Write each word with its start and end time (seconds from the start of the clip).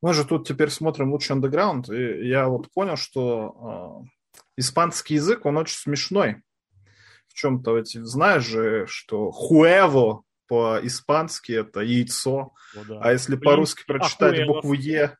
Мы 0.00 0.14
же 0.14 0.24
тут 0.24 0.46
теперь 0.46 0.70
смотрим 0.70 1.10
лучший 1.10 1.32
андеграунд, 1.32 1.88
и 1.90 2.28
я 2.28 2.48
вот 2.48 2.70
понял, 2.72 2.96
что 2.96 4.04
э, 4.34 4.40
испанский 4.56 5.14
язык, 5.14 5.44
он 5.44 5.56
очень 5.56 5.76
смешной. 5.76 6.42
В 7.26 7.34
чем-то, 7.34 7.76
ведь 7.76 7.92
знаешь 7.92 8.44
же, 8.44 8.86
что 8.88 9.30
хуэво 9.30 10.22
по-испански 10.46 11.52
это 11.52 11.80
яйцо, 11.80 12.52
О, 12.76 12.84
да. 12.88 13.00
а 13.02 13.12
если 13.12 13.36
по-русски 13.36 13.84
прочитать 13.86 14.46
букву 14.46 14.72
Е, 14.72 15.16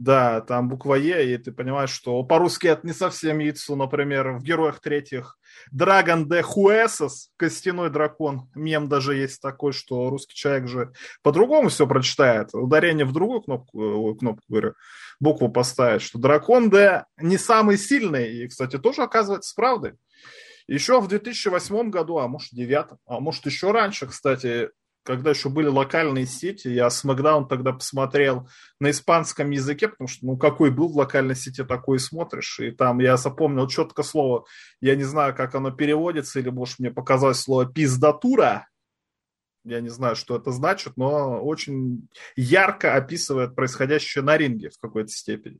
да, 0.00 0.40
там 0.40 0.70
буква 0.70 0.94
Е, 0.94 1.34
и 1.34 1.36
ты 1.36 1.52
понимаешь, 1.52 1.90
что 1.90 2.22
по-русски 2.24 2.68
это 2.68 2.86
не 2.86 2.94
совсем 2.94 3.38
яйцо, 3.38 3.76
например, 3.76 4.32
в 4.32 4.42
«Героях 4.42 4.80
третьих» 4.80 5.38
Драгон 5.70 6.26
де 6.26 6.40
Хуэсос, 6.40 7.30
костяной 7.36 7.90
дракон, 7.90 8.48
мем 8.54 8.88
даже 8.88 9.14
есть 9.14 9.42
такой, 9.42 9.72
что 9.72 10.08
русский 10.08 10.34
человек 10.34 10.68
же 10.68 10.92
по-другому 11.22 11.68
все 11.68 11.86
прочитает, 11.86 12.54
ударение 12.54 13.04
в 13.04 13.12
другую 13.12 13.42
кнопку, 13.42 14.14
кнопку 14.14 14.44
говорю, 14.48 14.74
букву 15.20 15.50
поставить, 15.50 16.00
что 16.00 16.18
дракон 16.18 16.70
де 16.70 17.04
не 17.18 17.36
самый 17.36 17.76
сильный, 17.76 18.32
и, 18.32 18.48
кстати, 18.48 18.78
тоже 18.78 19.02
оказывается 19.02 19.54
правдой. 19.54 19.94
Еще 20.66 20.98
в 21.00 21.08
2008 21.08 21.90
году, 21.90 22.18
а 22.18 22.28
может, 22.28 22.52
в 22.52 22.54
2009, 22.54 22.98
а 23.06 23.20
может, 23.20 23.44
еще 23.44 23.70
раньше, 23.70 24.06
кстати, 24.06 24.70
когда 25.02 25.30
еще 25.30 25.48
были 25.48 25.66
локальные 25.66 26.26
сети, 26.26 26.68
я 26.68 26.90
Смакдаун 26.90 27.48
тогда 27.48 27.72
посмотрел 27.72 28.48
на 28.78 28.90
испанском 28.90 29.50
языке, 29.50 29.88
потому 29.88 30.08
что, 30.08 30.26
ну, 30.26 30.36
какой 30.36 30.70
был 30.70 30.88
в 30.88 30.96
локальной 30.96 31.36
сети, 31.36 31.64
такой 31.64 31.96
и 31.96 32.00
смотришь. 32.00 32.60
И 32.60 32.70
там 32.70 33.00
я 33.00 33.16
запомнил 33.16 33.66
четко 33.66 34.02
слово, 34.02 34.44
я 34.80 34.96
не 34.96 35.04
знаю, 35.04 35.34
как 35.34 35.54
оно 35.54 35.70
переводится, 35.70 36.38
или, 36.40 36.50
может, 36.50 36.78
мне 36.78 36.90
показалось 36.90 37.40
слово 37.40 37.66
«пиздатура», 37.66 38.66
я 39.64 39.80
не 39.80 39.90
знаю, 39.90 40.16
что 40.16 40.36
это 40.36 40.52
значит, 40.52 40.94
но 40.96 41.42
очень 41.42 42.08
ярко 42.34 42.94
описывает 42.94 43.54
происходящее 43.54 44.24
на 44.24 44.38
ринге 44.38 44.70
в 44.70 44.78
какой-то 44.78 45.10
степени. 45.10 45.58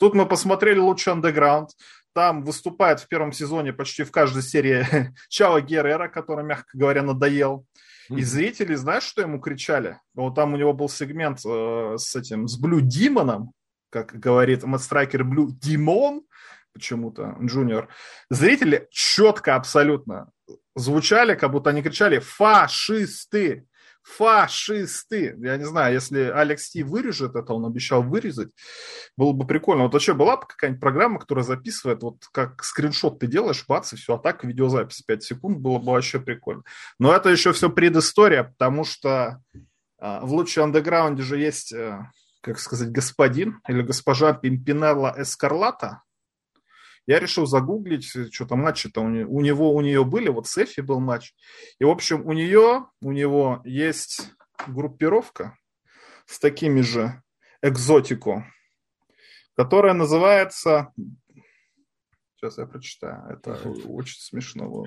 Тут 0.00 0.14
мы 0.14 0.26
посмотрели 0.26 0.78
Lucha 0.78 1.12
Underground. 1.12 1.70
Там 2.12 2.42
выступает 2.42 2.98
в 2.98 3.08
первом 3.08 3.32
сезоне 3.32 3.72
почти 3.72 4.02
в 4.02 4.10
каждой 4.10 4.42
серии 4.42 4.84
Чаво 5.28 5.60
Герреро, 5.60 6.08
который, 6.08 6.44
мягко 6.44 6.76
говоря, 6.76 7.02
надоел. 7.02 7.66
И 8.08 8.22
зрители, 8.22 8.74
знаешь, 8.74 9.04
что 9.04 9.22
ему 9.22 9.40
кричали? 9.40 9.98
Вот 10.14 10.34
там 10.34 10.54
у 10.54 10.56
него 10.56 10.72
был 10.72 10.88
сегмент 10.88 11.40
э, 11.44 11.94
с 11.98 12.14
этим, 12.14 12.48
с 12.48 12.58
Blue 12.58 12.80
Demon'ом, 12.80 13.52
как 13.90 14.18
говорит 14.18 14.64
Мэтт 14.64 14.84
Страйкер 14.84 15.24
Blue 15.24 15.50
Demon, 15.50 16.22
почему-то, 16.72 17.36
Джуниор. 17.42 17.88
Зрители 18.30 18.86
четко 18.90 19.56
абсолютно 19.56 20.30
звучали, 20.74 21.34
как 21.34 21.50
будто 21.50 21.70
они 21.70 21.82
кричали 21.82 22.18
«фашисты!» 22.18 23.66
Фашисты. 24.06 25.36
Я 25.38 25.56
не 25.56 25.64
знаю, 25.64 25.92
если 25.94 26.20
Алекс 26.20 26.70
Ти 26.70 26.84
вырежет 26.84 27.34
это, 27.34 27.52
он 27.52 27.66
обещал 27.66 28.02
вырезать, 28.04 28.50
было 29.16 29.32
бы 29.32 29.46
прикольно. 29.46 29.82
Вот 29.82 29.94
вообще 29.94 30.14
была 30.14 30.36
бы 30.36 30.46
какая-нибудь 30.46 30.80
программа, 30.80 31.18
которая 31.18 31.44
записывает, 31.44 32.02
вот 32.02 32.18
как 32.32 32.62
скриншот 32.62 33.18
ты 33.18 33.26
делаешь, 33.26 33.64
бац, 33.66 33.92
и 33.92 33.96
все, 33.96 34.14
а 34.14 34.18
так 34.18 34.44
видеозапись 34.44 35.02
5 35.02 35.22
секунд, 35.24 35.58
было 35.58 35.78
бы 35.78 35.92
вообще 35.92 36.20
прикольно. 36.20 36.62
Но 37.00 37.12
это 37.12 37.30
еще 37.30 37.52
все 37.52 37.68
предыстория, 37.68 38.44
потому 38.44 38.84
что 38.84 39.42
а, 39.98 40.20
в 40.24 40.32
лучшем 40.32 40.64
андеграунде 40.64 41.22
же 41.22 41.38
есть, 41.38 41.72
а, 41.72 42.12
как 42.42 42.60
сказать, 42.60 42.90
господин 42.90 43.60
или 43.68 43.82
госпожа 43.82 44.32
Пимпинелла 44.32 45.14
Эскарлата, 45.18 46.02
я 47.06 47.20
решил 47.20 47.46
загуглить, 47.46 48.04
что-то 48.32 48.56
матчи-то 48.56 49.00
у, 49.00 49.06
у 49.06 49.40
него, 49.40 49.72
у 49.72 49.80
нее 49.80 50.04
были, 50.04 50.28
вот 50.28 50.46
с 50.48 50.58
Эфи 50.58 50.80
был 50.80 51.00
матч. 51.00 51.34
И, 51.78 51.84
в 51.84 51.90
общем, 51.90 52.26
у 52.26 52.32
нее, 52.32 52.86
у 53.00 53.12
него 53.12 53.62
есть 53.64 54.32
группировка 54.66 55.56
с 56.26 56.38
такими 56.38 56.80
же 56.80 57.22
экзотику, 57.62 58.44
которая 59.56 59.94
называется... 59.94 60.92
Сейчас 62.34 62.58
я 62.58 62.66
прочитаю. 62.66 63.24
Это 63.30 63.54
очень 63.88 64.20
смешно. 64.20 64.84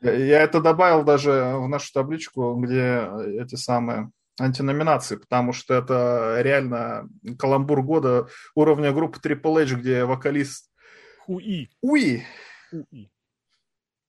Я 0.00 0.42
это 0.42 0.60
добавил 0.60 1.02
даже 1.02 1.54
в 1.56 1.68
нашу 1.68 1.92
табличку, 1.92 2.54
где 2.56 3.10
эти 3.42 3.56
самые 3.56 4.12
антиноминации, 4.38 5.16
потому 5.16 5.52
что 5.52 5.74
это 5.74 6.36
реально 6.40 7.08
каламбур 7.38 7.82
года 7.82 8.28
уровня 8.54 8.92
группы 8.92 9.18
Triple 9.18 9.62
H, 9.62 9.74
где 9.74 10.04
вокалист 10.04 10.69
УИ. 11.30 11.68
УИ. 11.80 12.26
УИ. 12.72 13.08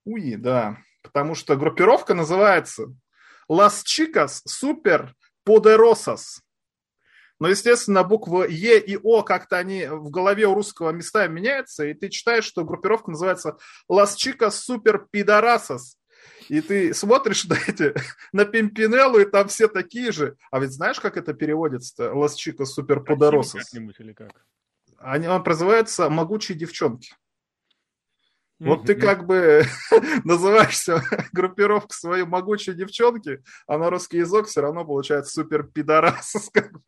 УИ, 0.05 0.35
да. 0.37 0.77
Потому 1.03 1.35
что 1.35 1.55
группировка 1.55 2.15
называется 2.15 2.87
Las 3.47 3.83
Chicas 3.85 4.41
Super 4.47 5.09
Poderosas. 5.47 6.41
Но, 7.39 7.47
естественно, 7.47 8.03
буквы 8.03 8.47
Е 8.49 8.79
и 8.79 8.97
О 8.97 9.21
как-то 9.21 9.57
они 9.57 9.85
в 9.85 10.09
голове 10.09 10.47
у 10.47 10.55
русского 10.55 10.89
места 10.91 11.27
меняются, 11.27 11.85
и 11.85 11.93
ты 11.93 12.09
читаешь, 12.09 12.45
что 12.45 12.63
группировка 12.63 13.11
называется 13.11 13.57
Las 13.87 14.15
Chicas 14.15 14.53
Super 14.67 15.05
Pidorasas. 15.13 15.97
И 16.49 16.59
ты 16.61 16.91
смотришь 16.91 17.45
на 17.49 17.57
эти, 17.67 17.93
на 18.31 18.45
Пимпинеллу, 18.45 19.19
и 19.19 19.25
там 19.25 19.47
все 19.47 19.67
такие 19.67 20.11
же. 20.11 20.37
А 20.49 20.59
ведь 20.59 20.71
знаешь, 20.71 20.99
как 20.99 21.17
это 21.17 21.33
переводится-то? 21.33 22.13
Las 22.13 22.33
Chicas 22.35 22.69
Super 22.75 23.03
Poderosas. 23.05 23.61
Или 23.99 24.13
как? 24.13 24.43
Они, 25.03 25.27
он 25.27 25.43
называется 25.43 26.09
«Могучие 26.09 26.57
девчонки». 26.57 27.13
Вот 28.61 28.85
ты 28.85 28.95
как 28.95 29.25
бы 29.25 29.63
называешься 30.23 31.01
группировка 31.33 31.93
свою 31.93 32.27
могучие 32.27 32.75
девчонки, 32.75 33.41
а 33.65 33.77
на 33.77 33.89
русский 33.89 34.19
язык 34.19 34.45
все 34.45 34.61
равно 34.61 34.85
получается 34.85 35.33
супер 35.33 35.63
пидорас. 35.63 36.49
Как 36.53 36.71
бы. 36.71 36.81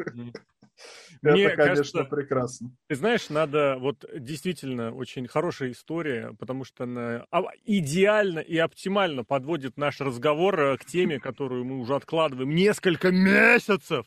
Мне 1.22 1.46
Это, 1.46 1.56
конечно, 1.56 1.76
кажется, 1.76 2.04
прекрасно. 2.04 2.72
Ты 2.88 2.96
знаешь, 2.96 3.30
надо 3.30 3.78
вот 3.80 4.06
действительно 4.14 4.94
очень 4.94 5.28
хорошая 5.28 5.72
история, 5.72 6.36
потому 6.38 6.66
что 6.66 6.84
она 6.84 7.26
идеально 7.64 8.40
и 8.40 8.58
оптимально 8.58 9.24
подводит 9.24 9.78
наш 9.78 10.02
разговор 10.02 10.60
э, 10.60 10.78
к 10.78 10.86
теме, 10.86 11.20
которую 11.20 11.64
мы 11.64 11.80
уже 11.80 11.96
откладываем 11.96 12.54
несколько 12.54 13.12
месяцев 13.12 14.06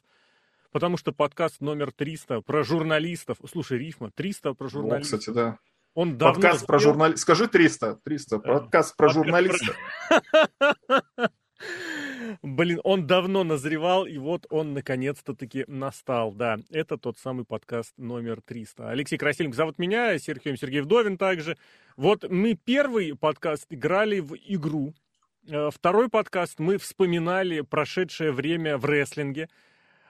потому 0.77 0.99
что 0.99 1.11
подкаст 1.11 1.63
номер 1.63 1.91
300 1.91 2.43
про 2.43 2.63
журналистов. 2.63 3.39
Слушай, 3.51 3.79
рифма, 3.79 4.11
300 4.11 4.53
про 4.53 4.69
журналистов. 4.69 5.15
О, 5.15 5.19
кстати, 5.21 5.35
да. 5.35 5.59
Он 5.95 6.19
давно 6.19 6.35
подкаст 6.35 6.57
сделал... 6.57 6.67
про 6.67 6.79
журналистов. 6.79 7.21
Скажи 7.23 7.49
300. 7.49 8.01
300. 8.05 8.39
Подкаст 8.41 8.95
про 8.95 9.09
журналистов. 9.09 9.75
Блин, 12.43 12.83
он 12.85 13.07
давно 13.07 13.43
назревал, 13.43 14.05
и 14.05 14.19
вот 14.19 14.45
он 14.51 14.75
наконец-то 14.75 15.35
таки 15.35 15.65
настал. 15.67 16.33
Да, 16.33 16.59
это 16.71 16.99
тот 16.99 17.17
самый 17.17 17.47
подкаст 17.47 17.95
номер 17.97 18.43
300. 18.43 18.91
Алексей 18.91 19.17
Красильник 19.17 19.55
зовут 19.55 19.79
меня, 19.79 20.19
Сергей 20.19 20.59
Сергей 20.59 20.83
Вдовин 20.83 21.17
также. 21.17 21.57
Вот 21.97 22.29
мы 22.29 22.53
первый 22.53 23.17
подкаст 23.17 23.65
играли 23.71 24.21
в 24.21 24.35
игру. 24.35 24.93
Э, 25.49 25.71
второй 25.73 26.11
подкаст 26.11 26.59
мы 26.59 26.77
вспоминали 26.77 27.63
прошедшее 27.63 28.31
время 28.31 28.77
в 28.77 28.85
рестлинге. 28.85 29.49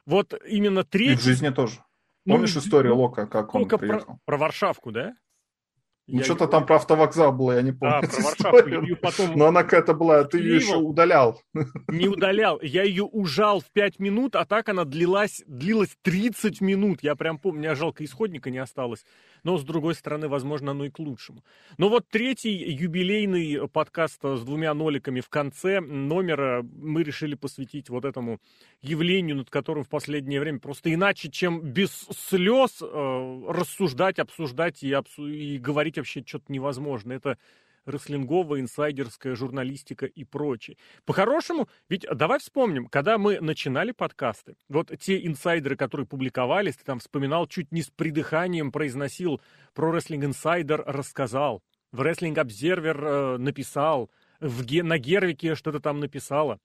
Вот 0.07 0.35
именно 0.47 0.85
третий... 0.85 1.13
И 1.13 1.17
в 1.17 1.23
жизни 1.23 1.51
тоже. 1.51 1.85
Помнишь 2.25 2.55
ну, 2.55 2.61
историю 2.61 2.97
Лока, 2.97 3.27
как 3.27 3.55
он 3.55 3.69
приехал? 3.69 4.07
Про, 4.07 4.21
про 4.25 4.37
Варшавку, 4.39 4.91
да? 4.91 5.15
Ну, 6.09 6.19
я 6.19 6.25
что-то 6.25 6.47
там 6.47 6.65
про 6.67 6.77
автовокзал 6.77 7.33
было, 7.33 7.53
я 7.53 7.63
не 7.63 7.73
помню. 7.73 8.03
Да, 8.03 8.09
про 8.09 8.23
Варшавку. 8.23 8.69
Ее 8.69 8.97
потом... 8.97 9.37
Но 9.37 9.47
она 9.47 9.65
какая-то 9.65 9.95
была, 9.95 10.23
ты 10.25 10.39
ее 10.39 10.57
еще 10.57 10.77
удалял. 10.77 11.41
Не 11.89 12.07
удалял, 12.07 12.61
я 12.63 12.85
ее 12.85 13.03
ужал 13.03 13.61
в 13.61 13.71
5 13.73 13.99
минут, 13.99 14.37
а 14.37 14.45
так 14.45 14.69
она 14.69 14.85
длилась, 14.85 15.43
длилась 15.47 15.97
30 16.03 16.61
минут. 16.61 17.01
Я 17.03 17.17
прям 17.17 17.39
помню, 17.39 17.61
меня 17.61 17.75
жалко 17.75 18.05
исходника 18.05 18.51
не 18.51 18.59
осталось 18.59 19.05
но, 19.47 19.59
с 19.59 19.63
другой 19.65 19.95
стороны, 19.95 20.27
возможно, 20.27 20.73
оно 20.73 20.87
и 20.87 20.91
к 20.91 20.99
лучшему. 20.99 21.45
Но 21.79 21.89
вот 21.89 22.09
третий 22.09 22.51
юбилейный 22.51 23.69
подкаст 23.69 24.21
с 24.25 24.41
двумя 24.43 24.75
ноликами 24.75 25.21
в 25.21 25.29
конце 25.29 25.79
номера 25.79 26.65
мы 26.65 27.05
решили 27.05 27.37
посвятить 27.37 27.89
вот 27.89 28.05
этому 28.05 28.41
явлению, 28.83 29.37
над 29.37 29.49
которым 29.49 29.85
в 29.85 29.89
последнее 29.89 30.41
время 30.41 30.59
просто 30.59 30.93
иначе, 30.93 31.31
чем 31.31 31.61
без 31.61 32.09
слез 32.11 32.83
э, 32.83 33.43
рассуждать, 33.49 34.19
обсуждать 34.19 34.83
и, 34.83 34.91
обсу- 34.91 35.31
и 35.31 35.59
говорить 35.59 35.96
вообще 36.01 36.23
что-то 36.25 36.53
невозможно. 36.53 37.13
Это 37.13 37.39
рестлинговая, 37.87 38.61
инсайдерская 38.61 39.35
журналистика 39.35 40.07
и 40.07 40.25
прочее. 40.25 40.77
По-хорошему, 41.05 41.69
ведь 41.89 42.05
давай 42.13 42.39
вспомним, 42.41 42.87
когда 42.87 43.17
мы 43.17 43.41
начинали 43.41 43.93
подкасты, 43.93 44.57
вот 44.69 44.91
те 44.99 45.25
инсайдеры, 45.25 45.77
которые 45.77 46.07
публиковались, 46.07 46.77
ты 46.77 46.85
там 46.85 46.99
вспоминал, 46.99 47.47
чуть 47.47 47.73
не 47.73 47.83
с 47.83 47.91
придыханием 47.91 48.73
произносил 48.73 49.41
про 49.73 49.97
Wrestling 49.97 50.31
Insider, 50.31 50.83
рассказал, 50.85 51.63
в 51.93 52.03
Wrestling 52.03 52.35
Observer 52.35 53.37
э, 53.37 53.37
написал, 53.39 54.11
в, 54.41 54.83
на 54.83 54.99
Гервике 54.99 55.55
что-то 55.55 55.81
там 55.81 56.01
написала, 56.01 56.59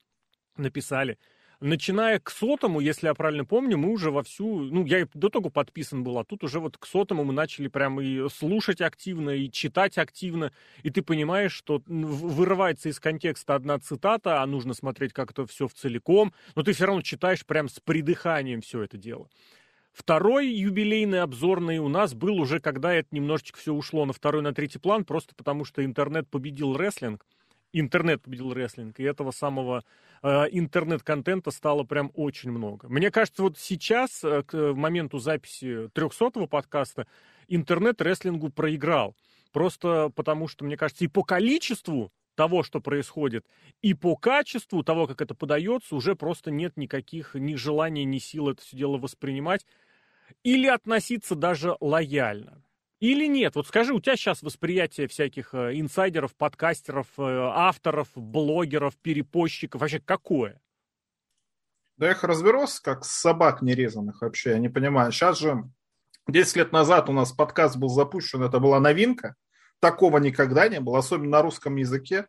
написали 0.57 1.17
начиная 1.61 2.19
к 2.19 2.29
сотому, 2.31 2.79
если 2.79 3.07
я 3.07 3.13
правильно 3.13 3.45
помню, 3.45 3.77
мы 3.77 3.89
уже 3.89 4.11
вовсю, 4.11 4.61
ну, 4.61 4.85
я 4.85 5.01
и 5.01 5.05
до 5.13 5.29
того 5.29 5.49
подписан 5.49 6.03
был, 6.03 6.17
а 6.17 6.25
тут 6.25 6.43
уже 6.43 6.59
вот 6.59 6.77
к 6.77 6.85
сотому 6.85 7.23
мы 7.23 7.33
начали 7.33 7.67
прям 7.67 8.01
и 8.01 8.27
слушать 8.29 8.81
активно, 8.81 9.29
и 9.29 9.49
читать 9.49 9.97
активно, 9.97 10.51
и 10.83 10.89
ты 10.89 11.01
понимаешь, 11.01 11.53
что 11.53 11.81
вырывается 11.85 12.89
из 12.89 12.99
контекста 12.99 13.55
одна 13.55 13.79
цитата, 13.79 14.41
а 14.41 14.45
нужно 14.47 14.73
смотреть 14.73 15.13
как-то 15.13 15.45
все 15.45 15.67
в 15.67 15.73
целиком, 15.73 16.33
но 16.55 16.63
ты 16.63 16.73
все 16.73 16.85
равно 16.85 17.01
читаешь 17.01 17.45
прям 17.45 17.69
с 17.69 17.79
придыханием 17.79 18.61
все 18.61 18.81
это 18.81 18.97
дело. 18.97 19.29
Второй 19.93 20.47
юбилейный 20.47 21.21
обзорный 21.21 21.79
у 21.79 21.89
нас 21.89 22.13
был 22.13 22.39
уже, 22.39 22.59
когда 22.59 22.93
это 22.93 23.09
немножечко 23.11 23.59
все 23.59 23.73
ушло 23.73 24.05
на 24.05 24.13
второй, 24.13 24.41
на 24.41 24.53
третий 24.53 24.79
план, 24.79 25.03
просто 25.03 25.35
потому 25.35 25.65
что 25.65 25.83
интернет 25.83 26.29
победил 26.29 26.77
рестлинг. 26.77 27.25
Интернет 27.73 28.21
победил 28.21 28.53
рестлинг, 28.53 28.99
и 28.99 29.03
этого 29.03 29.31
самого 29.31 29.83
э, 30.23 30.45
интернет-контента 30.51 31.51
стало 31.51 31.83
прям 31.83 32.11
очень 32.15 32.51
много. 32.51 32.89
Мне 32.89 33.11
кажется, 33.11 33.43
вот 33.43 33.57
сейчас, 33.57 34.23
э, 34.23 34.43
к 34.43 34.73
моменту 34.73 35.19
записи 35.19 35.87
300-го 35.93 36.47
подкаста, 36.47 37.07
интернет 37.47 38.01
рестлингу 38.01 38.49
проиграл. 38.49 39.15
Просто 39.51 40.11
потому 40.15 40.47
что, 40.47 40.65
мне 40.65 40.77
кажется, 40.77 41.03
и 41.03 41.07
по 41.07 41.23
количеству 41.23 42.11
того, 42.35 42.63
что 42.63 42.79
происходит, 42.79 43.45
и 43.81 43.93
по 43.93 44.15
качеству 44.15 44.83
того, 44.83 45.07
как 45.07 45.21
это 45.21 45.35
подается, 45.35 45.95
уже 45.95 46.15
просто 46.15 46.51
нет 46.51 46.77
никаких 46.77 47.35
ни 47.35 47.55
желания, 47.55 48.05
ни 48.05 48.17
сил 48.17 48.49
это 48.49 48.61
все 48.61 48.77
дело 48.77 48.97
воспринимать 48.97 49.65
или 50.43 50.67
относиться 50.67 51.35
даже 51.35 51.75
лояльно. 51.79 52.63
Или 53.01 53.25
нет? 53.25 53.55
Вот 53.55 53.67
скажи, 53.67 53.93
у 53.93 53.99
тебя 53.99 54.15
сейчас 54.15 54.43
восприятие 54.43 55.07
всяких 55.07 55.55
э, 55.55 55.71
инсайдеров, 55.79 56.35
подкастеров, 56.35 57.07
э, 57.17 57.23
авторов, 57.23 58.09
блогеров, 58.13 58.95
перепостчиков 58.97 59.81
вообще 59.81 59.99
какое? 59.99 60.61
Да 61.97 62.05
я 62.05 62.11
их 62.11 62.23
разберусь, 62.23 62.79
как 62.79 63.03
собак 63.03 63.63
нерезанных 63.63 64.21
вообще, 64.21 64.51
я 64.51 64.59
не 64.59 64.69
понимаю. 64.69 65.11
Сейчас 65.11 65.39
же, 65.39 65.63
10 66.27 66.55
лет 66.57 66.71
назад 66.71 67.09
у 67.09 67.13
нас 67.13 67.31
подкаст 67.31 67.75
был 67.75 67.89
запущен, 67.89 68.43
это 68.43 68.59
была 68.59 68.79
новинка. 68.79 69.35
Такого 69.79 70.19
никогда 70.19 70.67
не 70.67 70.79
было, 70.79 70.99
особенно 70.99 71.31
на 71.31 71.41
русском 71.41 71.77
языке. 71.77 72.27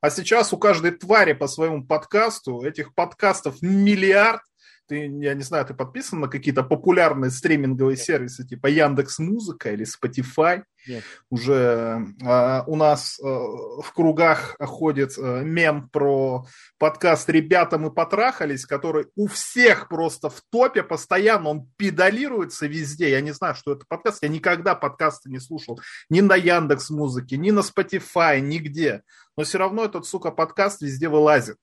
А 0.00 0.10
сейчас 0.10 0.52
у 0.52 0.58
каждой 0.58 0.90
твари 0.90 1.34
по 1.34 1.46
своему 1.46 1.86
подкасту, 1.86 2.62
этих 2.62 2.94
подкастов 2.94 3.62
миллиард, 3.62 4.42
ты, 4.90 5.06
я 5.06 5.34
не 5.34 5.42
знаю, 5.42 5.64
ты 5.64 5.72
подписан 5.72 6.18
на 6.18 6.26
какие-то 6.26 6.64
популярные 6.64 7.30
стриминговые 7.30 7.96
Нет. 7.96 8.04
сервисы, 8.04 8.44
типа 8.44 8.66
Яндекс 8.66 9.20
Музыка 9.20 9.70
или 9.70 9.86
Spotify? 9.86 10.64
Нет. 10.88 11.04
Уже 11.30 12.04
э, 12.20 12.62
у 12.66 12.74
нас 12.74 13.20
э, 13.20 13.22
в 13.22 13.92
кругах 13.94 14.56
ходит 14.58 15.16
э, 15.16 15.42
мем 15.44 15.88
про 15.90 16.44
подкаст 16.78 17.30
«Ребята, 17.30 17.78
мы 17.78 17.92
потрахались», 17.92 18.66
который 18.66 19.06
у 19.14 19.28
всех 19.28 19.88
просто 19.88 20.28
в 20.28 20.42
топе 20.50 20.82
постоянно, 20.82 21.50
он 21.50 21.70
педалируется 21.76 22.66
везде. 22.66 23.10
Я 23.10 23.20
не 23.20 23.30
знаю, 23.30 23.54
что 23.54 23.72
это 23.72 23.84
подкаст, 23.86 24.22
я 24.22 24.28
никогда 24.28 24.74
подкасты 24.74 25.30
не 25.30 25.38
слушал 25.38 25.80
ни 26.08 26.20
на 26.20 26.34
Яндекс 26.34 26.90
Музыке, 26.90 27.36
ни 27.36 27.52
на 27.52 27.60
Spotify, 27.60 28.40
нигде. 28.40 29.02
Но 29.36 29.44
все 29.44 29.58
равно 29.58 29.84
этот, 29.84 30.04
сука, 30.04 30.32
подкаст 30.32 30.82
везде 30.82 31.08
вылазит. 31.08 31.58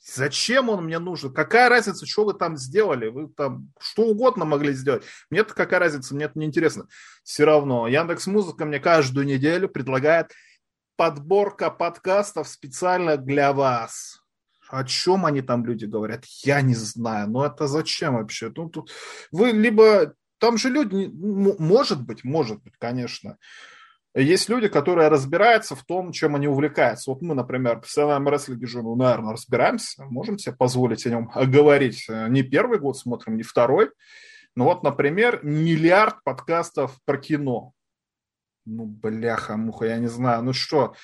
Зачем 0.00 0.68
он 0.68 0.84
мне 0.84 0.98
нужен? 0.98 1.32
Какая 1.32 1.68
разница, 1.68 2.06
что 2.06 2.24
вы 2.24 2.34
там 2.34 2.56
сделали? 2.56 3.08
Вы 3.08 3.28
там 3.28 3.70
что 3.80 4.02
угодно 4.02 4.44
могли 4.44 4.72
сделать. 4.72 5.04
Мне-то 5.30 5.54
какая 5.54 5.80
разница, 5.80 6.14
мне 6.14 6.26
это 6.26 6.38
не 6.38 6.46
интересно. 6.46 6.86
Все 7.24 7.44
равно 7.44 7.88
Яндекс 7.88 8.26
Музыка 8.26 8.64
мне 8.64 8.80
каждую 8.80 9.26
неделю 9.26 9.68
предлагает 9.68 10.32
подборка 10.96 11.70
подкастов 11.70 12.48
специально 12.48 13.16
для 13.16 13.52
вас. 13.52 14.20
О 14.68 14.84
чем 14.84 15.26
они 15.26 15.42
там 15.42 15.64
люди 15.64 15.86
говорят? 15.86 16.24
Я 16.44 16.60
не 16.60 16.74
знаю. 16.74 17.28
Но 17.30 17.46
это 17.46 17.66
зачем 17.66 18.14
вообще? 18.14 18.52
Ну, 18.54 18.68
тут 18.68 18.92
вы 19.32 19.50
либо... 19.50 20.14
Там 20.38 20.58
же 20.58 20.68
люди... 20.68 21.10
Может 21.58 22.02
быть, 22.02 22.22
может 22.22 22.62
быть, 22.62 22.74
конечно 22.78 23.38
есть 24.14 24.48
люди, 24.48 24.68
которые 24.68 25.08
разбираются 25.08 25.76
в 25.76 25.84
том, 25.84 26.12
чем 26.12 26.34
они 26.34 26.48
увлекаются. 26.48 27.10
Вот 27.10 27.22
мы, 27.22 27.34
например, 27.34 27.76
в 27.76 27.80
профессиональном 27.80 28.28
рестлинге 28.28 28.66
же, 28.66 28.82
ну, 28.82 28.96
наверное, 28.96 29.32
разбираемся, 29.32 30.04
можем 30.04 30.38
себе 30.38 30.56
позволить 30.56 31.06
о 31.06 31.10
нем 31.10 31.30
говорить. 31.34 32.06
Не 32.08 32.42
первый 32.42 32.78
год 32.78 32.96
смотрим, 32.96 33.36
не 33.36 33.42
второй. 33.42 33.90
Ну 34.56 34.64
вот, 34.64 34.82
например, 34.82 35.40
миллиард 35.44 36.22
подкастов 36.24 36.98
про 37.04 37.18
кино. 37.18 37.72
Ну, 38.64 38.86
бляха-муха, 38.86 39.86
я 39.86 39.98
не 39.98 40.08
знаю. 40.08 40.42
Ну 40.42 40.52
что, 40.52 40.94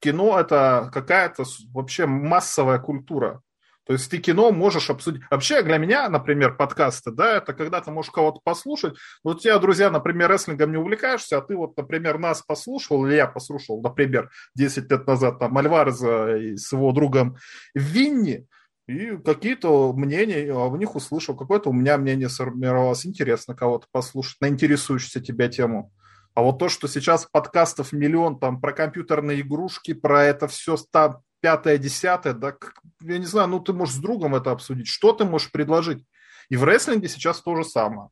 кино 0.00 0.38
это 0.38 0.90
какая-то 0.92 1.44
вообще 1.72 2.06
массовая 2.06 2.78
культура. 2.78 3.40
То 3.84 3.94
есть 3.94 4.10
ты 4.10 4.18
кино 4.18 4.52
можешь 4.52 4.90
обсудить. 4.90 5.22
Вообще 5.30 5.62
для 5.62 5.78
меня, 5.78 6.08
например, 6.08 6.56
подкасты, 6.56 7.10
да, 7.10 7.38
это 7.38 7.52
когда 7.52 7.80
ты 7.80 7.90
можешь 7.90 8.12
кого-то 8.12 8.40
послушать. 8.44 8.94
Вот 9.24 9.38
у 9.38 9.40
тебя, 9.40 9.58
друзья, 9.58 9.90
например, 9.90 10.30
рестлингом 10.30 10.70
не 10.70 10.78
увлекаешься, 10.78 11.38
а 11.38 11.42
ты 11.42 11.56
вот, 11.56 11.76
например, 11.76 12.18
нас 12.18 12.42
послушал, 12.42 13.04
или 13.06 13.14
я 13.14 13.26
послушал, 13.26 13.82
например, 13.82 14.30
10 14.54 14.90
лет 14.90 15.06
назад 15.06 15.38
там 15.38 15.58
Альвареза 15.58 16.36
с 16.56 16.72
его 16.72 16.92
другом 16.92 17.36
Винни, 17.74 18.46
и 18.88 19.16
какие-то 19.16 19.92
мнения 19.92 20.52
в 20.52 20.76
них 20.76 20.94
услышал, 20.96 21.36
какое-то 21.36 21.70
у 21.70 21.72
меня 21.72 21.98
мнение 21.98 22.28
сформировалось. 22.28 23.06
Интересно 23.06 23.54
кого-то 23.54 23.86
послушать 23.92 24.40
на 24.40 24.48
интересующуюся 24.48 25.20
тебя 25.20 25.48
тему. 25.48 25.92
А 26.34 26.42
вот 26.42 26.58
то, 26.58 26.68
что 26.68 26.88
сейчас 26.88 27.28
подкастов 27.30 27.92
миллион 27.92 28.38
там 28.38 28.60
про 28.60 28.72
компьютерные 28.72 29.42
игрушки, 29.42 29.92
про 29.92 30.24
это 30.24 30.48
все 30.48 30.76
там 30.90 31.18
пятое, 31.42 31.76
десятое, 31.76 32.32
да, 32.32 32.56
я 33.02 33.18
не 33.18 33.26
знаю, 33.26 33.48
ну 33.48 33.60
ты 33.60 33.74
можешь 33.74 33.96
с 33.96 33.98
другом 33.98 34.34
это 34.34 34.52
обсудить, 34.52 34.86
что 34.86 35.12
ты 35.12 35.24
можешь 35.24 35.50
предложить. 35.50 36.06
И 36.48 36.56
в 36.56 36.64
рестлинге 36.64 37.08
сейчас 37.08 37.42
то 37.42 37.54
же 37.56 37.64
самое. 37.64 38.08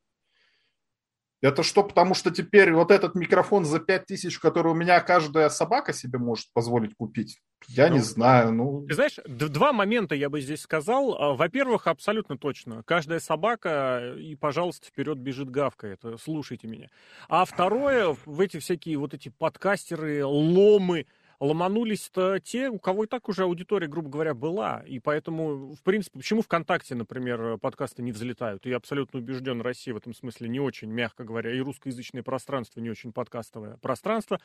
Это 1.42 1.62
что, 1.62 1.82
потому 1.82 2.12
что 2.14 2.30
теперь 2.30 2.70
вот 2.72 2.90
этот 2.90 3.14
микрофон 3.14 3.64
за 3.64 3.80
5 3.80 4.04
тысяч, 4.04 4.38
который 4.38 4.72
у 4.72 4.74
меня 4.74 5.00
каждая 5.00 5.48
собака 5.48 5.94
себе 5.94 6.18
может 6.18 6.52
позволить 6.52 6.94
купить? 6.94 7.40
Я 7.68 7.88
ну, 7.88 7.94
не 7.94 8.00
знаю. 8.00 8.52
Ну... 8.52 8.84
Ты 8.86 8.94
знаешь, 8.94 9.18
два 9.24 9.72
момента 9.72 10.14
я 10.14 10.28
бы 10.28 10.42
здесь 10.42 10.60
сказал. 10.60 11.14
А, 11.14 11.34
во-первых, 11.34 11.86
абсолютно 11.86 12.36
точно. 12.36 12.82
Каждая 12.82 13.20
собака, 13.20 14.14
и, 14.18 14.34
пожалуйста, 14.36 14.86
вперед 14.86 15.16
бежит 15.16 15.50
гавка. 15.50 15.86
Это 15.86 16.18
слушайте 16.18 16.68
меня. 16.68 16.88
А 17.30 17.46
второе, 17.46 18.14
в 18.26 18.40
эти 18.40 18.58
всякие 18.58 18.98
вот 18.98 19.14
эти 19.14 19.30
подкастеры, 19.30 20.26
ломы, 20.26 21.06
ломанулись-то 21.40 22.38
те, 22.38 22.68
у 22.68 22.78
кого 22.78 23.04
и 23.04 23.06
так 23.06 23.28
уже 23.28 23.44
аудитория, 23.44 23.88
грубо 23.88 24.10
говоря, 24.10 24.34
была. 24.34 24.82
И 24.86 24.98
поэтому, 24.98 25.74
в 25.74 25.82
принципе, 25.82 26.18
почему 26.18 26.42
ВКонтакте, 26.42 26.94
например, 26.94 27.56
подкасты 27.58 28.02
не 28.02 28.12
взлетают? 28.12 28.66
Я 28.66 28.76
абсолютно 28.76 29.20
убежден, 29.20 29.62
Россия 29.62 29.94
в 29.94 29.96
этом 29.96 30.14
смысле 30.14 30.48
не 30.48 30.60
очень, 30.60 30.88
мягко 30.88 31.24
говоря, 31.24 31.54
и 31.54 31.60
русскоязычное 31.60 32.22
пространство 32.22 32.80
не 32.80 32.90
очень 32.90 33.12
подкастовое 33.12 33.78
пространство. 33.78 34.38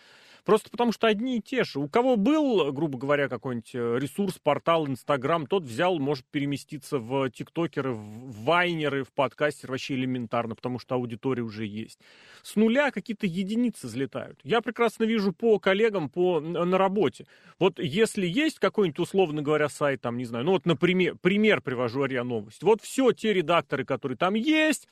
Просто 0.45 0.69
потому 0.69 0.94
что 0.94 1.07
одни 1.07 1.38
и 1.38 1.42
те 1.42 1.65
же. 1.65 1.80
У 1.80 1.89
кого 1.89 2.15
был, 2.15 2.71
грубо 2.71 2.98
говоря, 2.98 3.27
какой-нибудь 3.27 3.75
э, 3.75 4.00
ресурс, 4.00 4.39
портал, 4.41 4.88
Инстаграм, 4.88 5.48
тот 5.48 5.63
взял, 5.63 6.00
может 6.00 6.25
переместиться 6.25 7.00
в 7.00 7.30
тиктокеры, 7.30 7.91
в 7.91 8.44
вайнеры, 8.45 9.03
в 9.03 9.12
подкастер 9.12 9.71
вообще 9.71 9.95
элементарно, 9.95 10.56
потому 10.56 10.80
что 10.80 10.95
аудитория 10.95 11.44
уже 11.44 11.65
есть. 11.65 12.00
С 12.41 12.56
нуля 12.56 12.91
какие-то 12.91 13.25
единицы 13.25 13.88
взлетают. 13.88 14.39
Я 14.43 14.62
прекрасно 14.62 15.03
вижу 15.03 15.34
по 15.34 15.60
коллегам, 15.60 16.10
по 16.10 16.39
на 16.39 16.77
работе. 16.86 17.25
Вот 17.60 17.80
если 17.80 18.25
есть 18.25 18.60
какой-нибудь, 18.60 19.00
условно 19.00 19.42
говоря, 19.42 19.70
сайт, 19.70 20.01
там, 20.01 20.18
не 20.18 20.25
знаю, 20.25 20.46
ну 20.46 20.51
вот, 20.51 20.65
например, 20.65 21.15
пример 21.22 21.62
привожу 21.62 22.06
РИА 22.06 22.24
Новость. 22.24 22.63
Вот 22.63 22.82
все 22.82 23.12
те 23.12 23.34
редакторы, 23.34 23.86
которые 23.86 24.18
там 24.18 24.34
есть, 24.36 24.88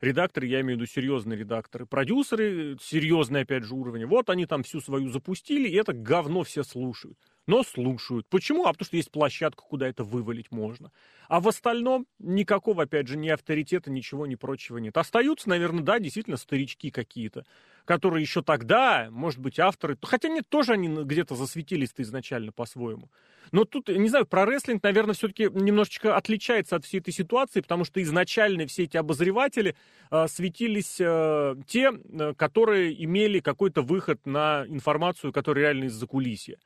редакторы, 0.00 0.46
я 0.46 0.60
имею 0.60 0.78
в 0.78 0.80
виду 0.80 0.90
серьезные 0.90 1.38
редакторы, 1.38 1.86
продюсеры, 1.86 2.76
серьезные, 2.80 3.42
опять 3.42 3.64
же, 3.64 3.74
уровни, 3.74 4.04
вот 4.04 4.30
они 4.30 4.46
там 4.46 4.62
всю 4.62 4.80
свою 4.80 5.10
запустили, 5.10 5.68
и 5.68 5.76
это 5.76 5.92
говно 5.92 6.42
все 6.42 6.62
слушают 6.64 7.18
но 7.46 7.62
слушают. 7.62 8.26
Почему? 8.28 8.64
А 8.64 8.72
потому 8.72 8.86
что 8.86 8.96
есть 8.96 9.10
площадка, 9.10 9.62
куда 9.62 9.88
это 9.88 10.04
вывалить 10.04 10.50
можно. 10.50 10.92
А 11.28 11.40
в 11.40 11.48
остальном 11.48 12.06
никакого, 12.18 12.84
опять 12.84 13.08
же, 13.08 13.16
ни 13.16 13.28
авторитета, 13.28 13.90
ничего, 13.90 14.26
ни 14.26 14.36
прочего 14.36 14.78
нет. 14.78 14.96
Остаются, 14.96 15.48
наверное, 15.48 15.82
да, 15.82 15.98
действительно 15.98 16.36
старички 16.36 16.90
какие-то, 16.90 17.44
которые 17.84 18.22
еще 18.22 18.42
тогда, 18.42 19.08
может 19.10 19.40
быть, 19.40 19.58
авторы, 19.58 19.98
хотя 20.02 20.28
нет, 20.28 20.48
тоже 20.48 20.72
они 20.72 20.88
где-то 20.88 21.34
засветились-то 21.34 22.02
изначально 22.02 22.52
по-своему. 22.52 23.10
Но 23.50 23.64
тут, 23.64 23.88
не 23.88 24.08
знаю, 24.08 24.26
про 24.26 24.46
рестлинг, 24.46 24.82
наверное, 24.82 25.14
все-таки 25.14 25.44
немножечко 25.44 26.16
отличается 26.16 26.76
от 26.76 26.84
всей 26.84 27.00
этой 27.00 27.12
ситуации, 27.12 27.60
потому 27.60 27.84
что 27.84 28.00
изначально 28.02 28.66
все 28.66 28.84
эти 28.84 28.96
обозреватели 28.96 29.76
э, 30.10 30.26
светились 30.28 30.96
э, 31.00 31.56
те, 31.66 31.90
э, 31.92 32.34
которые 32.34 33.04
имели 33.04 33.40
какой-то 33.40 33.82
выход 33.82 34.24
на 34.24 34.64
информацию, 34.68 35.32
которая 35.32 35.66
реально 35.66 35.84
из-за 35.84 36.06
кулисья. 36.06 36.56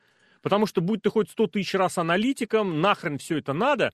Потому 0.43 0.67
что 0.67 0.81
будь 0.81 1.03
ты 1.03 1.11
хоть 1.11 1.29
сто 1.29 1.49
тысяч 1.49 1.75
раз 1.75 1.99
аналитиком, 1.99 2.81
нахрен 2.81 3.19
все 3.19 3.39
это 3.39 3.53
надо, 3.53 3.93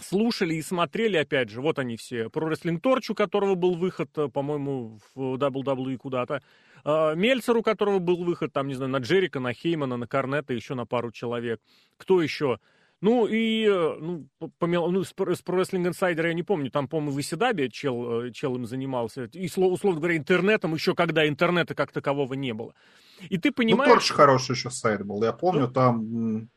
слушали 0.00 0.54
и 0.54 0.62
смотрели, 0.62 1.16
опять 1.16 1.50
же, 1.50 1.60
вот 1.60 1.78
они 1.78 1.96
все. 1.96 2.28
Про 2.28 2.50
Wrestling 2.50 2.80
Torch, 2.80 3.10
у 3.10 3.14
которого 3.14 3.54
был 3.54 3.74
выход, 3.74 4.10
э, 4.16 4.28
по-моему, 4.28 4.98
в 5.14 5.36
WWE 5.36 5.96
куда-то. 5.96 6.42
А, 6.84 7.14
Мельцер, 7.14 7.56
у 7.56 7.62
которого 7.62 7.98
был 7.98 8.24
выход, 8.24 8.52
там, 8.52 8.68
не 8.68 8.74
знаю, 8.74 8.90
на 8.90 8.98
Джерика, 8.98 9.40
на 9.40 9.52
Хеймана, 9.52 9.96
на 9.96 10.06
Корнета, 10.06 10.54
еще 10.54 10.74
на 10.74 10.86
пару 10.86 11.10
человек. 11.10 11.60
Кто 11.96 12.22
еще? 12.22 12.58
Ну, 13.00 13.26
и 13.26 13.66
э, 13.66 13.96
ну, 14.00 14.26
по, 14.58 14.66
ну, 14.66 15.04
с, 15.04 15.08
с 15.08 15.12
Pro 15.12 15.34
Wrestling 15.34 15.90
Insider 15.90 16.28
я 16.28 16.32
не 16.32 16.42
помню, 16.42 16.70
там, 16.70 16.88
по-моему, 16.88 17.12
в 17.12 17.20
Исидабе 17.20 17.68
чел, 17.68 18.22
э, 18.22 18.30
чел 18.30 18.54
им 18.56 18.66
занимался. 18.66 19.24
И, 19.32 19.46
условно 19.46 20.00
говоря, 20.00 20.16
интернетом, 20.16 20.74
еще 20.74 20.94
когда 20.94 21.26
интернета 21.28 21.74
как 21.74 21.92
такового 21.92 22.34
не 22.34 22.54
было. 22.54 22.74
И 23.28 23.36
ты 23.36 23.48
ну, 23.48 23.54
понимаешь... 23.54 23.88
Ну, 23.88 23.94
Торч 23.96 24.10
хороший 24.12 24.52
еще 24.52 24.70
сайт 24.70 25.04
был, 25.04 25.22
я 25.24 25.32
помню, 25.32 25.66
ну, 25.66 25.72
там 25.72 26.48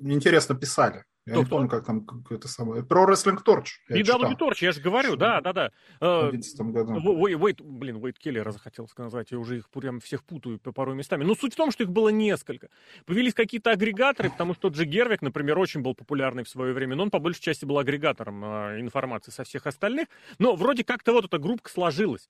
интересно 0.00 0.54
писали. 0.54 1.04
Я 1.26 1.32
Кто, 1.32 1.42
не 1.42 1.48
помню, 1.48 1.68
как 1.68 1.84
там 1.84 2.06
какое-то 2.06 2.46
самое... 2.46 2.84
Про 2.84 3.10
Wrestling 3.10 3.38
Torch. 3.44 3.80
BW 3.90 4.38
Torch, 4.38 4.58
я 4.60 4.70
же 4.70 4.80
говорю, 4.80 5.16
да, 5.16 5.40
да, 5.40 5.52
да. 5.52 5.72
В 5.98 6.30
2011 6.30 6.60
году. 6.72 6.92
Уэйт, 6.94 7.60
блин, 7.60 7.96
Уэйт 7.96 8.16
Келлера 8.16 8.52
захотел 8.52 8.86
сказать, 8.86 9.32
я 9.32 9.38
уже 9.40 9.58
их 9.58 9.68
прям 9.70 9.98
всех 9.98 10.22
путаю 10.22 10.60
по 10.60 10.70
порой 10.70 10.94
местами. 10.94 11.24
Но 11.24 11.34
суть 11.34 11.54
в 11.54 11.56
том, 11.56 11.72
что 11.72 11.82
их 11.82 11.90
было 11.90 12.10
несколько. 12.10 12.68
Появились 13.06 13.34
какие-то 13.34 13.72
агрегаторы, 13.72 14.30
потому 14.30 14.54
что 14.54 14.68
Джи 14.68 14.84
Гервик, 14.84 15.20
например, 15.20 15.58
очень 15.58 15.80
был 15.80 15.96
популярный 15.96 16.44
в 16.44 16.48
свое 16.48 16.72
время, 16.72 16.94
но 16.94 17.02
он 17.02 17.10
по 17.10 17.18
большей 17.18 17.42
части 17.42 17.64
был 17.64 17.80
агрегатором 17.80 18.44
а, 18.44 18.80
информации 18.80 19.32
со 19.32 19.42
всех 19.42 19.66
остальных. 19.66 20.06
Но 20.38 20.54
вроде 20.54 20.84
как-то 20.84 21.12
вот 21.12 21.24
эта 21.24 21.38
группа 21.38 21.68
сложилась. 21.68 22.28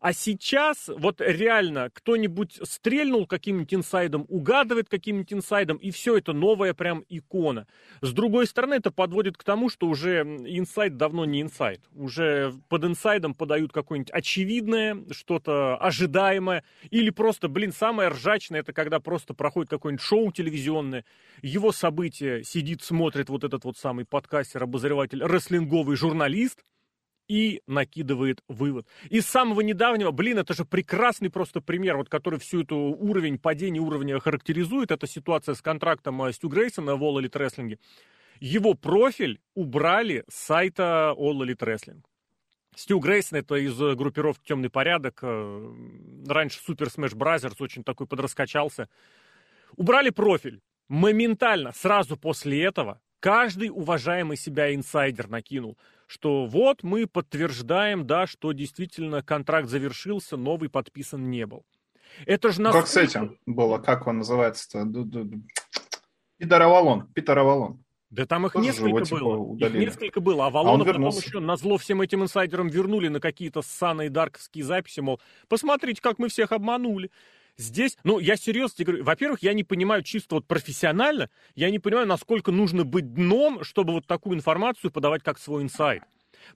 А 0.00 0.12
сейчас 0.12 0.88
вот 0.88 1.20
реально 1.20 1.90
кто-нибудь 1.92 2.60
стрельнул 2.62 3.26
каким-нибудь 3.26 3.74
инсайдом, 3.74 4.26
угадывает 4.28 4.88
каким-нибудь 4.88 5.32
инсайдом, 5.32 5.76
и 5.78 5.90
все 5.90 6.16
это 6.16 6.32
новая 6.32 6.74
прям 6.74 7.04
икона. 7.08 7.66
С 8.00 8.12
другой 8.12 8.46
стороны, 8.46 8.74
это 8.74 8.90
подводит 8.90 9.36
к 9.36 9.44
тому, 9.44 9.68
что 9.68 9.88
уже 9.88 10.22
инсайд 10.22 10.96
давно 10.96 11.24
не 11.24 11.42
инсайд. 11.42 11.80
Уже 11.94 12.54
под 12.68 12.84
инсайдом 12.84 13.34
подают 13.34 13.72
какое-нибудь 13.72 14.12
очевидное, 14.12 15.04
что-то 15.10 15.76
ожидаемое, 15.76 16.64
или 16.90 17.10
просто, 17.10 17.48
блин, 17.48 17.72
самое 17.72 18.10
ржачное, 18.10 18.60
это 18.60 18.72
когда 18.72 19.00
просто 19.00 19.34
проходит 19.34 19.70
какое-нибудь 19.70 20.04
шоу 20.04 20.30
телевизионное, 20.32 21.04
его 21.42 21.72
событие 21.72 22.44
сидит, 22.44 22.82
смотрит 22.82 23.28
вот 23.28 23.44
этот 23.44 23.64
вот 23.64 23.76
самый 23.76 24.04
подкастер, 24.04 24.62
обозреватель, 24.62 25.22
рестлинговый 25.24 25.96
журналист, 25.96 26.64
и 27.28 27.62
накидывает 27.66 28.42
вывод. 28.48 28.86
Из 29.10 29.26
самого 29.26 29.60
недавнего, 29.60 30.10
блин, 30.10 30.38
это 30.38 30.54
же 30.54 30.64
прекрасный 30.64 31.30
просто 31.30 31.60
пример, 31.60 31.98
вот 31.98 32.08
который 32.08 32.38
всю 32.38 32.62
эту 32.62 32.76
уровень, 32.76 33.38
падение 33.38 33.82
уровня 33.82 34.18
характеризует, 34.18 34.90
это 34.90 35.06
ситуация 35.06 35.54
с 35.54 35.60
контрактом 35.60 36.22
э, 36.22 36.32
Стю 36.32 36.48
Грейсона 36.48 36.96
в 36.96 37.02
All 37.02 37.20
Elite 37.20 37.32
Wrestling. 37.32 37.78
Его 38.40 38.74
профиль 38.74 39.40
убрали 39.54 40.24
с 40.28 40.34
сайта 40.34 41.14
All 41.16 41.38
Elite 41.40 41.58
Wrestling. 41.58 42.02
Стю 42.74 42.98
Грейсон 42.98 43.38
это 43.38 43.56
из 43.56 43.80
э, 43.80 43.94
группировки 43.94 44.46
«Темный 44.46 44.70
порядок». 44.70 45.18
Э, 45.22 45.74
раньше 46.26 46.60
Супер 46.60 46.86
Smash 46.86 47.14
Brothers 47.14 47.56
очень 47.58 47.84
такой 47.84 48.06
подраскачался. 48.06 48.88
Убрали 49.76 50.10
профиль. 50.10 50.60
Моментально, 50.88 51.72
сразу 51.72 52.16
после 52.16 52.64
этого, 52.64 53.02
каждый 53.20 53.68
уважаемый 53.68 54.38
себя 54.38 54.74
инсайдер 54.74 55.28
накинул– 55.28 55.76
что 56.08 56.46
вот 56.46 56.82
мы 56.82 57.06
подтверждаем, 57.06 58.06
да, 58.06 58.26
что 58.26 58.52
действительно 58.52 59.22
контракт 59.22 59.68
завершился, 59.68 60.36
новый 60.36 60.70
подписан 60.70 61.30
не 61.30 61.46
был. 61.46 61.64
Это 62.24 62.50
же 62.50 62.62
насколько... 62.62 62.86
Как 62.86 62.92
с 62.92 62.96
этим 62.96 63.38
было, 63.44 63.78
как 63.78 64.06
он 64.06 64.18
называется-то? 64.18 64.86
Питер 66.38 66.62
Авалон, 66.62 67.06
Питер 67.12 67.38
Авалон. 67.38 67.84
Да 68.10 68.24
там 68.24 68.46
их 68.46 68.54
Тоже 68.54 68.66
несколько 68.66 69.04
типа, 69.04 69.20
было. 69.20 69.36
Удалили. 69.36 69.82
Их 69.82 69.88
несколько 69.90 70.20
было. 70.20 70.46
А 70.46 70.50
Валона 70.50 70.82
а 70.82 70.86
потом 70.86 71.08
еще 71.08 71.40
на 71.40 71.56
зло 71.56 71.76
всем 71.76 72.00
этим 72.00 72.22
инсайдерам 72.22 72.68
вернули 72.68 73.08
на 73.08 73.20
какие-то 73.20 73.60
ссаные 73.60 74.08
дарковские 74.08 74.64
записи, 74.64 75.00
мол, 75.00 75.20
посмотрите, 75.48 76.00
как 76.00 76.18
мы 76.18 76.28
всех 76.28 76.52
обманули. 76.52 77.10
Здесь, 77.58 77.98
ну, 78.04 78.20
я 78.20 78.36
серьезно 78.36 78.76
тебе 78.76 78.86
говорю, 78.86 79.04
во-первых, 79.04 79.42
я 79.42 79.52
не 79.52 79.64
понимаю 79.64 80.04
чисто 80.04 80.36
вот 80.36 80.46
профессионально, 80.46 81.28
я 81.56 81.70
не 81.70 81.80
понимаю, 81.80 82.06
насколько 82.06 82.52
нужно 82.52 82.84
быть 82.84 83.12
дном, 83.12 83.64
чтобы 83.64 83.92
вот 83.94 84.06
такую 84.06 84.36
информацию 84.36 84.92
подавать 84.92 85.24
как 85.24 85.38
свой 85.38 85.64
инсайт. 85.64 86.04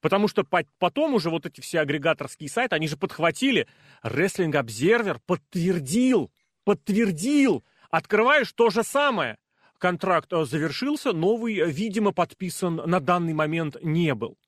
Потому 0.01 0.29
что 0.29 0.45
потом 0.79 1.15
уже 1.15 1.29
вот 1.29 1.45
эти 1.45 1.61
все 1.61 1.81
агрегаторские 1.81 2.49
сайты, 2.49 2.77
они 2.77 2.87
же 2.87 2.97
подхватили. 2.97 3.67
Wrestling 4.05 4.53
Observer 4.53 5.19
подтвердил, 5.27 6.31
подтвердил. 6.65 7.65
Открываешь 7.91 8.53
то 8.53 8.71
же 8.71 8.85
самое. 8.85 9.39
Контракт 9.79 10.33
э, 10.33 10.45
завершился, 10.45 11.13
новый, 11.13 11.59
э, 11.59 11.69
видимо, 11.69 12.13
подписан 12.13 12.77
на 12.77 13.01
данный 13.01 13.33
момент 13.33 13.77
не 13.83 14.15
был. 14.15 14.39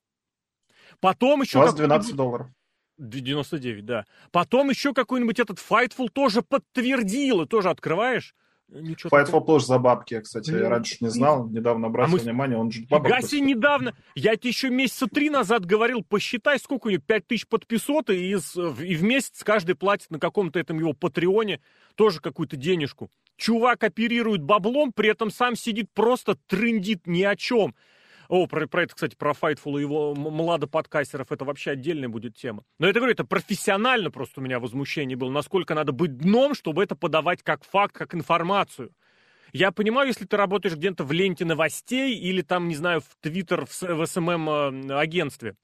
Потом 1.00 1.42
еще... 1.42 1.58
У 1.58 1.62
вас 1.62 1.74
12 1.74 2.14
долларов. 2.14 2.46
99, 2.98 3.84
да. 3.84 4.04
Потом 4.30 4.70
еще 4.70 4.94
какой-нибудь 4.94 5.38
этот 5.40 5.58
Fightful 5.58 6.08
тоже 6.12 6.42
подтвердил, 6.42 7.42
и 7.42 7.46
тоже 7.46 7.70
открываешь. 7.70 8.34
Ничего 8.68 9.10
Fightful 9.10 9.26
такого. 9.26 9.46
тоже 9.46 9.66
за 9.66 9.78
бабки, 9.78 10.20
кстати, 10.20 10.50
я 10.50 10.68
раньше 10.68 10.96
не 11.00 11.08
знал, 11.08 11.48
недавно 11.48 11.88
обратил 11.88 12.14
а 12.14 12.16
мы... 12.16 12.22
внимание, 12.22 12.56
он 12.56 12.70
же 12.72 12.82
бабок. 12.88 13.08
Гаси 13.08 13.40
недавно, 13.40 13.94
я 14.14 14.36
тебе 14.36 14.50
еще 14.50 14.70
месяца 14.70 15.06
три 15.06 15.28
назад 15.28 15.66
говорил, 15.66 16.02
посчитай, 16.02 16.58
сколько 16.58 16.86
у 16.86 16.90
него, 16.90 17.02
5 17.06 17.26
тысяч 17.26 17.46
подписоты, 17.46 18.16
и, 18.16 18.32
из, 18.32 18.56
и 18.56 18.94
в 18.96 19.02
месяц 19.02 19.44
каждый 19.44 19.74
платит 19.74 20.10
на 20.10 20.18
каком-то 20.18 20.58
этом 20.58 20.78
его 20.78 20.94
патреоне 20.94 21.60
тоже 21.94 22.20
какую-то 22.20 22.56
денежку. 22.56 23.10
Чувак 23.36 23.84
оперирует 23.84 24.42
баблом, 24.42 24.92
при 24.92 25.10
этом 25.10 25.30
сам 25.30 25.56
сидит 25.56 25.88
просто 25.92 26.36
трындит 26.46 27.06
ни 27.06 27.22
о 27.22 27.36
чем. 27.36 27.74
О, 28.28 28.46
про, 28.46 28.66
про 28.66 28.82
это, 28.84 28.94
кстати, 28.94 29.14
про 29.16 29.32
Fightful 29.32 29.78
и 29.78 29.82
его 29.82 30.14
младо-подкастеров, 30.14 31.32
это 31.32 31.44
вообще 31.44 31.72
отдельная 31.72 32.08
будет 32.08 32.36
тема. 32.36 32.64
Но 32.78 32.88
это, 32.88 33.00
говорю, 33.00 33.12
это 33.12 33.24
профессионально 33.24 34.10
просто 34.10 34.40
у 34.40 34.44
меня 34.44 34.60
возмущение 34.60 35.16
было, 35.16 35.30
насколько 35.30 35.74
надо 35.74 35.92
быть 35.92 36.16
дном, 36.16 36.54
чтобы 36.54 36.82
это 36.82 36.94
подавать 36.96 37.42
как 37.42 37.64
факт, 37.64 37.94
как 37.94 38.14
информацию. 38.14 38.90
Я 39.52 39.70
понимаю, 39.70 40.08
если 40.08 40.24
ты 40.24 40.36
работаешь 40.36 40.74
где-то 40.74 41.04
в 41.04 41.12
ленте 41.12 41.44
новостей 41.44 42.16
или 42.18 42.42
там, 42.42 42.66
не 42.66 42.74
знаю, 42.74 43.00
в 43.00 43.16
Твиттер, 43.20 43.66
в, 43.66 43.82
в 43.82 44.06
SMM-агентстве, 44.06 45.50
эм, 45.50 45.56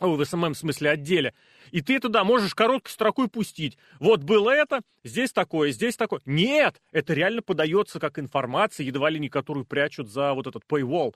о, 0.00 0.16
в 0.16 0.24
SMM, 0.24 0.54
в 0.54 0.58
смысле, 0.58 0.90
отделе. 0.90 1.34
И 1.70 1.80
ты 1.80 1.98
туда 1.98 2.24
можешь 2.24 2.54
короткой 2.54 2.92
строкой 2.92 3.28
пустить. 3.28 3.78
Вот 3.98 4.22
было 4.22 4.50
это, 4.50 4.82
здесь 5.04 5.32
такое, 5.32 5.70
здесь 5.70 5.96
такое. 5.96 6.20
Нет, 6.24 6.80
это 6.92 7.14
реально 7.14 7.42
подается 7.42 7.98
как 7.98 8.18
информация, 8.18 8.84
едва 8.84 9.10
ли 9.10 9.18
не 9.18 9.28
которую 9.28 9.64
прячут 9.66 10.08
за 10.08 10.34
вот 10.34 10.46
этот 10.46 10.62
paywall. 10.68 11.14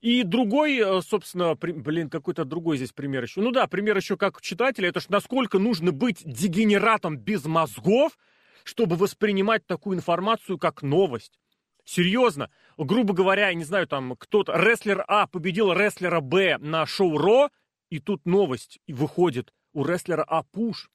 И 0.00 0.22
другой, 0.22 0.78
э, 0.78 1.00
собственно, 1.02 1.54
блин, 1.54 2.08
какой-то 2.08 2.44
другой 2.44 2.76
здесь 2.76 2.92
пример 2.92 3.24
еще. 3.24 3.40
Ну 3.40 3.50
да, 3.50 3.66
пример 3.66 3.96
еще 3.96 4.16
как 4.16 4.40
читателя, 4.40 4.88
это 4.88 5.00
ж 5.00 5.08
насколько 5.08 5.58
нужно 5.58 5.92
быть 5.92 6.22
дегенератом 6.24 7.16
без 7.16 7.44
мозгов, 7.44 8.16
чтобы 8.64 8.96
воспринимать 8.96 9.66
такую 9.66 9.96
информацию 9.96 10.58
как 10.58 10.82
новость. 10.82 11.38
Серьезно, 11.84 12.50
грубо 12.76 13.14
говоря, 13.14 13.48
я 13.48 13.54
не 13.54 13.64
знаю, 13.64 13.86
там 13.86 14.14
кто-то, 14.16 14.52
рестлер 14.56 15.04
А 15.08 15.26
победил 15.26 15.72
рестлера 15.72 16.20
Б 16.20 16.58
на 16.58 16.84
шоу 16.84 17.16
Ро, 17.16 17.48
и 17.88 17.98
тут 17.98 18.26
новость 18.26 18.78
выходит 18.86 19.52
у 19.72 19.84
рестлера 19.84 20.22
А 20.22 20.42
пуш. 20.42 20.90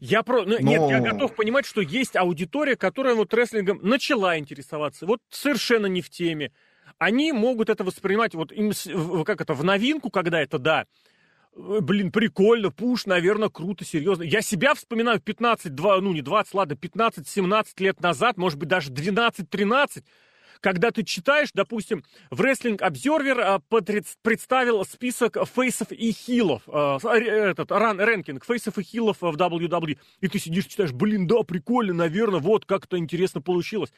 Я 0.00 0.22
про... 0.22 0.44
Но... 0.44 0.58
Нет, 0.58 0.82
я 0.90 1.00
готов 1.00 1.34
понимать, 1.34 1.66
что 1.66 1.80
есть 1.80 2.16
аудитория, 2.16 2.76
которая 2.76 3.14
вот 3.14 3.32
рестлингом 3.34 3.80
начала 3.82 4.38
интересоваться. 4.38 5.06
Вот 5.06 5.20
совершенно 5.30 5.86
не 5.86 6.02
в 6.02 6.10
теме. 6.10 6.52
Они 6.98 7.32
могут 7.32 7.68
это 7.68 7.84
воспринимать 7.84 8.34
вот 8.34 8.52
им, 8.52 8.72
как 9.24 9.40
это, 9.40 9.54
в 9.54 9.62
новинку, 9.62 10.10
когда 10.10 10.40
это, 10.40 10.58
да, 10.58 10.86
э, 11.54 11.78
блин, 11.80 12.10
прикольно, 12.10 12.70
пуш, 12.70 13.06
наверное, 13.06 13.50
круто, 13.50 13.84
серьезно. 13.84 14.24
Я 14.24 14.42
себя 14.42 14.74
вспоминаю 14.74 15.20
15, 15.20 15.74
2, 15.74 16.00
ну 16.00 16.12
не 16.12 16.22
20, 16.22 16.54
ладно, 16.54 16.72
15-17 16.74 17.66
лет 17.78 18.00
назад, 18.00 18.36
может 18.36 18.58
быть, 18.58 18.68
даже 18.68 18.90
12-13, 18.90 20.02
когда 20.60 20.90
ты 20.90 21.02
читаешь, 21.02 21.50
допустим, 21.54 22.04
в 22.30 22.40
Wrestling 22.40 22.78
Observer 22.78 23.40
а, 23.40 23.60
представил 24.22 24.84
список 24.84 25.36
фейсов 25.46 25.92
и 25.92 26.12
хилов, 26.12 26.62
а, 26.66 26.98
этот 27.16 27.70
ран, 27.72 28.00
рэнкинг 28.00 28.44
фейсов 28.44 28.78
и 28.78 28.82
хилов 28.82 29.18
в 29.20 29.36
WWE, 29.36 29.98
и 30.20 30.28
ты 30.28 30.38
сидишь, 30.38 30.66
читаешь, 30.66 30.92
блин, 30.92 31.26
да, 31.26 31.42
прикольно, 31.42 31.94
наверное, 31.94 32.40
вот 32.40 32.64
как 32.64 32.86
это 32.86 32.98
интересно 32.98 33.40
получилось. 33.40 33.92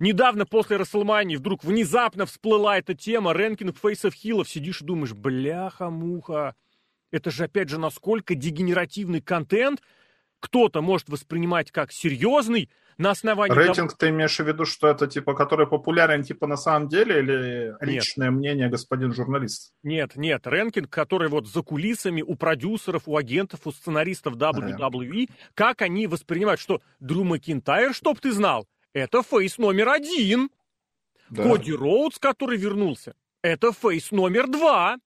Недавно 0.00 0.46
после 0.46 0.76
Расселмании 0.76 1.36
вдруг 1.36 1.64
внезапно 1.64 2.26
всплыла 2.26 2.78
эта 2.78 2.94
тема, 2.94 3.32
рэнкинг 3.32 3.78
фейсов 3.78 4.14
хилов, 4.14 4.48
сидишь 4.48 4.82
и 4.82 4.84
думаешь, 4.84 5.12
бляха-муха, 5.12 6.54
это 7.10 7.30
же, 7.30 7.44
опять 7.44 7.68
же, 7.68 7.78
насколько 7.78 8.34
дегенеративный 8.34 9.20
контент 9.20 9.80
кто-то 10.40 10.82
может 10.82 11.08
воспринимать 11.08 11.70
как 11.70 11.92
серьезный, 11.92 12.70
на 12.98 13.10
основании... 13.10 13.54
Рейтинг 13.54 13.90
того... 13.90 13.98
ты 13.98 14.08
имеешь 14.08 14.36
в 14.38 14.46
виду, 14.46 14.64
что 14.64 14.88
это 14.88 15.06
типа, 15.06 15.34
который 15.34 15.66
популярен 15.66 16.22
типа 16.22 16.46
на 16.46 16.56
самом 16.56 16.88
деле 16.88 17.18
или 17.18 17.66
нет. 17.68 17.82
личное 17.82 18.30
мнение 18.30 18.68
господин 18.68 19.12
журналист? 19.12 19.74
Нет, 19.82 20.16
нет, 20.16 20.46
рэнкинг, 20.46 20.88
который 20.88 21.28
вот 21.28 21.46
за 21.46 21.62
кулисами 21.62 22.22
у 22.22 22.36
продюсеров, 22.36 23.02
у 23.06 23.16
агентов, 23.16 23.60
у 23.66 23.72
сценаристов 23.72 24.36
WWE, 24.36 25.28
а, 25.28 25.32
как 25.54 25.82
они 25.82 26.06
воспринимают, 26.06 26.60
что 26.60 26.80
Дрю 27.00 27.24
Макинтайр, 27.24 27.94
чтоб 27.94 28.18
ты 28.18 28.32
знал, 28.32 28.66
это 28.92 29.22
фейс 29.22 29.58
номер 29.58 29.90
один. 29.90 30.50
Да. 31.28 31.42
Коди 31.42 31.72
Роудс, 31.72 32.18
который 32.18 32.56
вернулся, 32.56 33.14
это 33.42 33.72
фейс 33.72 34.10
номер 34.10 34.46
два. 34.46 34.98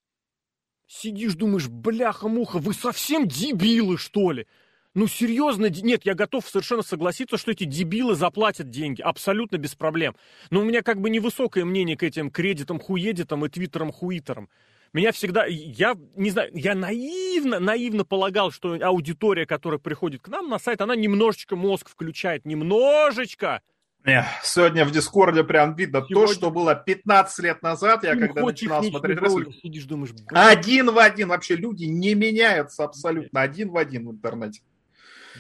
Сидишь, 0.87 1.35
думаешь, 1.35 1.69
бляха-муха, 1.69 2.59
вы 2.59 2.75
совсем 2.75 3.27
дебилы, 3.27 3.97
что 3.97 4.33
ли? 4.33 4.47
Ну, 4.95 5.07
серьезно, 5.07 5.67
нет, 5.71 6.05
я 6.05 6.15
готов 6.15 6.49
совершенно 6.49 6.83
согласиться, 6.83 7.39
что 7.39 7.53
эти 7.53 7.63
дебилы 7.63 8.17
заплатят 8.17 8.71
деньги, 8.71 9.01
абсолютно 9.01 9.57
без 9.57 9.77
проблем. 9.77 10.17
Но 10.51 10.61
у 10.61 10.65
меня 10.65 10.83
как 10.83 11.01
бы 11.01 11.11
невысокое 11.11 11.65
мнение 11.65 11.97
к 11.97 12.03
этим 12.03 12.31
кредитам, 12.31 12.81
хуедитам 12.81 13.45
и 13.45 13.49
твиттерам, 13.49 13.93
хуитерам. 13.93 14.49
Меня 14.93 15.13
всегда, 15.13 15.47
я 15.47 15.97
не 16.17 16.31
знаю, 16.31 16.51
я 16.53 16.75
наивно, 16.75 17.61
наивно 17.61 18.05
полагал, 18.05 18.51
что 18.51 18.75
аудитория, 18.83 19.47
которая 19.47 19.79
приходит 19.79 20.23
к 20.23 20.29
нам 20.29 20.49
на 20.49 20.59
сайт, 20.59 20.81
она 20.81 20.97
немножечко 20.97 21.55
мозг 21.55 21.89
включает, 21.89 22.45
немножечко. 22.45 23.63
Не, 24.05 24.27
сегодня 24.43 24.85
в 24.85 24.91
Дискорде 24.91 25.45
прям 25.45 25.77
видно 25.77 26.05
сегодня... 26.09 26.27
то, 26.27 26.33
что 26.33 26.51
было 26.51 26.75
15 26.75 27.45
лет 27.45 27.63
назад, 27.63 28.03
я 28.03 28.15
Ты 28.15 28.27
когда 28.27 28.43
начинал 28.43 28.83
смотреть. 28.83 29.21
Сидишь, 29.63 29.85
думаешь, 29.85 30.11
один 30.29 30.91
в 30.91 30.99
один. 30.99 31.29
Вообще 31.29 31.55
люди 31.55 31.85
не 31.85 32.15
меняются 32.15 32.85
абсолютно. 32.85 33.43
Один 33.43 33.71
в 33.71 33.77
один 33.77 34.09
в 34.09 34.13
интернете. 34.13 34.63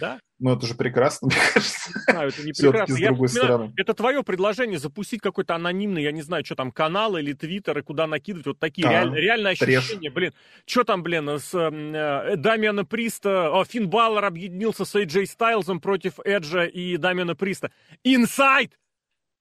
Да? 0.00 0.21
Ну, 0.38 0.57
это 0.57 0.66
же 0.66 0.75
прекрасно, 0.75 1.28
мне 1.33 1.37
кажется. 1.52 1.90
Знаю, 2.09 2.28
это 2.28 2.42
не 2.42 2.52
прекрасно. 2.52 2.97
с 2.97 3.00
другой 3.00 3.28
я, 3.28 3.35
стороны. 3.35 3.73
Это 3.76 3.95
твое 3.95 4.23
предложение 4.23 4.78
запустить 4.78 5.21
какой-то 5.21 5.54
анонимный, 5.54 6.02
я 6.02 6.12
не 6.12 6.23
знаю, 6.23 6.45
что 6.45 6.54
там, 6.54 6.73
канал 6.73 7.16
или 7.16 7.35
твиттер, 7.35 7.78
и 7.78 7.83
куда 7.83 8.07
накидывать 8.07 8.47
вот 8.47 8.59
такие 8.59 8.87
да, 8.87 8.92
реаль, 8.92 9.14
реальные 9.14 9.52
ощущения. 9.52 10.11
Блин, 10.11 10.33
что 10.64 10.85
там, 10.85 11.02
блин, 11.02 11.28
с 11.28 11.54
э, 11.54 12.37
Дамиана 12.37 12.85
Приста, 12.85 13.50
о, 13.52 13.64
Финн 13.64 13.88
Баллар 13.88 14.25
объединился 14.25 14.85
с 14.85 14.95
AJ 14.95 15.26
Стайлзом 15.26 15.80
против 15.80 16.19
Эджа 16.25 16.64
и 16.64 16.97
Дамиана 16.97 17.37
Приста. 17.37 17.71
Инсайд! 18.02 18.78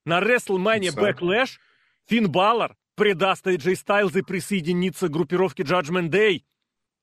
На 0.06 0.20
WrestleMania 0.20 0.94
Backlash 0.94 1.60
Финн 2.08 2.30
Баллар 2.30 2.76
предаст 2.96 3.48
AJ 3.48 3.76
Стайлз 3.76 4.16
и 4.18 4.22
присоединится 4.22 5.08
к 5.08 5.12
группировке 5.12 5.64
Judgment 5.64 6.10
Day. 6.10 6.44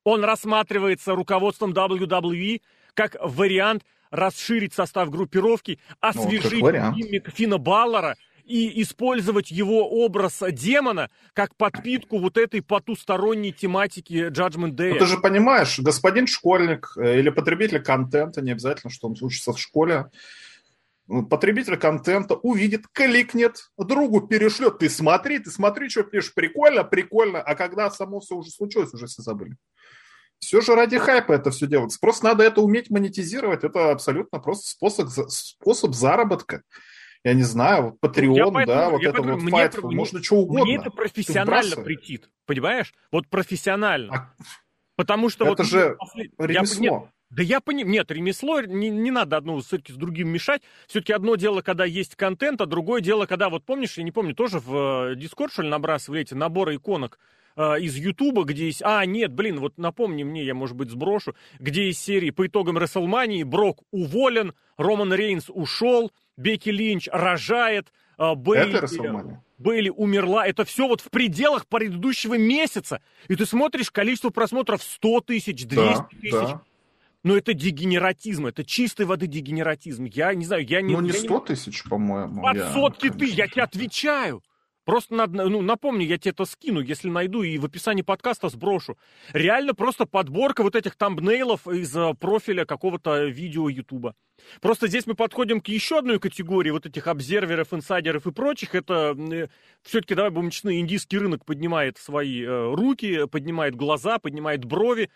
Он 0.03 0.23
рассматривается 0.23 1.15
руководством 1.15 1.73
WWE 1.73 2.61
как 2.97 3.15
вариант 3.21 3.85
расширить 4.09 4.73
состав 4.73 5.11
группировки, 5.11 5.79
освежить 5.99 6.63
ну, 6.63 6.93
гиммик 6.93 7.29
Фина 7.29 7.59
Баллара 7.59 8.17
и 8.43 8.81
использовать 8.81 9.51
его 9.51 9.87
образ 9.87 10.41
демона 10.51 11.09
как 11.33 11.55
подпитку 11.55 12.17
вот 12.17 12.37
этой 12.37 12.63
потусторонней 12.63 13.51
тематики 13.51 14.29
Judgment 14.29 14.71
Day. 14.71 14.93
Ну, 14.93 14.99
ты 14.99 15.05
же 15.05 15.17
понимаешь, 15.19 15.77
господин 15.79 16.25
школьник 16.25 16.93
э, 16.97 17.19
или 17.19 17.29
потребитель 17.29 17.83
контента, 17.83 18.41
не 18.41 18.51
обязательно, 18.51 18.89
что 18.89 19.07
он 19.07 19.15
учится 19.21 19.53
в 19.53 19.59
школе, 19.59 20.09
потребитель 21.29 21.77
контента 21.77 22.33
увидит, 22.35 22.85
кликнет, 22.93 23.69
другу 23.77 24.21
перешлет, 24.21 24.79
ты 24.79 24.89
смотри, 24.89 25.37
ты 25.39 25.51
смотри, 25.51 25.89
что 25.89 26.03
пишешь, 26.03 26.33
прикольно, 26.33 26.83
прикольно, 26.83 27.41
а 27.41 27.53
когда 27.53 27.91
само 27.91 28.21
все 28.21 28.35
уже 28.35 28.49
случилось, 28.49 28.93
уже 28.93 29.05
все 29.05 29.21
забыли. 29.21 29.55
Все 30.39 30.61
же 30.61 30.75
ради 30.75 30.97
хайпа 30.97 31.33
это 31.33 31.51
все 31.51 31.67
делается. 31.67 31.99
Просто 31.99 32.25
надо 32.25 32.43
это 32.43 32.61
уметь 32.61 32.89
монетизировать. 32.89 33.63
Это 33.63 33.91
абсолютно 33.91 34.39
просто 34.39 34.69
способ, 34.69 35.09
способ 35.29 35.93
заработка. 35.93 36.63
Я 37.23 37.33
не 37.33 37.43
знаю, 37.43 37.97
Patreon, 38.01 38.51
поэтому, 38.53 38.65
да, 38.65 38.89
вот 38.89 39.03
это 39.03 39.21
вот 39.21 39.41
мне, 39.41 39.51
Fightful, 39.51 39.87
мне, 39.87 39.95
можно 39.95 40.23
что 40.23 40.35
угодно. 40.35 40.65
Мне 40.65 40.77
это 40.77 40.91
профессионально 40.91 41.75
претит, 41.77 42.29
понимаешь? 42.45 42.93
Вот 43.11 43.27
профессионально. 43.27 44.13
А... 44.13 44.33
Потому 44.95 45.29
что 45.29 45.45
это 45.45 45.63
вот... 45.63 45.67
же 45.67 45.97
ремесло. 46.37 46.85
Я, 46.85 46.91
нет, 46.91 47.03
да 47.29 47.43
я 47.43 47.59
понимаю, 47.59 47.89
нет, 47.89 48.11
ремесло, 48.11 48.61
не, 48.61 48.89
не 48.89 49.11
надо 49.11 49.35
одно 49.35 49.59
все-таки 49.59 49.91
с 49.91 49.95
другим 49.95 50.29
мешать. 50.29 50.61
Все-таки 50.87 51.11
одно 51.11 51.35
дело, 51.35 51.61
когда 51.61 51.83
есть 51.83 52.15
контент, 52.15 52.61
а 52.61 52.65
другое 52.65 53.01
дело, 53.01 53.25
когда, 53.25 53.49
вот 53.49 53.65
помнишь, 53.65 53.97
я 53.97 54.03
не 54.03 54.11
помню, 54.11 54.33
тоже 54.33 54.59
в 54.59 55.15
Discord, 55.15 55.51
что 55.51 55.63
ли, 55.63 55.69
набрасывали 55.69 56.21
эти 56.21 56.33
наборы 56.33 56.75
иконок 56.75 57.19
э, 57.57 57.79
из 57.81 57.95
Ютуба, 57.95 58.45
где 58.45 58.67
есть... 58.67 58.81
А, 58.85 59.05
нет, 59.05 59.33
блин, 59.33 59.59
вот 59.59 59.77
напомни 59.77 60.23
мне, 60.23 60.43
я, 60.45 60.53
может 60.53 60.77
быть, 60.77 60.89
сброшу, 60.89 61.35
где 61.59 61.87
есть 61.87 62.01
серии 62.01 62.29
по 62.29 62.47
итогам 62.47 62.77
Расселмании, 62.77 63.43
Брок 63.43 63.83
уволен, 63.91 64.53
Роман 64.77 65.13
Рейнс 65.13 65.49
ушел, 65.49 66.11
Бекки 66.37 66.69
Линч 66.69 67.09
рожает, 67.11 67.91
э, 68.17 68.33
Бейли... 68.35 68.77
Это 68.77 69.41
Бейли 69.57 69.89
умерла. 69.89 70.45
Это 70.45 70.65
все 70.65 70.87
вот 70.87 71.01
в 71.01 71.09
пределах 71.09 71.65
предыдущего 71.65 72.37
месяца. 72.37 73.01
И 73.27 73.35
ты 73.35 73.45
смотришь 73.45 73.89
количество 73.89 74.29
просмотров 74.29 74.83
100 74.83 75.21
тысяч, 75.21 75.65
200 75.65 75.75
да, 75.75 76.07
тысяч. 76.21 76.31
Да. 76.31 76.61
Но 77.23 77.35
это 77.35 77.53
дегенератизм, 77.53 78.45
это 78.45 78.63
чистой 78.63 79.05
воды 79.05 79.27
дегенератизм. 79.27 80.05
Я 80.05 80.33
не 80.33 80.45
знаю, 80.45 80.65
я 80.65 80.81
не... 80.81 80.93
Ну, 80.93 81.01
не 81.01 81.11
100 81.11 81.39
тысяч, 81.41 81.83
по-моему. 81.83 82.41
Под 82.41 82.71
сотки 82.71 83.09
ты, 83.09 83.25
я 83.25 83.47
тебе 83.47 83.63
отвечаю. 83.63 84.43
Просто 84.87 85.15
надо, 85.15 85.49
ну, 85.49 85.61
напомни, 85.61 86.05
я 86.05 86.17
тебе 86.17 86.31
это 86.31 86.45
скину, 86.45 86.79
если 86.79 87.09
найду, 87.09 87.43
и 87.43 87.57
в 87.57 87.65
описании 87.65 88.03
подкаста 88.03 88.47
сброшу. 88.47 88.97
Реально 89.33 89.73
просто 89.73 90.05
подборка 90.05 90.63
вот 90.63 90.77
этих 90.77 90.95
тамбнейлов 90.95 91.67
из 91.67 91.93
э, 91.93 92.13
профиля 92.17 92.63
какого-то 92.63 93.25
видео 93.25 93.67
Ютуба. 93.67 94.15
Просто 94.61 94.87
здесь 94.87 95.05
мы 95.05 95.13
подходим 95.13 95.59
к 95.59 95.67
еще 95.67 95.99
одной 95.99 96.21
категории 96.21 96.69
вот 96.71 96.85
этих 96.85 97.07
обсерверов, 97.07 97.73
инсайдеров 97.73 98.27
и 98.27 98.31
прочих. 98.31 98.75
Это 98.75 99.13
э, 99.17 99.47
все-таки, 99.81 100.15
давай 100.15 100.31
будем 100.31 100.51
честны, 100.51 100.79
индийский 100.79 101.17
рынок 101.17 101.43
поднимает 101.43 101.97
свои 101.97 102.45
э, 102.45 102.73
руки, 102.73 103.27
поднимает 103.27 103.75
глаза, 103.75 104.19
поднимает 104.19 104.63
брови. 104.63 105.09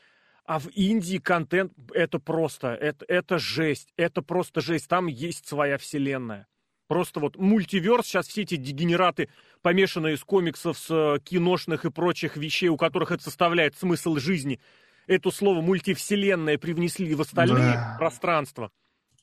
А 0.43 0.60
в 0.60 0.67
Индии 0.67 1.17
контент 1.17 1.72
это 1.93 2.19
просто, 2.19 2.74
это, 2.74 3.06
это 3.08 3.39
жесть, 3.39 3.93
это 3.95 4.22
просто 4.22 4.60
жесть. 4.60 4.89
Там 4.89 5.08
есть 5.08 5.48
своя 5.48 5.78
вселенная. 5.78 6.45
Просто 6.91 7.21
вот 7.21 7.38
мультиверс, 7.38 8.06
сейчас 8.06 8.27
все 8.27 8.41
эти 8.41 8.58
дегенераты, 8.58 9.30
помешанные 9.62 10.17
с 10.17 10.25
комиксов, 10.25 10.77
с 10.77 10.88
э, 10.89 11.19
киношных 11.23 11.86
и 11.86 11.89
прочих 11.89 12.36
вещей, 12.36 12.67
у 12.67 12.75
которых 12.75 13.12
это 13.12 13.23
составляет 13.23 13.77
смысл 13.77 14.17
жизни, 14.17 14.60
это 15.08 15.32
слово 15.32 15.62
мультивселенная 15.62 16.58
привнесли 16.58 17.15
в 17.15 17.21
остальные 17.21 17.75
да. 17.75 17.95
пространства. 17.97 18.71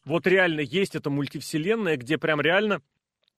Вот 0.06 0.26
реально 0.26 0.60
есть 0.60 0.94
эта 0.94 1.10
мультивселенная, 1.10 1.98
где 1.98 2.16
прям 2.16 2.40
реально 2.40 2.80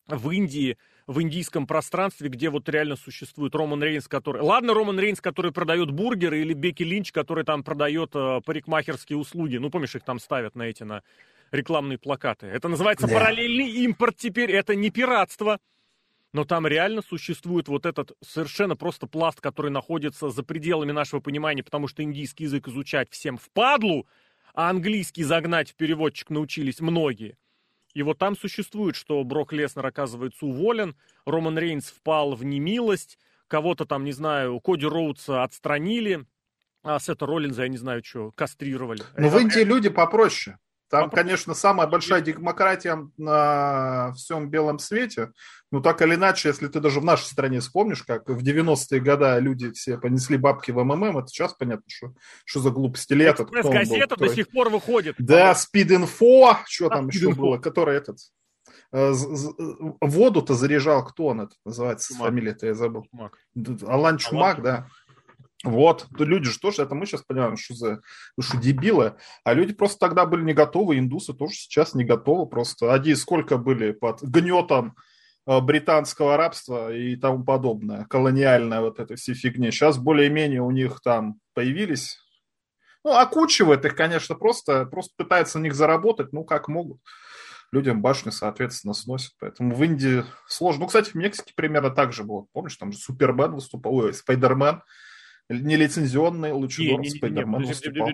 в 0.06 0.30
Индии, 0.30 0.78
в 1.08 1.20
индийском 1.20 1.66
пространстве, 1.66 2.28
где 2.28 2.50
вот 2.50 2.68
реально 2.68 2.94
существует 2.94 3.52
Роман 3.56 3.82
Рейнс, 3.82 4.06
который... 4.06 4.42
Ладно, 4.42 4.74
Роман 4.74 5.00
Рейнс, 5.00 5.20
который 5.20 5.50
продает 5.50 5.90
бургеры, 5.90 6.40
или 6.40 6.52
Бекки 6.52 6.84
Линч, 6.84 7.10
который 7.10 7.42
там 7.42 7.64
продает 7.64 8.14
э, 8.14 8.40
парикмахерские 8.46 9.18
услуги. 9.18 9.56
Ну, 9.56 9.70
помнишь, 9.70 9.96
их 9.96 10.04
там 10.04 10.20
ставят 10.20 10.54
на 10.54 10.62
эти, 10.62 10.84
на 10.84 11.02
рекламные 11.50 11.98
плакаты. 11.98 12.46
Это 12.46 12.68
называется 12.68 13.06
да. 13.06 13.14
параллельный 13.14 13.70
импорт 13.84 14.16
теперь, 14.16 14.52
это 14.52 14.74
не 14.74 14.90
пиратство. 14.90 15.58
Но 16.32 16.44
там 16.44 16.66
реально 16.66 17.02
существует 17.02 17.66
вот 17.66 17.86
этот 17.86 18.12
совершенно 18.20 18.76
просто 18.76 19.06
пласт, 19.06 19.40
который 19.40 19.70
находится 19.70 20.30
за 20.30 20.42
пределами 20.44 20.92
нашего 20.92 21.20
понимания, 21.20 21.64
потому 21.64 21.88
что 21.88 22.02
индийский 22.04 22.44
язык 22.44 22.68
изучать 22.68 23.10
всем 23.10 23.36
впадлу, 23.36 24.06
а 24.54 24.70
английский 24.70 25.24
загнать 25.24 25.70
в 25.70 25.74
переводчик 25.74 26.30
научились 26.30 26.80
многие. 26.80 27.36
И 27.94 28.02
вот 28.02 28.18
там 28.18 28.36
существует, 28.36 28.94
что 28.94 29.22
Брок 29.24 29.52
Леснер 29.52 29.84
оказывается 29.84 30.46
уволен, 30.46 30.94
Роман 31.26 31.58
Рейнс 31.58 31.86
впал 31.86 32.36
в 32.36 32.44
немилость, 32.44 33.18
кого-то 33.48 33.84
там, 33.84 34.04
не 34.04 34.12
знаю, 34.12 34.60
Коди 34.60 34.86
Роудса 34.86 35.42
отстранили, 35.42 36.24
а 36.84 37.00
Сета 37.00 37.26
Роллинза, 37.26 37.62
я 37.62 37.68
не 37.68 37.76
знаю, 37.76 38.02
что, 38.04 38.30
кастрировали. 38.32 39.02
Но 39.16 39.28
в 39.28 39.38
Индии 39.38 39.64
люди 39.64 39.88
попроще. 39.88 40.56
Там, 40.90 41.08
конечно, 41.08 41.54
самая 41.54 41.86
большая 41.86 42.20
демократия 42.20 43.08
на 43.16 44.12
всем 44.14 44.50
белом 44.50 44.80
свете. 44.80 45.32
Но 45.70 45.80
так 45.80 46.02
или 46.02 46.16
иначе, 46.16 46.48
если 46.48 46.66
ты 46.66 46.80
даже 46.80 46.98
в 46.98 47.04
нашей 47.04 47.26
стране 47.26 47.60
вспомнишь, 47.60 48.02
как 48.02 48.28
в 48.28 48.42
90-е 48.42 49.00
годы 49.00 49.38
люди 49.38 49.70
все 49.70 49.98
понесли 49.98 50.36
бабки 50.36 50.72
в 50.72 50.82
МММ, 50.82 51.18
это 51.18 51.28
сейчас 51.28 51.54
понятно, 51.54 51.84
что, 51.86 52.12
что 52.44 52.58
за 52.58 52.70
глупости. 52.70 53.14
Этот, 53.22 53.50
газета 53.50 54.16
до 54.16 54.28
сих 54.34 54.48
пор 54.50 54.68
выходит. 54.68 55.14
Да, 55.18 55.54
Спид-инфо, 55.54 56.58
что 56.66 56.88
там 56.88 57.06
еще 57.08 57.32
было, 57.34 57.58
который 57.58 57.96
этот 57.96 58.18
э, 58.92 59.12
воду-то 60.00 60.54
заряжал, 60.54 61.04
кто 61.04 61.26
он 61.26 61.42
это 61.42 61.54
называется, 61.64 62.14
фамилия-то 62.16 62.66
я 62.66 62.74
забыл. 62.74 63.06
Чумак. 63.12 63.38
Алан 63.86 64.18
Чумак, 64.18 64.62
да. 64.62 64.88
Вот, 65.62 66.06
люди 66.18 66.48
же 66.48 66.58
тоже, 66.58 66.82
это 66.82 66.94
мы 66.94 67.04
сейчас 67.04 67.22
понимаем, 67.22 67.58
что 67.58 67.74
за 67.74 68.00
что 68.40 68.56
дебилы, 68.56 69.16
а 69.44 69.52
люди 69.52 69.74
просто 69.74 69.98
тогда 69.98 70.24
были 70.24 70.42
не 70.42 70.54
готовы, 70.54 70.98
индусы 70.98 71.34
тоже 71.34 71.54
сейчас 71.54 71.94
не 71.94 72.04
готовы 72.04 72.46
просто. 72.46 72.94
Они 72.94 73.14
сколько 73.14 73.58
были 73.58 73.92
под 73.92 74.22
гнетом 74.22 74.96
э, 75.46 75.60
британского 75.60 76.38
рабства 76.38 76.94
и 76.94 77.14
тому 77.16 77.44
подобное, 77.44 78.06
колониальная 78.06 78.80
вот 78.80 79.00
эта 79.00 79.16
все 79.16 79.34
фигня. 79.34 79.70
Сейчас 79.70 79.98
более-менее 79.98 80.62
у 80.62 80.70
них 80.70 81.02
там 81.02 81.34
появились, 81.52 82.18
ну, 83.04 83.12
окучивает 83.12 83.84
их, 83.84 83.94
конечно, 83.94 84.34
просто, 84.36 84.86
просто 84.86 85.12
пытается 85.18 85.58
на 85.58 85.64
них 85.64 85.74
заработать, 85.74 86.32
ну, 86.32 86.42
как 86.42 86.68
могут. 86.68 87.02
Людям 87.70 88.00
башню, 88.00 88.32
соответственно, 88.32 88.94
сносят. 88.94 89.32
Поэтому 89.38 89.74
в 89.74 89.84
Индии 89.84 90.24
сложно. 90.48 90.80
Ну, 90.80 90.86
кстати, 90.86 91.10
в 91.10 91.14
Мексике 91.14 91.52
примерно 91.54 91.90
так 91.90 92.12
же 92.12 92.24
было. 92.24 92.46
Помнишь, 92.52 92.76
там 92.76 92.92
же 92.92 92.98
Супермен 92.98 93.52
выступал, 93.52 93.94
ой, 93.94 94.12
Спайдермен 94.12 94.82
нелицензионный 95.50 96.52
Лучидор 96.52 97.04
Спайдермен 97.04 97.64
выступал. 97.64 98.10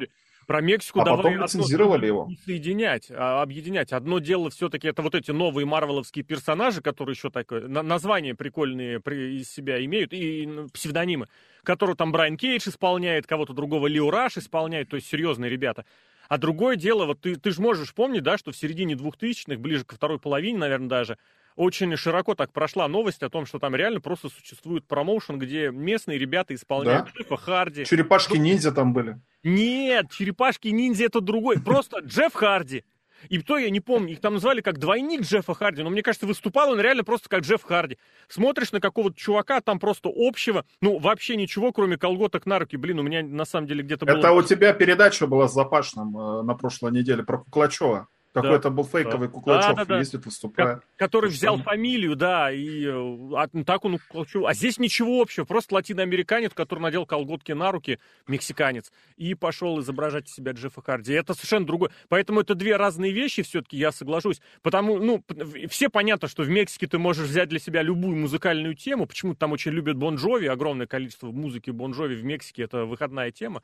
Про 0.47 0.61
Мексику 0.61 1.01
а 1.01 1.05
давай 1.05 1.33
потом 1.35 1.43
лицензировали 1.43 2.07
его. 2.07 2.31
соединять, 2.45 3.11
а, 3.11 3.43
объединять. 3.43 3.93
Одно 3.93 4.21
дело 4.21 4.49
все-таки 4.49 4.87
это 4.87 5.03
вот 5.03 5.17
эти 5.17 5.33
новые 5.33 5.67
марвеловские 5.67 6.25
персонажи, 6.25 6.81
которые 6.81 7.15
еще 7.15 7.31
такое, 7.31 7.67
на, 7.67 7.83
названия 7.83 8.33
прикольные 8.37 9.01
при, 9.01 9.41
из 9.41 9.51
себя 9.51 9.85
имеют, 9.85 10.13
и 10.13 10.49
псевдонимы, 10.73 11.27
которые 11.65 11.97
там 11.97 12.13
Брайан 12.13 12.37
Кейдж 12.37 12.69
исполняет, 12.69 13.27
кого-то 13.27 13.55
другого 13.55 13.89
Лио 13.89 14.09
Раш 14.09 14.37
исполняет, 14.37 14.89
то 14.89 14.95
есть 14.95 15.09
серьезные 15.09 15.51
ребята. 15.51 15.85
А 16.29 16.39
другое 16.39 16.77
дело, 16.77 17.07
вот 17.07 17.21
ты, 17.21 17.35
ты 17.35 17.51
же 17.51 17.61
можешь 17.61 17.93
помнить, 17.93 18.23
да, 18.23 18.39
что 18.39 18.53
в 18.53 18.57
середине 18.57 18.95
двухтысячных, 18.95 19.61
ближе 19.61 19.85
ко 19.85 19.97
второй 19.97 20.21
половине, 20.21 20.59
наверное, 20.59 20.89
даже, 20.89 21.19
очень 21.57 21.97
широко 21.97 22.35
так 22.35 22.53
прошла 22.53 22.87
новость 22.87 23.23
о 23.23 23.31
том, 23.31 23.47
что 23.47 23.59
там 23.59 23.75
реально 23.75 24.01
просто 24.01 24.29
существует 24.29 24.87
промоушен, 24.87 25.39
где 25.39 25.71
местные 25.71 26.19
ребята 26.19 26.55
исполняют 26.55 27.07
да? 27.07 27.13
Джеффа 27.17 27.37
Харди. 27.37 27.85
Черепашки-ниндзя 27.85 28.73
там 28.73 28.93
были. 28.93 29.21
Нет, 29.43 30.11
черепашки-ниндзя 30.11 31.07
это 31.07 31.21
другой. 31.21 31.61
Просто 31.61 32.01
Джефф 32.01 32.35
Харди, 32.35 32.85
И 33.29 33.39
то 33.41 33.57
я 33.57 33.71
не 33.71 33.81
помню, 33.81 34.13
их 34.13 34.21
там 34.21 34.35
назвали 34.35 34.61
как 34.61 34.79
двойник 34.79 35.23
Джеффа 35.23 35.55
Харди, 35.55 35.83
но 35.83 35.91
мне 35.91 36.03
кажется, 36.03 36.27
выступал 36.27 36.71
он 36.71 36.81
реально 36.81 37.05
просто 37.05 37.29
как 37.29 37.43
Джефф 37.43 37.63
Харди. 37.63 37.97
Смотришь 38.29 38.73
на 38.73 38.81
какого-то 38.81 39.17
чувака, 39.17 39.61
там 39.61 39.79
просто 39.79 40.11
общего, 40.15 40.65
ну, 40.81 40.99
вообще 40.99 41.37
ничего, 41.37 41.73
кроме 41.73 41.97
колготок 41.97 42.45
на 42.45 42.59
руки. 42.59 42.77
Блин, 42.77 42.99
у 42.99 43.03
меня 43.03 43.23
на 43.23 43.45
самом 43.45 43.67
деле 43.67 43.83
где-то 43.83 44.05
было... 44.05 44.19
Это 44.19 44.33
у 44.33 44.43
тебя 44.43 44.73
передача 44.73 45.27
была 45.27 45.49
с 45.49 45.55
Запашным 45.55 46.17
э, 46.19 46.43
на 46.43 46.55
прошлой 46.55 46.93
неделе 46.93 47.23
про 47.23 47.39
Куклачева. 47.39 48.09
Какой-то 48.43 48.71
был 48.71 48.85
фейковый 48.85 49.29
да. 49.29 49.35
Куклачев, 49.35 49.69
да, 49.71 49.75
да, 49.75 49.85
да. 49.85 49.99
ездит, 49.99 50.25
выступает. 50.25 50.81
Который 50.97 51.31
взял 51.31 51.59
самое. 51.59 51.65
фамилию, 51.65 52.17
да, 52.17 52.53
и 52.53 52.87
а, 52.87 53.49
так 53.65 53.85
он 53.85 53.99
Куклачев. 53.99 54.45
А 54.45 54.55
здесь 54.55 54.79
ничего 54.79 55.23
общего, 55.23 55.45
просто 55.45 55.75
латиноамериканец, 55.75 56.53
который 56.53 56.81
надел 56.81 57.07
колготки 57.07 57.53
на 57.53 57.73
руки, 57.73 57.99
мексиканец, 58.27 58.93
и 59.17 59.35
пошел 59.35 59.81
изображать 59.81 60.29
себя 60.29 60.53
Джеффа 60.53 60.83
Харди. 60.83 61.13
Это 61.13 61.35
совершенно 61.35 61.67
другое. 61.67 61.91
Поэтому 62.09 62.41
это 62.41 62.55
две 62.55 62.77
разные 62.77 63.13
вещи, 63.13 63.43
все-таки 63.43 63.77
я 63.77 63.93
соглашусь. 63.93 64.41
Потому, 64.63 64.99
ну, 64.99 65.25
все 65.69 65.89
понятно, 65.89 66.29
что 66.29 66.43
в 66.43 66.49
Мексике 66.49 66.87
ты 66.87 66.99
можешь 66.99 67.29
взять 67.29 67.49
для 67.49 67.59
себя 67.59 67.83
любую 67.83 68.17
музыкальную 68.17 68.75
тему. 68.75 69.07
Почему 69.07 69.35
там 69.35 69.53
очень 69.53 69.73
любят 69.73 69.97
Бон 69.97 70.17
Джови, 70.17 70.47
огромное 70.47 70.87
количество 70.87 71.31
музыки 71.31 71.71
Бон 71.71 71.93
Джови 71.93 72.15
в 72.15 72.25
Мексике, 72.25 72.63
это 72.63 72.85
выходная 72.85 73.31
тема. 73.31 73.63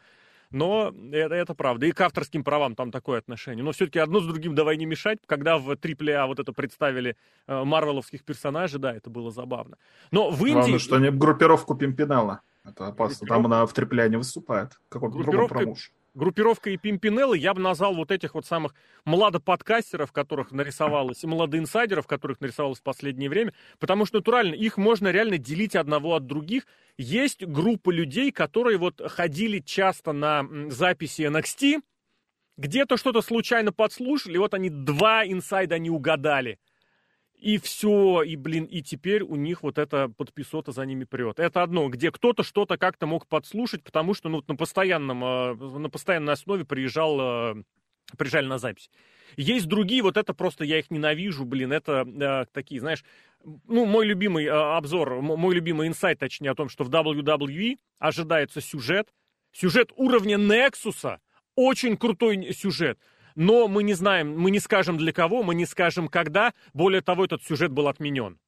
Но 0.52 0.92
это, 1.12 1.34
это 1.34 1.54
правда. 1.54 1.86
И 1.86 1.92
к 1.92 2.00
авторским 2.00 2.44
правам 2.44 2.74
там 2.74 2.90
такое 2.90 3.18
отношение. 3.18 3.64
Но 3.64 3.72
все-таки 3.72 3.98
одно 3.98 4.20
с 4.20 4.26
другим 4.26 4.54
давай 4.54 4.76
не 4.76 4.86
мешать. 4.86 5.18
Когда 5.26 5.58
в 5.58 5.70
AAA 5.70 6.26
вот 6.26 6.38
это 6.38 6.52
представили 6.52 7.16
э, 7.46 7.64
марвеловских 7.64 8.24
персонажей, 8.24 8.78
да, 8.78 8.94
это 8.94 9.10
было 9.10 9.30
забавно. 9.30 9.76
Но 10.10 10.30
в 10.30 10.40
Индии... 10.44 10.52
Главное, 10.52 10.78
что 10.78 10.96
они 10.96 11.10
группировку 11.10 11.74
Пимпинелла. 11.74 12.40
Это 12.64 12.86
опасно. 12.86 13.26
Там 13.26 13.46
она 13.46 13.66
в 13.66 13.72
AAA 13.74 14.08
не 14.08 14.16
выступает. 14.16 14.78
Какой-то 14.88 15.18
другой 15.18 15.48
промоушен 15.48 15.92
группировка 16.14 16.70
и 16.70 16.76
пимпинеллы 16.76 17.38
я 17.38 17.54
бы 17.54 17.60
назвал 17.60 17.94
вот 17.94 18.10
этих 18.10 18.34
вот 18.34 18.46
самых 18.46 18.74
младоподкастеров, 19.04 20.12
которых 20.12 20.52
нарисовалось, 20.52 21.24
и 21.24 21.26
младоинсайдеров, 21.26 22.06
которых 22.06 22.40
нарисовалось 22.40 22.80
в 22.80 22.82
последнее 22.82 23.30
время, 23.30 23.52
потому 23.78 24.06
что 24.06 24.18
натурально 24.18 24.54
их 24.54 24.76
можно 24.76 25.08
реально 25.08 25.38
делить 25.38 25.76
одного 25.76 26.14
от 26.14 26.26
других. 26.26 26.66
Есть 26.98 27.44
группа 27.44 27.90
людей, 27.90 28.30
которые 28.32 28.78
вот 28.78 29.00
ходили 29.10 29.60
часто 29.60 30.12
на 30.12 30.46
записи 30.68 31.22
NXT, 31.22 31.82
где-то 32.58 32.96
что-то 32.96 33.22
случайно 33.22 33.72
подслушали, 33.72 34.34
и 34.34 34.38
вот 34.38 34.54
они 34.54 34.68
два 34.68 35.26
инсайда 35.26 35.78
не 35.78 35.90
угадали– 35.90 36.58
и 37.42 37.58
все, 37.58 38.22
и, 38.22 38.36
блин, 38.36 38.66
и 38.66 38.82
теперь 38.82 39.24
у 39.24 39.34
них 39.34 39.64
вот 39.64 39.76
эта 39.76 40.08
подписота 40.08 40.70
за 40.70 40.86
ними 40.86 41.02
прет. 41.02 41.40
Это 41.40 41.64
одно, 41.64 41.88
где 41.88 42.12
кто-то 42.12 42.44
что-то 42.44 42.78
как-то 42.78 43.06
мог 43.08 43.26
подслушать, 43.26 43.82
потому 43.82 44.14
что, 44.14 44.28
ну, 44.28 44.44
на 44.46 44.54
постоянном, 44.54 45.24
э, 45.24 45.54
на 45.54 45.90
постоянной 45.90 46.34
основе 46.34 46.64
приезжал, 46.64 47.18
э, 47.20 47.62
приезжали 48.16 48.46
на 48.46 48.58
запись. 48.58 48.90
Есть 49.36 49.66
другие, 49.66 50.02
вот 50.02 50.16
это 50.16 50.34
просто 50.34 50.64
я 50.64 50.78
их 50.78 50.92
ненавижу, 50.92 51.44
блин, 51.44 51.72
это 51.72 52.06
э, 52.06 52.44
такие, 52.52 52.80
знаешь, 52.80 53.04
ну, 53.66 53.86
мой 53.86 54.06
любимый 54.06 54.44
э, 54.44 54.50
обзор, 54.50 55.20
мой 55.20 55.52
любимый 55.52 55.88
инсайт, 55.88 56.20
точнее, 56.20 56.50
о 56.50 56.54
том, 56.54 56.68
что 56.68 56.84
в 56.84 56.90
WWE 56.90 57.76
ожидается 57.98 58.60
сюжет, 58.60 59.08
сюжет 59.50 59.90
уровня 59.96 60.36
Нексуса, 60.36 61.18
очень 61.56 61.96
крутой 61.96 62.52
сюжет 62.52 63.00
но 63.34 63.68
мы 63.68 63.82
не 63.82 63.94
знаем, 63.94 64.38
мы 64.38 64.50
не 64.50 64.60
скажем 64.60 64.96
для 64.96 65.12
кого, 65.12 65.42
мы 65.42 65.54
не 65.54 65.66
скажем 65.66 66.08
когда. 66.08 66.52
Более 66.72 67.00
того, 67.00 67.24
этот 67.24 67.42
сюжет 67.42 67.72
был 67.72 67.88
отменен. 67.88 68.38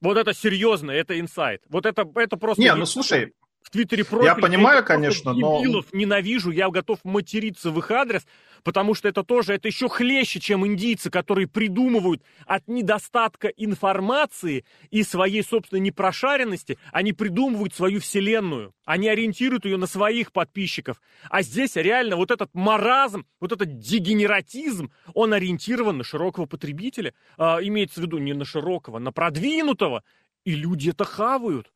Вот 0.00 0.16
это 0.16 0.32
серьезно, 0.32 0.90
это 0.90 1.18
инсайт. 1.20 1.62
Вот 1.68 1.84
это, 1.84 2.10
это 2.14 2.36
просто... 2.36 2.62
Не, 2.62 2.74
ну 2.74 2.86
слушай, 2.86 3.34
в 3.62 3.70
Твиттере 3.70 4.04
профиль. 4.04 4.26
Я 4.26 4.34
понимаю, 4.34 4.84
конечно, 4.84 5.32
но... 5.32 5.62
ненавижу, 5.92 6.50
я 6.50 6.70
готов 6.70 6.98
материться 7.04 7.70
в 7.70 7.78
их 7.78 7.90
адрес, 7.90 8.26
потому 8.62 8.94
что 8.94 9.08
это 9.08 9.22
тоже, 9.22 9.54
это 9.54 9.68
еще 9.68 9.88
хлеще, 9.88 10.40
чем 10.40 10.66
индийцы, 10.66 11.10
которые 11.10 11.46
придумывают 11.46 12.22
от 12.46 12.66
недостатка 12.68 13.48
информации 13.48 14.64
и 14.90 15.02
своей 15.02 15.42
собственной 15.42 15.80
непрошаренности, 15.80 16.78
они 16.92 17.12
придумывают 17.12 17.74
свою 17.74 18.00
вселенную, 18.00 18.74
они 18.84 19.08
ориентируют 19.08 19.64
ее 19.64 19.76
на 19.76 19.86
своих 19.86 20.32
подписчиков. 20.32 21.00
А 21.28 21.42
здесь 21.42 21.76
реально 21.76 22.16
вот 22.16 22.30
этот 22.30 22.50
маразм, 22.54 23.26
вот 23.40 23.52
этот 23.52 23.78
дегенератизм, 23.78 24.90
он 25.14 25.32
ориентирован 25.32 25.98
на 25.98 26.04
широкого 26.04 26.46
потребителя, 26.46 27.14
а, 27.36 27.58
имеется 27.62 28.00
в 28.00 28.04
виду 28.04 28.18
не 28.18 28.32
на 28.32 28.44
широкого, 28.44 28.98
на 28.98 29.12
продвинутого, 29.12 30.02
и 30.44 30.54
люди 30.54 30.90
это 30.90 31.04
хавают. 31.04 31.70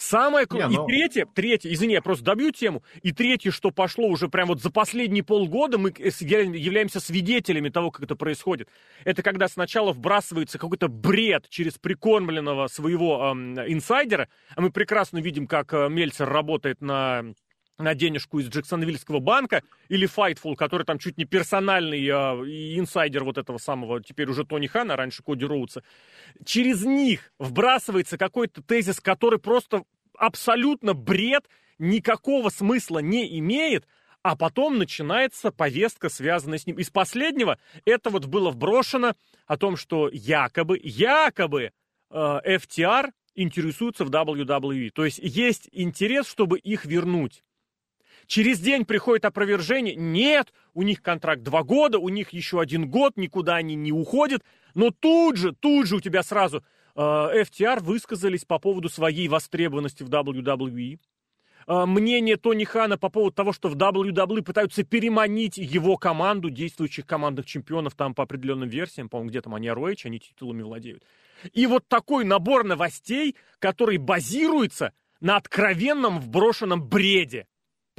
Самое 0.00 0.46
крутое. 0.46 0.70
Но... 0.70 0.84
И 0.84 0.88
третье, 0.88 1.26
третье, 1.26 1.70
извини, 1.70 1.92
я 1.92 2.00
просто 2.00 2.24
добью 2.24 2.52
тему. 2.52 2.82
И 3.02 3.12
третье, 3.12 3.50
что 3.50 3.70
пошло 3.70 4.08
уже 4.08 4.28
прям 4.28 4.48
вот 4.48 4.62
за 4.62 4.70
последние 4.70 5.22
полгода, 5.22 5.76
мы 5.76 5.90
являемся 5.90 7.00
свидетелями 7.00 7.68
того, 7.68 7.90
как 7.90 8.04
это 8.04 8.16
происходит. 8.16 8.68
Это 9.04 9.22
когда 9.22 9.46
сначала 9.46 9.92
вбрасывается 9.92 10.58
какой-то 10.58 10.88
бред 10.88 11.50
через 11.50 11.74
прикормленного 11.74 12.68
своего 12.68 13.30
эм, 13.30 13.60
инсайдера, 13.60 14.30
а 14.56 14.62
мы 14.62 14.70
прекрасно 14.70 15.18
видим, 15.18 15.46
как 15.46 15.74
э, 15.74 15.90
Мельцер 15.90 16.26
работает 16.26 16.80
на 16.80 17.34
на 17.80 17.94
денежку 17.94 18.38
из 18.38 18.48
Джексонвильского 18.48 19.20
банка, 19.20 19.62
или 19.88 20.08
Fightful, 20.08 20.54
который 20.54 20.84
там 20.84 20.98
чуть 20.98 21.18
не 21.18 21.24
персональный 21.24 22.04
э, 22.06 22.10
инсайдер 22.78 23.24
вот 23.24 23.38
этого 23.38 23.58
самого, 23.58 24.02
теперь 24.02 24.28
уже 24.28 24.44
Тони 24.44 24.66
Хана, 24.66 24.96
раньше 24.96 25.22
Коди 25.22 25.44
Роудса, 25.44 25.82
через 26.44 26.84
них 26.84 27.32
вбрасывается 27.38 28.18
какой-то 28.18 28.62
тезис, 28.62 29.00
который 29.00 29.38
просто 29.38 29.84
абсолютно 30.16 30.94
бред, 30.94 31.48
никакого 31.78 32.50
смысла 32.50 32.98
не 32.98 33.38
имеет, 33.38 33.86
а 34.22 34.36
потом 34.36 34.78
начинается 34.78 35.50
повестка, 35.50 36.10
связанная 36.10 36.58
с 36.58 36.66
ним. 36.66 36.78
Из 36.78 36.90
последнего 36.90 37.58
это 37.84 38.10
вот 38.10 38.26
было 38.26 38.50
вброшено 38.50 39.14
о 39.46 39.56
том, 39.56 39.76
что 39.76 40.10
якобы, 40.12 40.78
якобы 40.82 41.72
э, 42.10 42.12
FTR 42.14 43.10
интересуются 43.34 44.04
в 44.04 44.10
WWE. 44.10 44.90
То 44.90 45.04
есть 45.04 45.18
есть 45.22 45.68
интерес, 45.72 46.26
чтобы 46.26 46.58
их 46.58 46.84
вернуть. 46.84 47.42
Через 48.30 48.60
день 48.60 48.84
приходит 48.84 49.24
опровержение. 49.24 49.96
Нет, 49.96 50.52
у 50.72 50.84
них 50.84 51.02
контракт 51.02 51.42
два 51.42 51.64
года, 51.64 51.98
у 51.98 52.08
них 52.08 52.30
еще 52.30 52.60
один 52.60 52.88
год, 52.88 53.16
никуда 53.16 53.56
они 53.56 53.74
не 53.74 53.90
уходят. 53.90 54.44
Но 54.76 54.92
тут 54.92 55.36
же, 55.36 55.52
тут 55.52 55.88
же 55.88 55.96
у 55.96 56.00
тебя 56.00 56.22
сразу 56.22 56.62
э, 56.94 57.00
FTR 57.00 57.82
высказались 57.82 58.44
по 58.44 58.60
поводу 58.60 58.88
своей 58.88 59.26
востребованности 59.26 60.04
в 60.04 60.08
WWE. 60.08 61.00
Э, 61.66 61.86
мнение 61.86 62.36
Тони 62.36 62.62
Хана 62.62 62.96
по 62.98 63.08
поводу 63.08 63.34
того, 63.34 63.52
что 63.52 63.68
в 63.68 63.74
WWE 63.74 64.42
пытаются 64.42 64.84
переманить 64.84 65.56
его 65.56 65.96
команду, 65.96 66.50
действующих 66.50 67.06
командных 67.06 67.46
чемпионов 67.46 67.96
там 67.96 68.14
по 68.14 68.22
определенным 68.22 68.68
версиям, 68.68 69.08
по-моему, 69.08 69.30
где 69.30 69.40
там 69.40 69.56
они 69.56 69.66
ROH, 69.66 70.02
они 70.04 70.20
титулами 70.20 70.62
владеют. 70.62 71.02
И 71.52 71.66
вот 71.66 71.88
такой 71.88 72.24
набор 72.24 72.62
новостей, 72.62 73.34
который 73.58 73.96
базируется 73.96 74.92
на 75.20 75.36
откровенном 75.36 76.20
вброшенном 76.20 76.80
бреде. 76.80 77.48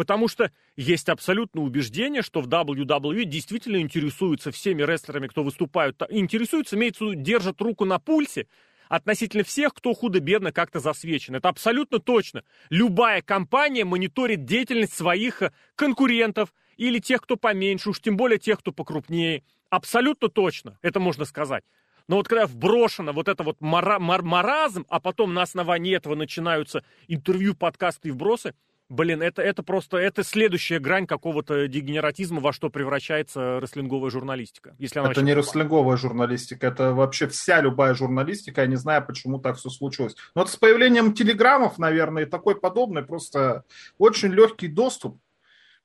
Потому 0.02 0.28
что 0.28 0.52
есть 0.76 1.10
абсолютное 1.10 1.64
убеждение, 1.64 2.24
что 2.24 2.42
в 2.42 2.48
WWE 2.48 3.24
действительно 3.24 3.80
интересуются 3.80 4.50
всеми 4.50 4.82
рестлерами, 4.82 5.28
кто 5.28 5.44
выступают. 5.44 6.02
Интересуются, 6.10 6.76
имеется 6.76 7.06
в 7.06 7.12
виду, 7.12 7.22
держат 7.22 7.62
руку 7.62 7.86
на 7.86 8.00
пульсе 8.00 8.48
относительно 8.90 9.44
всех, 9.44 9.76
кто 9.76 9.94
худо-бедно 9.94 10.52
как-то 10.52 10.80
засвечен. 10.80 11.36
Это 11.36 11.50
абсолютно 11.50 12.00
точно. 12.00 12.44
Любая 12.72 13.22
компания 13.22 13.86
мониторит 13.86 14.44
деятельность 14.44 14.96
своих 14.96 15.44
э, 15.44 15.52
конкурентов 15.76 16.52
или 16.78 16.98
тех, 16.98 17.22
кто 17.22 17.38
поменьше, 17.38 17.92
уж 17.92 18.02
тем 18.02 18.18
более 18.18 18.40
тех, 18.40 18.58
кто 18.58 18.72
покрупнее. 18.72 19.44
Абсолютно 19.70 20.30
точно, 20.30 20.80
это 20.82 21.00
можно 21.00 21.26
сказать. 21.26 21.64
Но 22.08 22.16
вот 22.16 22.28
когда 22.28 22.48
вброшено 22.48 23.14
вот 23.14 23.28
это 23.28 23.44
вот 23.44 23.62
мара- 23.62 24.00
мар- 24.00 24.24
маразм, 24.24 24.84
а 24.90 25.00
потом 25.00 25.36
на 25.36 25.44
основании 25.44 25.96
этого 25.96 26.16
начинаются 26.16 26.84
интервью, 27.08 27.54
подкасты 27.54 28.10
и 28.10 28.12
вбросы, 28.12 28.56
Блин, 28.92 29.22
это, 29.22 29.42
это 29.42 29.64
просто, 29.64 29.96
это 29.96 30.22
следующая 30.22 30.80
грань 30.80 31.08
какого-то 31.08 31.70
дегенератизма, 31.70 32.42
во 32.42 32.52
что 32.52 32.70
превращается 32.70 33.62
рестлинговая 33.62 34.12
журналистика. 34.12 34.76
Если 34.80 35.00
она 35.00 35.12
это 35.12 35.22
не 35.22 35.34
рестлинговая 35.34 35.96
журналистика, 35.96 36.68
это 36.68 36.94
вообще 36.94 37.30
вся 37.30 37.62
любая 37.62 37.94
журналистика, 37.94 38.60
я 38.60 38.68
не 38.68 38.76
знаю, 38.76 39.06
почему 39.08 39.40
так 39.40 39.56
все 39.56 39.70
случилось. 39.70 40.18
Но 40.36 40.42
вот 40.42 40.50
с 40.50 40.58
появлением 40.58 41.14
телеграммов, 41.14 41.78
наверное, 41.78 42.24
и 42.24 42.26
такой 42.26 42.60
подобный, 42.60 43.02
просто 43.02 43.64
очень 43.98 44.34
легкий 44.34 44.68
доступ. 44.68 45.18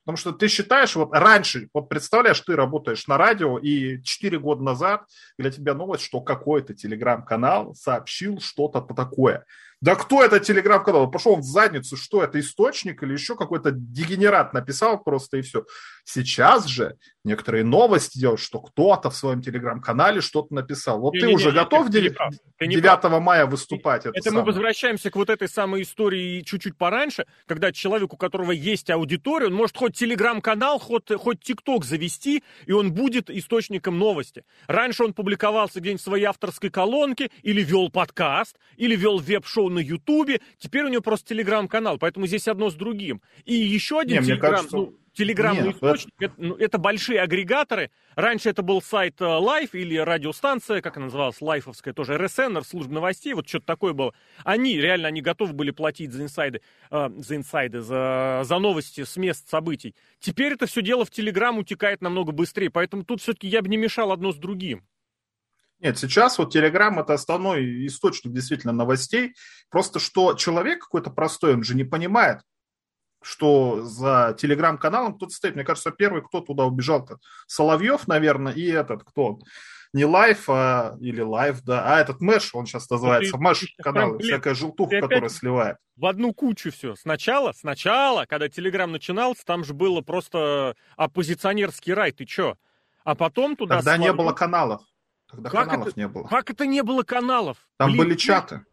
Потому 0.03 0.17
что 0.17 0.33
ты 0.33 0.49
считаешь, 0.49 0.93
вот 0.97 1.13
раньше, 1.13 1.69
вот 1.73 1.87
представляешь, 1.87 2.41
ты 2.41 2.57
работаешь 2.57 3.07
на 3.07 3.17
радио, 3.17 3.57
и 3.57 4.01
4 4.03 4.37
года 4.39 4.63
назад 4.63 5.05
для 5.37 5.49
тебя 5.49 5.73
новость, 5.73 6.03
что 6.03 6.19
какой-то 6.19 6.73
телеграм-канал 6.73 7.73
сообщил 7.73 8.41
что-то 8.41 8.81
такое. 8.81 9.45
Да 9.79 9.95
кто 9.95 10.23
это 10.23 10.39
телеграм-канал? 10.39 11.09
Пошел 11.11 11.35
в 11.35 11.43
задницу, 11.43 11.97
что 11.97 12.23
это, 12.23 12.39
источник 12.39 13.03
или 13.03 13.13
еще 13.13 13.35
какой-то 13.35 13.71
дегенерат 13.71 14.53
написал 14.53 15.03
просто 15.03 15.37
и 15.37 15.41
все. 15.41 15.65
Сейчас 16.03 16.65
же 16.65 16.95
некоторые 17.23 17.63
новости 17.63 18.17
делают, 18.17 18.39
что 18.39 18.59
кто-то 18.59 19.09
в 19.09 19.15
своем 19.15 19.41
телеграм-канале 19.41 20.21
что-то 20.21 20.55
написал. 20.55 20.99
Вот 20.99 21.13
не, 21.13 21.19
ты 21.19 21.27
не, 21.27 21.35
уже 21.35 21.49
не, 21.49 21.55
готов 21.55 21.87
ты 21.87 22.01
9, 22.01 22.17
ты 22.57 22.67
9 22.67 23.21
мая 23.21 23.45
выступать? 23.45 24.05
Это, 24.05 24.17
это 24.17 24.31
мы 24.31 24.43
возвращаемся 24.43 25.11
к 25.11 25.15
вот 25.15 25.29
этой 25.29 25.49
самой 25.49 25.83
истории 25.83 26.41
чуть-чуть 26.41 26.77
пораньше, 26.77 27.27
когда 27.45 27.71
человек, 27.71 28.13
у 28.13 28.17
которого 28.17 28.51
есть 28.51 28.89
аудитория, 28.89 29.47
он 29.47 29.53
может 29.53 29.77
хоть 29.77 29.97
телеграм-канал, 29.97 30.79
хоть, 30.79 31.11
хоть 31.13 31.41
тикток 31.41 31.83
завести, 31.85 32.43
и 32.65 32.71
он 32.71 32.93
будет 32.93 33.29
источником 33.29 33.99
новости. 33.99 34.43
Раньше 34.67 35.03
он 35.03 35.13
публиковался 35.13 35.81
где-нибудь 35.81 36.01
в 36.01 36.05
своей 36.05 36.25
авторской 36.25 36.69
колонке, 36.69 37.29
или 37.43 37.61
вел 37.61 37.89
подкаст, 37.89 38.57
или 38.77 38.95
вел 38.95 39.19
веб-шоу 39.19 39.66
шоу 39.67 39.69
на 39.69 39.79
Ютубе, 39.79 40.41
теперь 40.57 40.83
у 40.85 40.89
него 40.89 41.01
просто 41.01 41.29
телеграм-канал, 41.29 41.97
поэтому 41.97 42.27
здесь 42.27 42.47
одно 42.47 42.69
с 42.69 42.75
другим. 42.75 43.21
И 43.45 43.53
еще 43.53 43.99
один 43.99 44.21
Не, 44.21 44.27
телеграм, 44.27 44.51
кажется... 44.51 44.77
ну, 44.77 44.93
телеграммный 45.13 45.67
Нет, 45.67 45.75
источник, 45.75 46.13
это... 46.19 46.25
Это, 46.25 46.33
ну, 46.37 46.55
это 46.55 46.77
большие 46.77 47.19
агрегаторы. 47.21 47.89
Раньше 48.15 48.49
это 48.49 48.61
был 48.61 48.81
сайт 48.81 49.19
Life 49.19 49.69
э, 49.73 49.79
или 49.79 49.97
радиостанция, 49.97 50.81
как 50.81 50.97
она 50.97 51.05
называлась, 51.05 51.41
лайфовская, 51.41 51.93
тоже 51.93 52.17
РСН, 52.17 52.61
служба 52.65 52.93
новостей, 52.93 53.33
вот 53.33 53.47
что-то 53.47 53.65
такое 53.65 53.93
было. 53.93 54.13
Они, 54.43 54.77
реально, 54.79 55.07
они 55.07 55.21
готовы 55.21 55.53
были 55.53 55.71
платить 55.71 56.11
за 56.11 56.23
инсайды, 56.23 56.61
э, 56.91 57.09
за 57.17 57.35
инсайды, 57.35 57.81
за, 57.81 58.41
за 58.43 58.59
новости 58.59 59.03
с 59.03 59.17
мест 59.17 59.49
событий. 59.49 59.95
Теперь 60.19 60.53
это 60.53 60.65
все 60.65 60.81
дело 60.81 61.05
в 61.05 61.11
Телеграм 61.11 61.57
утекает 61.57 62.01
намного 62.01 62.31
быстрее, 62.31 62.69
поэтому 62.69 63.03
тут 63.03 63.21
все-таки 63.21 63.47
я 63.47 63.61
бы 63.61 63.69
не 63.69 63.77
мешал 63.77 64.11
одно 64.11 64.31
с 64.31 64.35
другим. 64.35 64.83
Нет, 65.79 65.97
сейчас 65.99 66.37
вот 66.37 66.51
Телеграм 66.51 66.99
это 66.99 67.13
основной 67.13 67.85
источник 67.85 68.33
действительно 68.33 68.73
новостей. 68.73 69.35
Просто 69.69 69.99
что 69.99 70.33
человек 70.33 70.83
какой-то 70.83 71.11
простой, 71.11 71.53
он 71.53 71.63
же 71.63 71.75
не 71.75 71.83
понимает, 71.83 72.41
что 73.21 73.83
за 73.83 74.35
телеграм-каналом 74.37 75.15
кто-то 75.15 75.33
стоит. 75.33 75.55
Мне 75.55 75.63
кажется, 75.63 75.91
первый, 75.91 76.23
кто 76.23 76.41
туда 76.41 76.65
убежал-то, 76.65 77.17
Соловьев, 77.47 78.07
наверное, 78.07 78.53
и 78.53 78.65
этот, 78.67 79.03
кто 79.03 79.39
не 79.93 80.05
лайф, 80.05 80.49
а, 80.49 80.95
или 80.99 81.21
лайф, 81.21 81.61
да, 81.63 81.95
а 81.95 81.99
этот 81.99 82.21
Мэш, 82.21 82.53
он 82.53 82.65
сейчас 82.65 82.89
называется, 82.89 83.37
Мэш 83.37 83.73
канал, 83.77 84.17
всякая 84.19 84.53
желтуха, 84.53 84.99
которая 85.01 85.29
сливает. 85.29 85.77
В 85.95 86.05
одну 86.05 86.33
кучу 86.33 86.71
все. 86.71 86.95
Сначала, 86.95 87.53
сначала, 87.53 88.25
когда 88.25 88.49
Телеграм 88.49 88.91
начинался, 88.91 89.43
там 89.45 89.63
же 89.63 89.73
было 89.73 90.01
просто 90.01 90.75
оппозиционерский 90.95 91.93
рай, 91.93 92.11
ты 92.11 92.25
чё? 92.25 92.55
А 93.03 93.15
потом 93.15 93.55
туда... 93.55 93.77
Тогда 93.77 93.93
Соловьев... 93.93 94.13
не 94.13 94.17
было 94.17 94.33
каналов. 94.33 94.81
Тогда 95.29 95.49
как 95.49 95.65
каналов 95.69 95.87
это, 95.87 95.99
не 95.99 96.07
было. 96.07 96.23
Как 96.27 96.49
это 96.49 96.65
не 96.65 96.83
было 96.83 97.03
каналов? 97.03 97.57
Там 97.77 97.91
Блин, 97.91 98.05
были 98.05 98.15
чаты. 98.15 98.65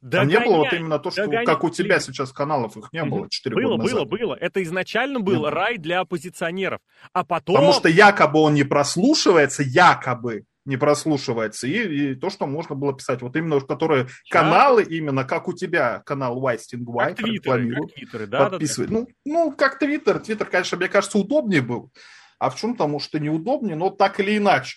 Догоняй, 0.00 0.36
Там 0.36 0.42
не 0.42 0.48
было 0.48 0.56
вот 0.58 0.72
именно 0.72 0.98
то, 1.00 1.10
что 1.10 1.22
догоняй, 1.22 1.44
как 1.44 1.64
у 1.64 1.70
тебя 1.70 1.98
сейчас 1.98 2.32
каналов 2.32 2.76
их 2.76 2.92
не 2.92 3.04
было 3.04 3.28
4 3.28 3.54
было, 3.54 3.72
года 3.72 3.82
назад. 3.82 4.08
Было, 4.08 4.18
было, 4.18 4.34
Это 4.34 4.62
изначально 4.62 5.18
был 5.20 5.44
не 5.44 5.50
рай 5.50 5.78
для 5.78 6.00
оппозиционеров. 6.00 6.80
А 7.12 7.24
потом... 7.24 7.56
Потому 7.56 7.72
что 7.72 7.88
якобы 7.88 8.38
он 8.38 8.54
не 8.54 8.62
прослушивается, 8.62 9.64
якобы 9.64 10.44
не 10.64 10.76
прослушивается. 10.76 11.66
И, 11.66 12.12
и 12.12 12.14
то, 12.14 12.30
что 12.30 12.46
можно 12.46 12.76
было 12.76 12.92
писать. 12.92 13.22
Вот 13.22 13.34
именно, 13.34 13.58
которые 13.60 14.04
Чат. 14.24 14.42
каналы, 14.42 14.84
именно 14.84 15.24
как 15.24 15.48
у 15.48 15.52
тебя 15.52 16.00
канал 16.06 16.40
White 16.40 16.60
White 16.74 17.06
как 17.06 17.16
твиттеры, 17.16 17.74
как 17.74 17.92
твиттеры, 17.92 18.26
да, 18.26 18.50
подписывать. 18.50 18.90
Да, 18.90 18.96
да. 18.96 19.00
Ну, 19.00 19.08
ну, 19.24 19.52
как 19.52 19.78
Твиттер. 19.78 20.20
Твиттер, 20.20 20.46
конечно, 20.46 20.76
мне 20.76 20.88
кажется, 20.88 21.18
удобнее 21.18 21.62
был. 21.62 21.90
А 22.38 22.50
в 22.50 22.56
чем-то, 22.56 22.86
может, 22.86 23.14
и 23.14 23.20
неудобнее, 23.20 23.74
но 23.74 23.90
так 23.90 24.20
или 24.20 24.36
иначе. 24.36 24.76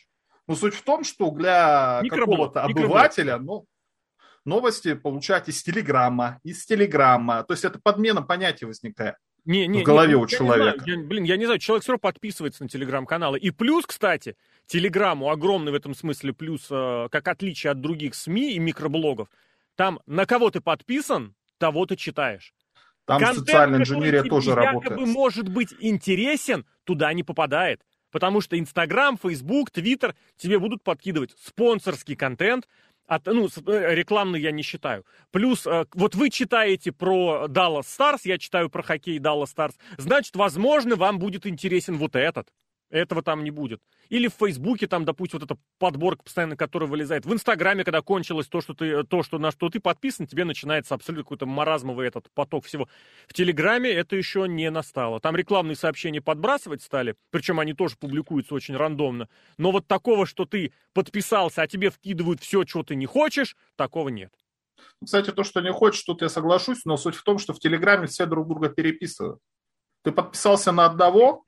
Но 0.51 0.57
суть 0.57 0.75
в 0.75 0.83
том, 0.83 1.03
что 1.03 1.31
для 1.31 2.01
какого-то 2.09 2.63
обывателя, 2.63 3.37
ну, 3.37 3.65
новости 4.45 4.93
получать 4.93 5.49
из 5.49 5.63
Телеграма, 5.63 6.39
из 6.43 6.65
Телеграма. 6.65 7.43
То 7.43 7.53
есть 7.53 7.63
это 7.63 7.79
подмена 7.81 8.21
понятия 8.21 8.65
возникает. 8.65 9.15
Не, 9.45 9.65
не, 9.65 9.81
в 9.81 9.83
голове 9.83 10.15
не, 10.15 10.15
у 10.15 10.27
человека. 10.27 10.83
Я, 10.85 10.97
блин, 10.99 11.23
я 11.23 11.35
не 11.35 11.45
знаю, 11.45 11.59
человек 11.59 11.83
все 11.83 11.93
равно 11.93 12.01
подписывается 12.01 12.63
на 12.63 12.69
телеграм-каналы. 12.69 13.39
И 13.39 13.49
плюс, 13.49 13.85
кстати, 13.85 14.35
телеграмму 14.67 15.31
огромный 15.31 15.71
в 15.71 15.75
этом 15.75 15.95
смысле 15.95 16.33
плюс, 16.33 16.67
э, 16.69 17.07
как 17.09 17.27
отличие 17.27 17.71
от 17.71 17.81
других 17.81 18.13
СМИ 18.13 18.53
и 18.53 18.59
микроблогов. 18.59 19.29
Там 19.75 19.99
на 20.05 20.25
кого 20.25 20.51
ты 20.51 20.61
подписан, 20.61 21.33
того 21.57 21.87
ты 21.87 21.95
читаешь. 21.95 22.53
Там 23.05 23.19
Контент, 23.19 23.47
социальная 23.47 23.79
инженерия 23.79 24.23
тоже 24.23 24.53
работает. 24.53 24.91
якобы 24.91 25.05
может 25.07 25.49
быть 25.49 25.73
интересен, 25.79 26.65
туда 26.83 27.11
не 27.13 27.23
попадает. 27.23 27.81
Потому 28.11 28.41
что 28.41 28.59
Инстаграм, 28.59 29.17
Фейсбук, 29.17 29.71
Твиттер 29.71 30.15
тебе 30.37 30.59
будут 30.59 30.83
подкидывать 30.83 31.35
спонсорский 31.43 32.15
контент, 32.15 32.67
от, 33.07 33.25
ну, 33.25 33.49
э, 33.65 33.93
рекламный 33.93 34.39
я 34.39 34.51
не 34.51 34.61
считаю. 34.61 35.05
Плюс, 35.31 35.67
э, 35.67 35.85
вот 35.93 36.15
вы 36.15 36.29
читаете 36.29 36.93
про 36.93 37.47
Dallas 37.49 37.81
Stars, 37.81 38.21
я 38.23 38.37
читаю 38.37 38.69
про 38.69 38.83
хоккей 38.83 39.17
Dallas 39.19 39.53
Stars, 39.53 39.73
значит, 39.97 40.35
возможно, 40.35 40.95
вам 40.95 41.19
будет 41.19 41.45
интересен 41.45 41.97
вот 41.97 42.15
этот. 42.15 42.47
Этого 42.91 43.23
там 43.23 43.43
не 43.45 43.51
будет. 43.51 43.81
Или 44.09 44.27
в 44.27 44.33
Фейсбуке, 44.33 44.85
там, 44.85 45.05
допустим, 45.05 45.39
вот 45.39 45.49
эта 45.49 45.59
подборка 45.79 46.23
постоянно, 46.23 46.57
которая 46.57 46.89
вылезает. 46.89 47.25
В 47.25 47.33
Инстаграме, 47.33 47.85
когда 47.85 48.01
кончилось 48.01 48.47
то, 48.47 48.59
что 48.59 48.73
ты, 48.73 49.03
то, 49.05 49.23
что, 49.23 49.39
на 49.39 49.51
что 49.51 49.69
ты 49.69 49.79
подписан, 49.79 50.27
тебе 50.27 50.43
начинается 50.43 50.93
абсолютно 50.93 51.23
какой-то 51.23 51.45
маразмовый 51.45 52.05
этот 52.05 52.29
поток 52.33 52.65
всего. 52.65 52.89
В 53.27 53.33
Телеграме 53.33 53.89
это 53.89 54.17
еще 54.17 54.45
не 54.47 54.69
настало. 54.69 55.21
Там 55.21 55.37
рекламные 55.37 55.77
сообщения 55.77 56.21
подбрасывать 56.21 56.83
стали, 56.83 57.15
причем 57.29 57.61
они 57.61 57.73
тоже 57.73 57.95
публикуются 57.97 58.53
очень 58.53 58.75
рандомно. 58.75 59.29
Но 59.57 59.71
вот 59.71 59.87
такого, 59.87 60.25
что 60.25 60.45
ты 60.45 60.73
подписался, 60.93 61.61
а 61.61 61.67
тебе 61.67 61.89
вкидывают 61.89 62.41
все, 62.41 62.65
что 62.65 62.83
ты 62.83 62.95
не 62.95 63.05
хочешь, 63.05 63.55
такого 63.77 64.09
нет. 64.09 64.33
Кстати, 65.03 65.31
то, 65.31 65.43
что 65.45 65.61
не 65.61 65.71
хочешь, 65.71 66.03
тут 66.03 66.21
я 66.21 66.27
соглашусь, 66.27 66.83
но 66.83 66.97
суть 66.97 67.15
в 67.15 67.23
том, 67.23 67.37
что 67.37 67.53
в 67.53 67.59
Телеграме 67.59 68.07
все 68.07 68.25
друг 68.25 68.47
друга 68.47 68.67
переписывают. 68.67 69.39
Ты 70.03 70.11
подписался 70.11 70.71
на 70.71 70.85
одного, 70.85 71.45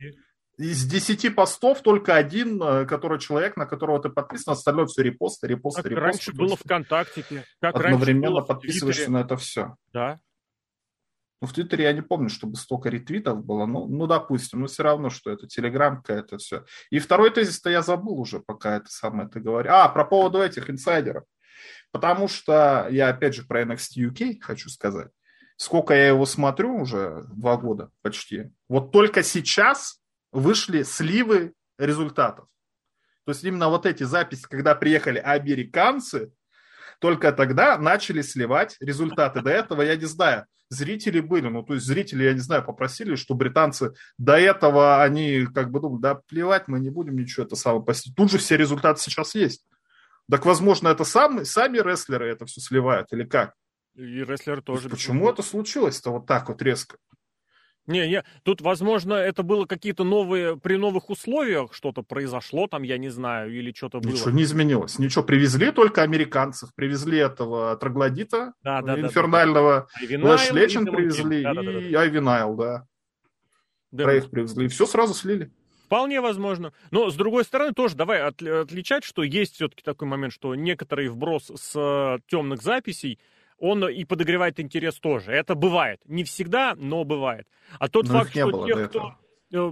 из 0.58 0.86
10 0.86 1.36
постов 1.36 1.82
только 1.82 2.16
один, 2.16 2.62
э, 2.62 2.86
который 2.86 3.20
человек, 3.20 3.58
на 3.58 3.66
которого 3.66 4.02
ты 4.02 4.10
подписан, 4.10 4.54
остальное 4.54 4.86
все 4.86 5.02
репосты, 5.02 5.48
репосты, 5.48 5.82
как 5.82 5.92
репосты. 5.92 6.06
раньше 6.06 6.34
было 6.34 6.56
ВКонтакте. 6.56 7.46
Как 7.60 7.76
одновременно 7.76 8.30
было 8.30 8.42
подписываешься 8.42 9.12
на 9.12 9.22
это 9.22 9.36
все. 9.38 9.76
Да. 9.94 10.20
Ну, 11.42 11.48
в 11.48 11.54
Твиттере 11.54 11.86
я 11.86 11.94
не 11.94 12.02
помню, 12.02 12.30
чтобы 12.30 12.56
столько 12.56 12.89
ретвитов 12.89 13.44
было. 13.44 13.66
Ну, 13.66 13.88
ну 13.88 14.08
допустим, 14.08 14.62
но 14.62 14.68
все 14.68 14.84
равно, 14.84 15.10
что 15.10 15.32
это 15.32 15.48
Телеграм 15.48 16.02
какая-то 16.02 16.38
все. 16.38 16.63
И 16.89 17.00
второй 17.00 17.32
тезис-то 17.32 17.70
я 17.70 17.82
забыл 17.82 18.20
уже, 18.20 18.39
пока 18.39 18.78
это 18.78 18.89
самое 18.89 19.28
ты 19.28 19.39
говоришь. 19.42 19.72
А, 19.74 19.89
про 19.89 20.06
поводу 20.06 20.42
этих 20.42 20.70
инсайдеров. 20.70 21.26
Потому 21.92 22.28
что 22.28 22.88
я, 22.89 23.10
опять 23.10 23.36
же, 23.36 23.44
про 23.44 23.63
NXT 23.63 24.10
UK 24.10 24.39
хочу 24.39 24.70
сказать. 24.70 25.10
Сколько 25.58 25.94
я 25.94 26.08
его 26.08 26.26
смотрю 26.26 26.76
уже, 26.78 27.26
два 27.34 27.58
года 27.58 27.89
почти. 28.02 28.52
Вот 28.70 28.92
только 28.92 29.22
сейчас 29.22 30.03
вышли 30.34 30.84
сливы 30.84 31.54
результатов. 31.78 32.48
То 33.26 33.32
есть 33.32 33.43
именно 33.43 33.69
вот 33.69 33.86
эти 33.86 34.04
записи, 34.04 34.43
когда 34.50 34.76
приехали 34.76 35.19
американцы, 35.19 36.34
только 37.00 37.32
тогда 37.32 37.78
начали 37.78 38.22
сливать 38.22 38.76
результаты. 38.80 39.41
До 39.41 39.50
этого, 39.50 39.82
я 39.82 39.96
не 39.96 40.06
знаю, 40.06 40.46
зрители 40.69 41.19
были, 41.19 41.48
ну, 41.48 41.63
то 41.63 41.76
есть 41.76 41.86
зрители, 41.86 42.24
я 42.24 42.34
не 42.34 42.39
знаю, 42.39 42.63
попросили, 42.63 43.15
что 43.15 43.36
британцы 43.36 43.93
до 44.17 44.38
этого, 44.38 45.02
они 45.02 45.46
как 45.54 45.72
бы 45.72 45.80
думали, 45.80 46.02
да 46.02 46.15
плевать, 46.15 46.67
мы 46.67 46.80
не 46.80 46.89
будем 46.89 47.15
ничего 47.15 47.46
это 47.46 47.56
самое 47.56 47.84
постить. 47.84 48.15
Тут 48.15 48.32
же 48.32 48.38
все 48.38 48.58
результаты 48.58 49.00
сейчас 49.00 49.36
есть. 49.36 49.65
Так, 50.30 50.46
возможно, 50.46 50.88
это 50.88 51.04
сами, 51.04 51.43
сами 51.43 51.80
рестлеры 51.80 52.30
это 52.30 52.46
все 52.46 52.62
сливают 52.62 53.12
или 53.12 53.24
как? 53.24 53.54
И 53.96 54.24
рестлеры 54.24 54.62
тоже. 54.62 54.89
Почему 54.89 55.30
это 55.30 55.43
случилось-то 55.43 56.12
вот 56.12 56.26
так 56.26 56.50
вот 56.50 56.62
резко? 56.62 56.98
Не, 57.86 58.08
не, 58.08 58.24
тут, 58.43 58.62
возможно, 58.62 59.13
это 59.13 59.43
было 59.43 59.65
какие-то 59.65 60.06
новые, 60.06 60.58
при 60.58 60.78
новых 60.78 61.10
условиях 61.10 61.74
что-то 61.74 62.02
произошло 62.02 62.67
там, 62.67 62.84
я 62.84 62.98
не 62.98 63.10
знаю, 63.10 63.54
или 63.54 63.74
что-то 63.74 64.00
было. 64.00 64.12
Ничего 64.12 64.32
не 64.32 64.43
изменилось, 64.43 65.00
ничего, 65.00 65.24
привезли 65.24 65.72
только 65.72 66.02
американцев, 66.02 66.74
привезли 66.76 67.17
этого 67.17 67.76
троглодита 67.76 68.54
да, 68.63 68.82
да, 68.82 68.98
инфернального, 68.98 69.88
да, 70.00 70.17
да. 70.17 70.30
Лэш 70.30 70.52
Лечин 70.52 70.86
привезли 70.86 71.43
да, 71.43 71.54
да, 71.54 71.62
да, 71.62 71.72
да. 71.74 71.80
и 71.80 71.93
Айвинайл, 71.93 72.56
да. 72.56 72.88
да. 73.91 74.04
Про 74.06 74.15
их 74.15 74.30
привезли, 74.30 74.65
и 74.65 74.69
все 74.69 74.86
сразу 74.86 75.13
слили. 75.13 75.52
Вполне 75.86 76.22
возможно. 76.22 76.72
Но, 76.89 77.10
с 77.12 77.15
другой 77.15 77.43
стороны, 77.43 77.74
тоже 77.74 77.96
давай 77.96 78.22
от, 78.22 78.41
отличать, 78.41 79.04
что 79.04 79.24
есть 79.24 79.56
все-таки 79.56 79.84
такой 79.84 80.08
момент, 80.08 80.34
что 80.34 80.56
некоторый 80.56 81.10
вброс 81.10 81.52
с 81.54 81.74
э, 81.76 82.19
темных 82.28 82.63
записей 82.63 83.19
он 83.58 83.88
и 83.88 84.04
подогревает 84.06 84.60
интерес 84.60 85.00
тоже. 85.00 85.32
Это 85.32 85.56
бывает. 85.56 86.00
Не 86.06 86.24
всегда, 86.24 86.76
но 86.76 87.04
бывает. 87.04 87.48
А 87.80 87.88
тот 87.88 88.08
но 88.08 88.20
факт, 88.20 88.32
что 88.32 88.66
те, 88.66 88.88
кто... 88.88 89.16
Э, 89.54 89.72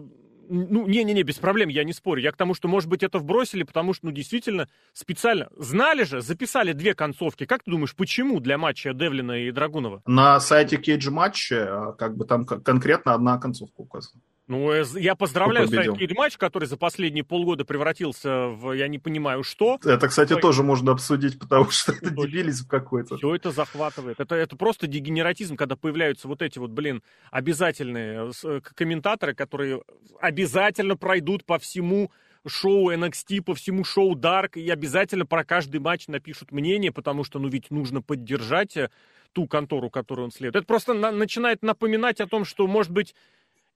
ну, 0.53 0.85
не-не-не, 0.85 1.23
без 1.23 1.37
проблем, 1.37 1.69
я 1.69 1.83
не 1.85 1.93
спорю. 1.93 2.21
Я 2.21 2.31
к 2.31 2.37
тому, 2.37 2.53
что, 2.53 2.67
может 2.67 2.89
быть, 2.89 3.03
это 3.03 3.19
вбросили, 3.19 3.63
потому 3.63 3.93
что, 3.93 4.07
ну, 4.07 4.11
действительно, 4.11 4.67
специально. 4.91 5.47
Знали 5.55 6.03
же, 6.03 6.21
записали 6.21 6.73
две 6.73 6.93
концовки. 6.93 7.45
Как 7.45 7.63
ты 7.63 7.71
думаешь, 7.71 7.95
почему 7.95 8.41
для 8.41 8.57
матча 8.57 8.93
Девлина 8.93 9.43
и 9.43 9.51
Драгунова? 9.51 10.01
На 10.05 10.39
сайте 10.41 10.75
Cage 10.75 11.09
Match, 11.09 11.51
э, 11.55 11.93
как 11.97 12.17
бы 12.17 12.25
там 12.25 12.45
конкретно 12.45 13.13
одна 13.13 13.37
концовка 13.37 13.79
указана. 13.81 14.21
Ну, 14.51 14.69
э, 14.69 14.83
я 14.99 15.15
поздравляю 15.15 15.69
Сайдкид 15.69 16.13
матч, 16.13 16.35
который 16.35 16.65
за 16.65 16.75
последние 16.75 17.23
полгода 17.23 17.63
превратился 17.63 18.47
в 18.47 18.73
я 18.73 18.89
не 18.89 18.99
понимаю 18.99 19.43
что. 19.43 19.79
Это, 19.81 20.09
кстати, 20.09 20.33
Ой. 20.33 20.41
тоже 20.41 20.61
можно 20.61 20.91
обсудить, 20.91 21.39
потому 21.39 21.69
что 21.69 21.93
это 21.93 22.09
дебилизм 22.09 22.67
какой-то. 22.67 23.15
Все 23.15 23.33
это 23.33 23.51
захватывает. 23.51 24.19
Это, 24.19 24.35
это 24.35 24.57
просто 24.57 24.87
дегенератизм, 24.87 25.55
когда 25.55 25.77
появляются 25.77 26.27
вот 26.27 26.41
эти 26.41 26.59
вот, 26.59 26.71
блин, 26.71 27.01
обязательные 27.31 28.31
э, 28.43 28.59
комментаторы, 28.75 29.33
которые 29.33 29.83
обязательно 30.19 30.97
пройдут 30.97 31.45
по 31.45 31.57
всему 31.57 32.11
шоу 32.45 32.91
NXT, 32.91 33.43
по 33.43 33.55
всему 33.55 33.85
шоу 33.85 34.17
Dark, 34.17 34.59
и 34.59 34.69
обязательно 34.69 35.25
про 35.25 35.45
каждый 35.45 35.79
матч 35.79 36.09
напишут 36.09 36.51
мнение, 36.51 36.91
потому 36.91 37.23
что, 37.23 37.39
ну, 37.39 37.47
ведь 37.47 37.71
нужно 37.71 38.01
поддержать 38.01 38.75
э, 38.75 38.89
ту 39.31 39.47
контору, 39.47 39.89
которую 39.89 40.25
он 40.25 40.31
следует. 40.31 40.57
Это 40.57 40.65
просто 40.65 40.93
на- 40.93 41.11
начинает 41.11 41.63
напоминать 41.63 42.19
о 42.19 42.27
том, 42.27 42.43
что, 42.43 42.67
может 42.67 42.91
быть, 42.91 43.15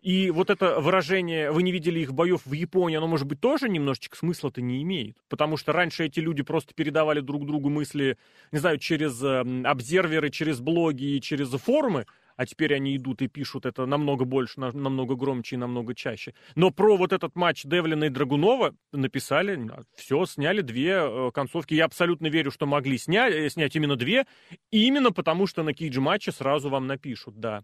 и 0.05 0.29
вот 0.29 0.51
это 0.51 0.79
выражение 0.81 1.49
«вы 1.49 1.63
не 1.63 1.71
видели 1.71 1.99
их 1.99 2.13
боев 2.13 2.45
в 2.45 2.53
Японии», 2.53 2.95
оно, 2.95 3.07
может 3.07 3.25
быть, 3.25 3.41
тоже 3.41 3.67
немножечко 3.67 4.15
смысла-то 4.15 4.61
не 4.61 4.83
имеет. 4.83 5.17
Потому 5.29 5.57
что 5.57 5.71
раньше 5.71 6.05
эти 6.05 6.19
люди 6.19 6.43
просто 6.43 6.75
передавали 6.75 7.21
друг 7.21 7.47
другу 7.47 7.69
мысли, 7.69 8.19
не 8.51 8.59
знаю, 8.59 8.77
через 8.77 9.19
э, 9.23 9.43
обсерверы, 9.63 10.29
через 10.29 10.59
блоги 10.59 11.05
и 11.05 11.21
через 11.21 11.49
форумы, 11.49 12.05
а 12.37 12.45
теперь 12.45 12.75
они 12.75 12.95
идут 12.95 13.23
и 13.23 13.27
пишут 13.27 13.65
это 13.65 13.87
намного 13.87 14.25
больше, 14.25 14.59
намного 14.59 15.15
громче 15.15 15.55
и 15.55 15.57
намного 15.57 15.95
чаще. 15.95 16.35
Но 16.53 16.69
про 16.69 16.97
вот 16.97 17.11
этот 17.11 17.35
матч 17.35 17.63
Девлина 17.63 18.03
и 18.03 18.09
Драгунова 18.09 18.75
написали, 18.91 19.59
все, 19.95 20.23
сняли 20.27 20.61
две 20.61 20.99
э, 21.01 21.31
концовки. 21.33 21.73
Я 21.73 21.85
абсолютно 21.85 22.27
верю, 22.27 22.51
что 22.51 22.67
могли 22.67 22.99
снять, 22.99 23.33
э, 23.33 23.49
снять 23.49 23.75
именно 23.75 23.95
две, 23.95 24.27
именно 24.69 25.11
потому 25.11 25.47
что 25.47 25.63
на 25.63 25.73
кейдж-матче 25.73 26.31
сразу 26.31 26.69
вам 26.69 26.85
напишут, 26.85 27.39
да. 27.39 27.63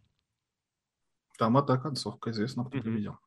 Там 1.42 1.58
эта 1.58 1.76
концовка, 1.80 2.30
известно, 2.30 2.66
кто 2.66 2.78
mm-hmm. 2.78 2.92
видел. 2.92 3.18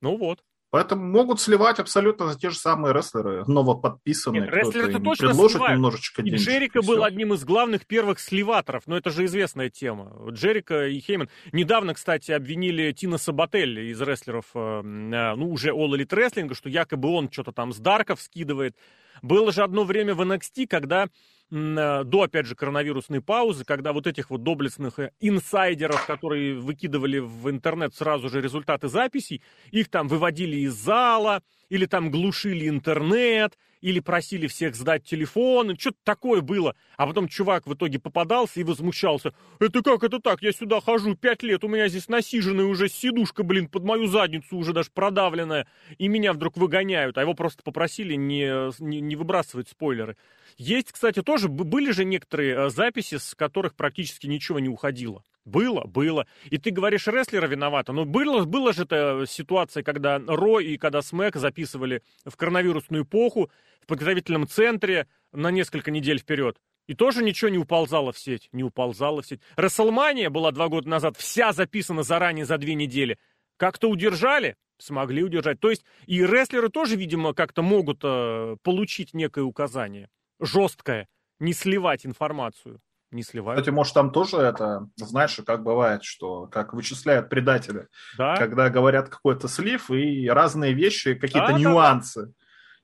Ну 0.00 0.16
вот. 0.16 0.38
Поэтому 0.70 1.04
могут 1.04 1.40
сливать 1.40 1.80
абсолютно 1.80 2.32
за 2.32 2.38
те 2.38 2.50
же 2.50 2.56
самые 2.56 2.94
рестлеры, 2.94 3.44
новоподписанные. 3.44 4.42
Нет, 4.42 4.54
рестлеры 4.54 4.92
точно 4.92 5.26
предложит 5.30 5.50
сливают. 5.56 5.74
немножечко 5.74 6.22
денег. 6.22 6.38
Джерика 6.38 6.80
был 6.80 7.02
одним 7.02 7.34
из 7.34 7.44
главных 7.44 7.86
первых 7.86 8.20
сливаторов, 8.20 8.84
но 8.86 8.96
это 8.96 9.10
же 9.10 9.24
известная 9.24 9.68
тема. 9.68 10.12
Джерика 10.30 10.86
и 10.86 11.00
Хейман. 11.00 11.28
Недавно, 11.50 11.94
кстати, 11.94 12.30
обвинили 12.30 12.92
Тина 12.92 13.18
Сабателли 13.18 13.90
из 13.90 14.00
рестлеров, 14.00 14.44
э, 14.54 14.58
э, 14.58 15.34
ну, 15.34 15.50
уже 15.50 15.70
All 15.70 15.88
Elite 15.88 16.10
Wrestling, 16.10 16.54
что 16.54 16.68
якобы 16.68 17.08
он 17.08 17.32
что-то 17.32 17.50
там 17.50 17.72
с 17.72 17.78
Дарков 17.78 18.22
скидывает. 18.22 18.76
Было 19.22 19.50
же 19.50 19.64
одно 19.64 19.82
время 19.82 20.14
в 20.14 20.20
NXT, 20.20 20.68
когда 20.68 21.08
до, 21.50 22.22
опять 22.22 22.46
же, 22.46 22.54
коронавирусной 22.54 23.22
паузы, 23.22 23.64
когда 23.64 23.92
вот 23.92 24.06
этих 24.06 24.30
вот 24.30 24.42
доблестных 24.42 24.98
э, 24.98 25.12
инсайдеров, 25.20 26.06
которые 26.06 26.54
выкидывали 26.54 27.18
в 27.18 27.48
интернет 27.48 27.94
сразу 27.94 28.28
же 28.28 28.40
результаты 28.40 28.88
записей, 28.88 29.42
их 29.70 29.88
там 29.88 30.08
выводили 30.08 30.56
из 30.56 30.74
зала, 30.74 31.42
или 31.70 31.86
там 31.86 32.10
глушили 32.10 32.68
интернет, 32.68 33.56
или 33.80 34.00
просили 34.00 34.46
всех 34.46 34.74
сдать 34.74 35.04
телефон, 35.04 35.78
что-то 35.78 35.98
такое 36.04 36.40
было. 36.40 36.74
А 36.96 37.06
потом 37.06 37.28
чувак 37.28 37.66
в 37.66 37.74
итоге 37.74 37.98
попадался 37.98 38.60
и 38.60 38.64
возмущался. 38.64 39.32
Это 39.60 39.82
как 39.82 40.04
это 40.04 40.20
так? 40.20 40.42
Я 40.42 40.52
сюда 40.52 40.80
хожу 40.80 41.14
пять 41.14 41.42
лет, 41.42 41.64
у 41.64 41.68
меня 41.68 41.88
здесь 41.88 42.08
насиженная 42.08 42.64
уже 42.64 42.88
сидушка, 42.88 43.42
блин, 43.42 43.68
под 43.68 43.84
мою 43.84 44.06
задницу 44.06 44.56
уже 44.56 44.72
даже 44.72 44.90
продавленная, 44.92 45.66
и 45.96 46.08
меня 46.08 46.32
вдруг 46.32 46.56
выгоняют. 46.56 47.18
А 47.18 47.22
его 47.22 47.34
просто 47.34 47.62
попросили 47.62 48.14
не, 48.14 48.70
не, 48.82 49.00
не 49.00 49.16
выбрасывать 49.16 49.68
спойлеры. 49.68 50.16
Есть, 50.58 50.90
кстати, 50.90 51.22
тоже 51.22 51.48
были 51.48 51.92
же 51.92 52.04
некоторые 52.04 52.54
э, 52.56 52.68
записи, 52.68 53.16
с 53.16 53.36
которых 53.36 53.76
практически 53.76 54.26
ничего 54.26 54.58
не 54.58 54.68
уходило. 54.68 55.22
Было, 55.44 55.84
было. 55.84 56.26
И 56.50 56.58
ты 56.58 56.72
говоришь, 56.72 57.06
рестлера 57.06 57.46
виновата. 57.46 57.92
Но 57.92 58.04
было, 58.04 58.44
было 58.44 58.72
же 58.72 58.82
эта 58.82 59.24
ситуация, 59.28 59.84
когда 59.84 60.18
Ро 60.18 60.58
и 60.58 60.76
когда 60.76 61.00
Смэк 61.00 61.36
записывали 61.36 62.02
в 62.26 62.36
коронавирусную 62.36 63.04
эпоху 63.04 63.50
в 63.80 63.86
подготовительном 63.86 64.48
центре 64.48 65.06
на 65.32 65.52
несколько 65.52 65.92
недель 65.92 66.18
вперед. 66.18 66.58
И 66.88 66.94
тоже 66.94 67.22
ничего 67.22 67.50
не 67.50 67.58
уползало 67.58 68.12
в 68.12 68.18
сеть. 68.18 68.48
Не 68.50 68.64
уползало 68.64 69.22
в 69.22 69.26
сеть. 69.26 69.40
Расселмания 69.54 70.28
была 70.28 70.50
два 70.50 70.68
года 70.68 70.88
назад, 70.88 71.16
вся 71.16 71.52
записана 71.52 72.02
заранее 72.02 72.44
за 72.44 72.58
две 72.58 72.74
недели. 72.74 73.16
Как-то 73.58 73.88
удержали? 73.88 74.56
Смогли 74.78 75.22
удержать. 75.22 75.60
То 75.60 75.70
есть 75.70 75.84
и 76.06 76.20
рестлеры 76.20 76.68
тоже, 76.68 76.96
видимо, 76.96 77.32
как-то 77.32 77.62
могут 77.62 78.00
э, 78.02 78.56
получить 78.62 79.14
некое 79.14 79.44
указание. 79.44 80.08
Жесткое. 80.40 81.08
Не 81.40 81.52
сливать 81.52 82.06
информацию 82.06 82.80
не 83.10 83.22
сливают. 83.22 83.60
Кстати, 83.60 83.74
может, 83.74 83.94
там 83.94 84.10
тоже 84.10 84.36
это, 84.36 84.88
знаешь, 84.96 85.40
как 85.46 85.62
бывает, 85.62 86.04
что 86.04 86.46
как 86.46 86.74
вычисляют 86.74 87.30
предатели, 87.30 87.88
да? 88.18 88.36
когда 88.36 88.68
говорят 88.68 89.08
какой-то 89.08 89.48
слив 89.48 89.90
и 89.90 90.28
разные 90.28 90.74
вещи, 90.74 91.14
какие-то 91.14 91.52
да, 91.52 91.58
нюансы. 91.58 92.20
Да, 92.20 92.26
да 92.26 92.32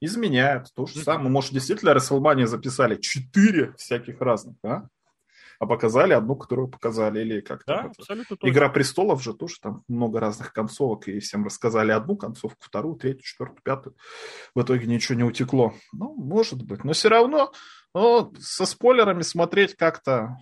изменяют. 0.01 0.69
То 0.75 0.87
же 0.87 0.99
самое. 1.01 1.31
Может, 1.31 1.53
действительно 1.53 1.95
Расселмания 1.95 2.47
записали 2.47 2.97
четыре 2.97 3.73
всяких 3.77 4.21
разных, 4.21 4.57
да? 4.62 4.88
А 5.59 5.67
показали 5.67 6.12
одну, 6.12 6.37
которую 6.37 6.69
показали. 6.69 7.21
Или 7.21 7.40
как-то. 7.40 7.83
Да, 7.83 7.93
абсолютно 7.97 8.37
Игра 8.43 8.69
престолов 8.69 9.23
же 9.23 9.35
тоже 9.35 9.57
там 9.61 9.83
много 9.88 10.21
разных 10.21 10.53
концовок. 10.53 11.09
И 11.09 11.21
всем 11.21 11.45
рассказали 11.45 11.93
одну 11.93 12.17
концовку, 12.17 12.59
вторую, 12.61 12.97
третью, 12.97 13.23
четвертую, 13.23 13.62
пятую. 13.62 13.97
В 14.55 14.62
итоге 14.62 14.87
ничего 14.87 15.17
не 15.17 15.25
утекло. 15.25 15.75
Ну, 15.93 16.14
может 16.14 16.62
быть. 16.62 16.85
Но 16.85 16.93
все 16.93 17.09
равно 17.09 17.53
ну, 17.95 18.33
со 18.38 18.67
спойлерами 18.67 19.23
смотреть 19.23 19.77
как-то, 19.77 20.37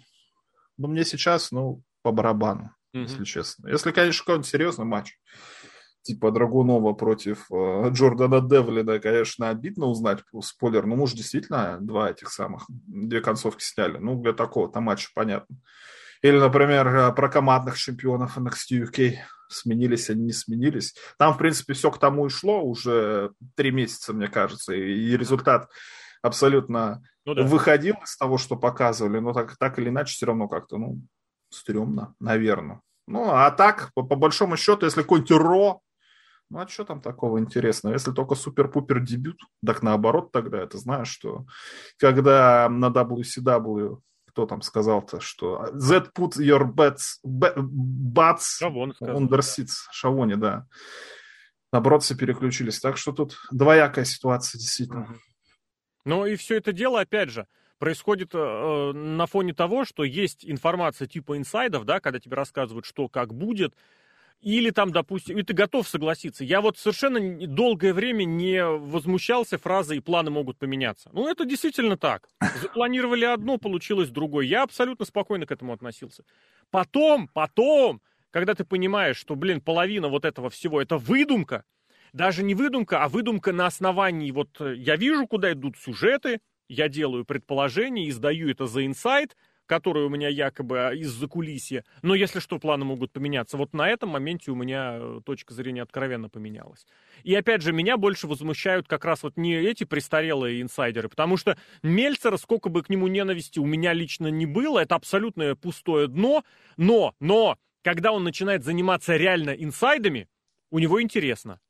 ну, 0.79 0.88
мне 0.88 1.05
сейчас, 1.05 1.53
ну, 1.53 1.83
по 2.03 2.11
барабану, 2.11 2.75
mm-hmm. 2.94 3.03
если 3.03 3.25
честно. 3.25 3.68
Если, 3.68 3.92
конечно, 3.92 4.20
какой-нибудь 4.20 4.48
серьезный 4.48 4.87
матч, 4.87 5.18
типа 6.02 6.30
Драгунова 6.30 6.92
против 6.92 7.46
э, 7.50 7.88
Джордана 7.90 8.40
Девлина, 8.40 8.98
конечно, 8.98 9.48
обидно 9.48 9.86
узнать 9.86 10.20
спойлер, 10.42 10.86
но, 10.86 10.96
может, 10.96 11.16
действительно 11.16 11.78
два 11.80 12.10
этих 12.10 12.30
самых, 12.30 12.64
две 12.68 13.20
концовки 13.20 13.62
сняли. 13.62 13.98
Ну, 13.98 14.20
для 14.20 14.32
такого-то 14.32 14.80
матча 14.80 15.08
понятно. 15.14 15.56
Или, 16.22 16.38
например, 16.38 16.86
э, 16.88 17.12
про 17.12 17.28
командных 17.28 17.78
чемпионов 17.78 18.38
NXT 18.38 18.84
UK. 18.86 19.14
Сменились 19.48 20.08
они, 20.08 20.24
не 20.24 20.32
сменились. 20.32 20.94
Там, 21.18 21.34
в 21.34 21.38
принципе, 21.38 21.74
все 21.74 21.90
к 21.90 21.98
тому 21.98 22.26
и 22.26 22.30
шло 22.30 22.62
уже 22.62 23.32
три 23.54 23.70
месяца, 23.70 24.12
мне 24.12 24.28
кажется, 24.28 24.72
и 24.74 25.16
результат 25.16 25.68
абсолютно 26.22 27.02
ну, 27.26 27.34
да. 27.34 27.42
выходил 27.42 27.96
из 28.02 28.16
того, 28.16 28.38
что 28.38 28.56
показывали, 28.56 29.18
но 29.18 29.32
так, 29.32 29.56
так 29.58 29.78
или 29.78 29.88
иначе 29.88 30.14
все 30.14 30.26
равно 30.26 30.48
как-то, 30.48 30.78
ну, 30.78 31.00
стрёмно, 31.50 32.14
наверное. 32.18 32.80
Ну, 33.06 33.30
а 33.30 33.50
так, 33.50 33.90
по, 33.94 34.02
по 34.02 34.16
большому 34.16 34.56
счету, 34.56 34.86
если 34.86 35.02
какой-нибудь 35.02 35.30
Ро, 35.32 35.80
ну, 36.52 36.60
а 36.60 36.68
что 36.68 36.84
там 36.84 37.00
такого 37.00 37.38
интересного? 37.38 37.94
Если 37.94 38.12
только 38.12 38.34
супер-пупер 38.34 39.00
дебют, 39.00 39.40
так 39.64 39.82
наоборот 39.82 40.32
тогда, 40.32 40.58
это 40.58 40.76
знаешь, 40.76 41.08
что 41.08 41.46
когда 41.98 42.68
на 42.68 42.90
WCW 42.90 43.98
кто 44.28 44.46
там 44.46 44.62
сказал-то, 44.62 45.20
что 45.20 45.68
Z 45.72 46.10
put 46.14 46.38
your 46.38 46.70
bets, 46.72 47.20
Шавон 48.58 48.94
under 49.00 49.40
seats. 49.40 49.88
Шавоне, 49.90 50.36
да. 50.36 50.66
Наоборот, 51.70 52.02
все 52.02 52.14
переключились. 52.16 52.80
Так 52.80 52.96
что 52.96 53.12
тут 53.12 53.36
двоякая 53.50 54.04
ситуация, 54.06 54.58
действительно. 54.58 55.18
Но 56.04 56.26
и 56.26 56.36
все 56.36 56.56
это 56.56 56.72
дело, 56.72 57.00
опять 57.00 57.30
же, 57.30 57.46
происходит 57.78 58.30
э, 58.34 58.92
на 58.94 59.26
фоне 59.26 59.52
того, 59.52 59.84
что 59.84 60.02
есть 60.02 60.46
информация 60.46 61.06
типа 61.06 61.36
инсайдов, 61.36 61.84
да, 61.84 62.00
когда 62.00 62.18
тебе 62.18 62.36
рассказывают, 62.36 62.86
что 62.86 63.08
как 63.08 63.34
будет, 63.34 63.74
или 64.42 64.70
там, 64.70 64.90
допустим, 64.90 65.38
и 65.38 65.42
ты 65.44 65.55
готов 65.55 65.88
согласиться. 65.88 66.44
Я 66.44 66.61
вот 66.61 66.76
совершенно 66.76 67.46
долгое 67.46 67.94
время 67.94 68.24
не 68.24 68.64
возмущался 68.64 69.57
фразой 69.57 70.02
«планы 70.02 70.31
могут 70.31 70.59
поменяться». 70.59 71.11
Ну, 71.12 71.28
это 71.28 71.44
действительно 71.44 71.96
так. 71.96 72.28
Запланировали 72.61 73.24
одно, 73.24 73.57
получилось 73.57 74.11
другое. 74.11 74.44
Я 74.46 74.64
абсолютно 74.64 75.05
спокойно 75.05 75.46
к 75.46 75.52
этому 75.52 75.72
относился. 75.72 76.24
Потом, 76.70 77.28
потом, 77.28 78.02
когда 78.31 78.55
ты 78.55 78.64
понимаешь, 78.64 79.16
что, 79.16 79.37
блин, 79.37 79.61
половина 79.61 80.09
вот 80.09 80.24
этого 80.24 80.50
всего– 80.50 80.83
это 80.83 80.98
выдумка, 80.98 81.64
даже 82.12 82.42
не 82.42 82.55
выдумка, 82.55 83.05
а 83.05 83.09
выдумка 83.09 83.52
на 83.52 83.66
основании, 83.66 84.33
вот 84.33 84.61
э, 84.61 84.74
я 84.76 84.96
вижу, 84.96 85.26
куда 85.26 85.52
идут 85.52 85.78
сюжеты, 85.78 86.40
я 86.68 86.88
делаю 86.88 87.24
предположение, 87.24 88.09
издаю 88.09 88.50
это 88.50 88.66
за 88.66 88.85
инсайт, 88.85 89.37
который 89.66 90.05
у 90.05 90.09
меня 90.09 90.29
якобы 90.29 90.88
а, 90.88 90.94
из-за 90.94 91.29
кулисья. 91.29 91.85
Но 92.03 92.14
если 92.14 92.40
что, 92.40 92.59
планы 92.59 92.85
могут 92.85 93.12
поменяться. 93.12 93.57
Вот 93.57 93.72
на 93.72 93.88
этом 93.88 94.11
моменте 94.11 94.51
у 94.51 94.55
меня 94.55 94.98
э, 94.98 95.20
точка 95.25 95.55
зрения 95.55 95.83
откровенно 95.83 96.29
поменялась. 96.29 96.87
И 97.22 97.35
опять 97.35 97.62
же, 97.62 97.72
меня 97.72 97.96
больше 97.96 98.27
возмущают 98.27 98.88
как 98.88 99.05
раз 99.05 99.22
вот 99.22 99.37
не 99.37 99.55
эти 99.55 99.85
престарелые 99.85 100.61
инсайдеры, 100.62 101.09
потому 101.09 101.37
что 101.37 101.57
Мельцера, 101.83 102.37
сколько 102.37 102.68
бы 102.68 102.83
к 102.83 102.90
нему 102.90 103.09
ненависти 103.09 103.59
у 103.59 103.66
меня 103.66 103.92
лично 103.92 104.29
не 104.29 104.46
было, 104.46 104.81
это 104.81 104.94
абсолютное 104.94 105.55
пустое 105.55 106.09
дно, 106.09 106.44
но, 106.77 107.14
но, 107.20 107.59
когда 107.83 108.12
он 108.12 108.25
начинает 108.25 108.64
заниматься 108.64 109.16
реально 109.16 109.51
инсайдами, 109.51 110.29
у 110.70 110.79
него 110.79 111.03
интересно. 111.03 111.61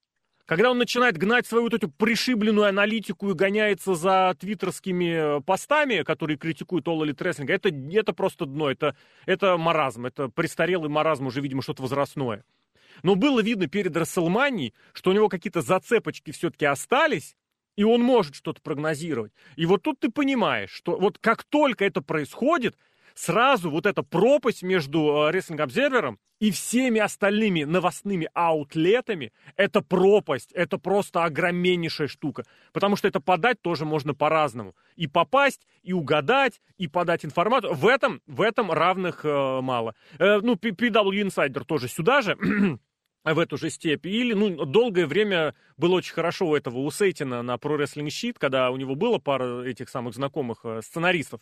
Когда 0.46 0.70
он 0.72 0.78
начинает 0.78 1.16
гнать 1.16 1.46
свою 1.46 1.64
вот 1.64 1.74
эту 1.74 1.88
пришибленную 1.88 2.66
аналитику 2.66 3.30
и 3.30 3.34
гоняется 3.34 3.94
за 3.94 4.34
твиттерскими 4.38 5.38
э, 5.38 5.40
постами, 5.40 6.02
которые 6.02 6.36
критикуют 6.36 6.86
Elite 6.86 7.16
Wrestling, 7.16 7.50
это, 7.50 7.68
это 7.68 8.12
просто 8.12 8.46
дно, 8.46 8.70
это, 8.70 8.96
это 9.24 9.56
маразм, 9.56 10.06
это 10.06 10.28
престарелый 10.28 10.90
маразм, 10.90 11.26
уже, 11.26 11.40
видимо, 11.40 11.62
что-то 11.62 11.82
возрастное. 11.82 12.44
Но 13.04 13.14
было 13.14 13.40
видно 13.40 13.68
перед 13.68 13.96
Расселманией, 13.96 14.74
что 14.92 15.10
у 15.10 15.14
него 15.14 15.28
какие-то 15.28 15.62
зацепочки 15.62 16.32
все-таки 16.32 16.66
остались, 16.66 17.36
и 17.76 17.84
он 17.84 18.02
может 18.02 18.34
что-то 18.34 18.60
прогнозировать. 18.60 19.32
И 19.56 19.64
вот 19.64 19.82
тут 19.82 20.00
ты 20.00 20.10
понимаешь, 20.10 20.70
что 20.70 20.98
вот 20.98 21.18
как 21.18 21.44
только 21.44 21.84
это 21.84 22.02
происходит, 22.02 22.76
сразу 23.14 23.70
вот 23.70 23.86
эта 23.86 24.02
пропасть 24.02 24.62
между 24.62 24.98
э, 24.98 25.32
Wrestling 25.32 25.64
Observer 25.64 26.16
и 26.40 26.50
всеми 26.50 27.00
остальными 27.00 27.62
новостными 27.64 28.28
аутлетами, 28.34 29.32
это 29.56 29.80
пропасть, 29.80 30.52
это 30.52 30.78
просто 30.78 31.24
огромнейшая 31.24 32.08
штука. 32.08 32.44
Потому 32.72 32.96
что 32.96 33.08
это 33.08 33.20
подать 33.20 33.62
тоже 33.62 33.84
можно 33.84 34.14
по-разному. 34.14 34.74
И 34.96 35.06
попасть, 35.06 35.66
и 35.82 35.92
угадать, 35.92 36.60
и 36.78 36.88
подать 36.88 37.24
информацию. 37.24 37.74
В 37.74 37.86
этом, 37.86 38.22
в 38.26 38.40
этом 38.40 38.72
равных 38.72 39.24
э, 39.24 39.60
мало. 39.60 39.94
Э, 40.18 40.40
ну, 40.40 40.54
PW 40.54 41.22
Insider 41.22 41.64
тоже 41.64 41.88
сюда 41.88 42.22
же. 42.22 42.36
в 43.24 43.38
эту 43.38 43.56
же 43.56 43.70
степь. 43.70 44.06
Или, 44.06 44.34
ну, 44.34 44.64
долгое 44.64 45.06
время 45.06 45.54
было 45.76 45.96
очень 45.96 46.14
хорошо 46.14 46.48
у 46.48 46.56
этого, 46.56 46.78
у 46.78 46.90
Сейтина 46.90 47.42
на 47.42 47.54
Pro 47.54 47.78
Wrestling 47.78 48.08
Sheet, 48.08 48.36
когда 48.38 48.70
у 48.70 48.76
него 48.76 48.94
было 48.94 49.18
пара 49.18 49.62
этих 49.62 49.88
самых 49.88 50.14
знакомых 50.14 50.60
э, 50.64 50.80
сценаристов, 50.82 51.40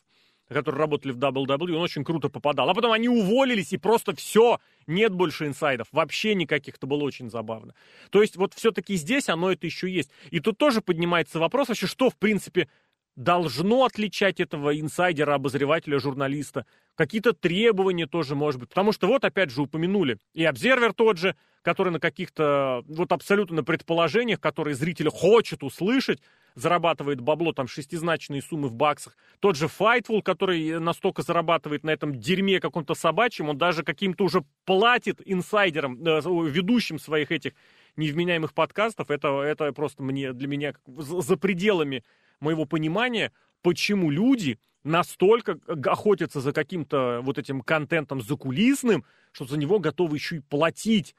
которые 0.55 0.81
работали 0.81 1.13
в 1.13 1.19
WWE, 1.19 1.75
он 1.75 1.83
очень 1.83 2.05
круто 2.05 2.29
попадал. 2.29 2.69
А 2.69 2.75
потом 2.75 2.93
они 2.93 3.09
уволились, 3.09 3.73
и 3.73 3.79
просто 3.79 4.15
все, 4.15 4.59
нет 4.87 5.13
больше 5.13 5.47
инсайдов, 5.47 5.89
вообще 5.93 6.35
никаких, 6.35 6.77
это 6.77 6.87
было 6.87 7.05
очень 7.05 7.31
забавно. 7.31 7.75
То 8.11 8.21
есть 8.21 8.37
вот 8.37 8.55
все-таки 8.55 8.97
здесь 8.97 9.29
оно 9.29 9.53
это 9.53 9.67
еще 9.67 9.89
есть. 9.89 10.11
И 10.31 10.41
тут 10.41 10.59
тоже 10.59 10.81
поднимается 10.81 11.39
вопрос 11.39 11.69
вообще, 11.69 11.87
что, 11.87 12.11
в 12.11 12.17
принципе, 12.17 12.69
должно 13.17 13.85
отличать 13.85 14.41
этого 14.41 14.79
инсайдера, 14.79 15.35
обозревателя, 15.35 15.99
журналиста. 15.99 16.67
Какие-то 16.95 17.33
требования 17.33 18.07
тоже, 18.07 18.35
может 18.35 18.61
быть. 18.61 18.71
Потому 18.71 18.93
что 18.93 19.07
вот, 19.07 19.25
опять 19.25 19.51
же, 19.51 19.63
упомянули. 19.63 20.19
И 20.33 20.45
обзервер 20.45 20.93
тот 20.93 21.19
же, 21.19 21.37
который 21.63 21.93
на 21.93 22.01
каких-то, 22.01 22.83
вот 22.87 23.13
абсолютно 23.13 23.57
на 23.57 23.65
предположениях, 23.65 24.41
которые 24.41 24.75
зритель 24.75 25.11
хочет 25.11 25.63
услышать, 25.63 26.21
зарабатывает 26.55 27.21
бабло, 27.21 27.53
там, 27.53 27.69
шестизначные 27.69 28.43
суммы 28.43 28.69
в 28.69 28.75
баксах. 28.75 29.17
Тот 29.41 29.57
же 29.57 29.67
Fightful, 29.67 30.23
который 30.23 30.81
настолько 30.81 31.23
зарабатывает 31.23 31.85
на 31.85 31.91
этом 31.91 32.19
дерьме 32.19 32.61
каком-то 32.61 32.95
собачьем, 32.95 33.49
он 33.49 33.59
даже 33.59 33.83
каким-то 33.83 34.25
уже 34.25 34.45
платит 34.65 35.21
инсайдерам, 35.25 36.03
э, 36.05 36.21
ведущим 36.51 36.99
своих 36.99 37.31
этих 37.31 37.53
невменяемых 37.97 38.55
подкастов. 38.55 39.11
Это, 39.11 39.43
это 39.43 39.73
просто 39.73 40.03
мне, 40.03 40.33
для 40.33 40.49
меня 40.49 40.75
за 40.87 41.37
пределами 41.37 42.05
моего 42.41 42.65
понимания, 42.65 43.33
почему 43.63 44.11
люди 44.11 44.59
настолько 44.83 45.59
охотятся 45.67 46.41
за 46.41 46.53
каким-то 46.53 47.21
вот 47.23 47.39
этим 47.39 47.61
контентом 47.61 48.23
закулисным, 48.23 49.05
что 49.33 49.45
за 49.45 49.59
него 49.59 49.79
готовы 49.79 50.17
еще 50.17 50.37
и 50.37 50.41
платить. 50.41 51.15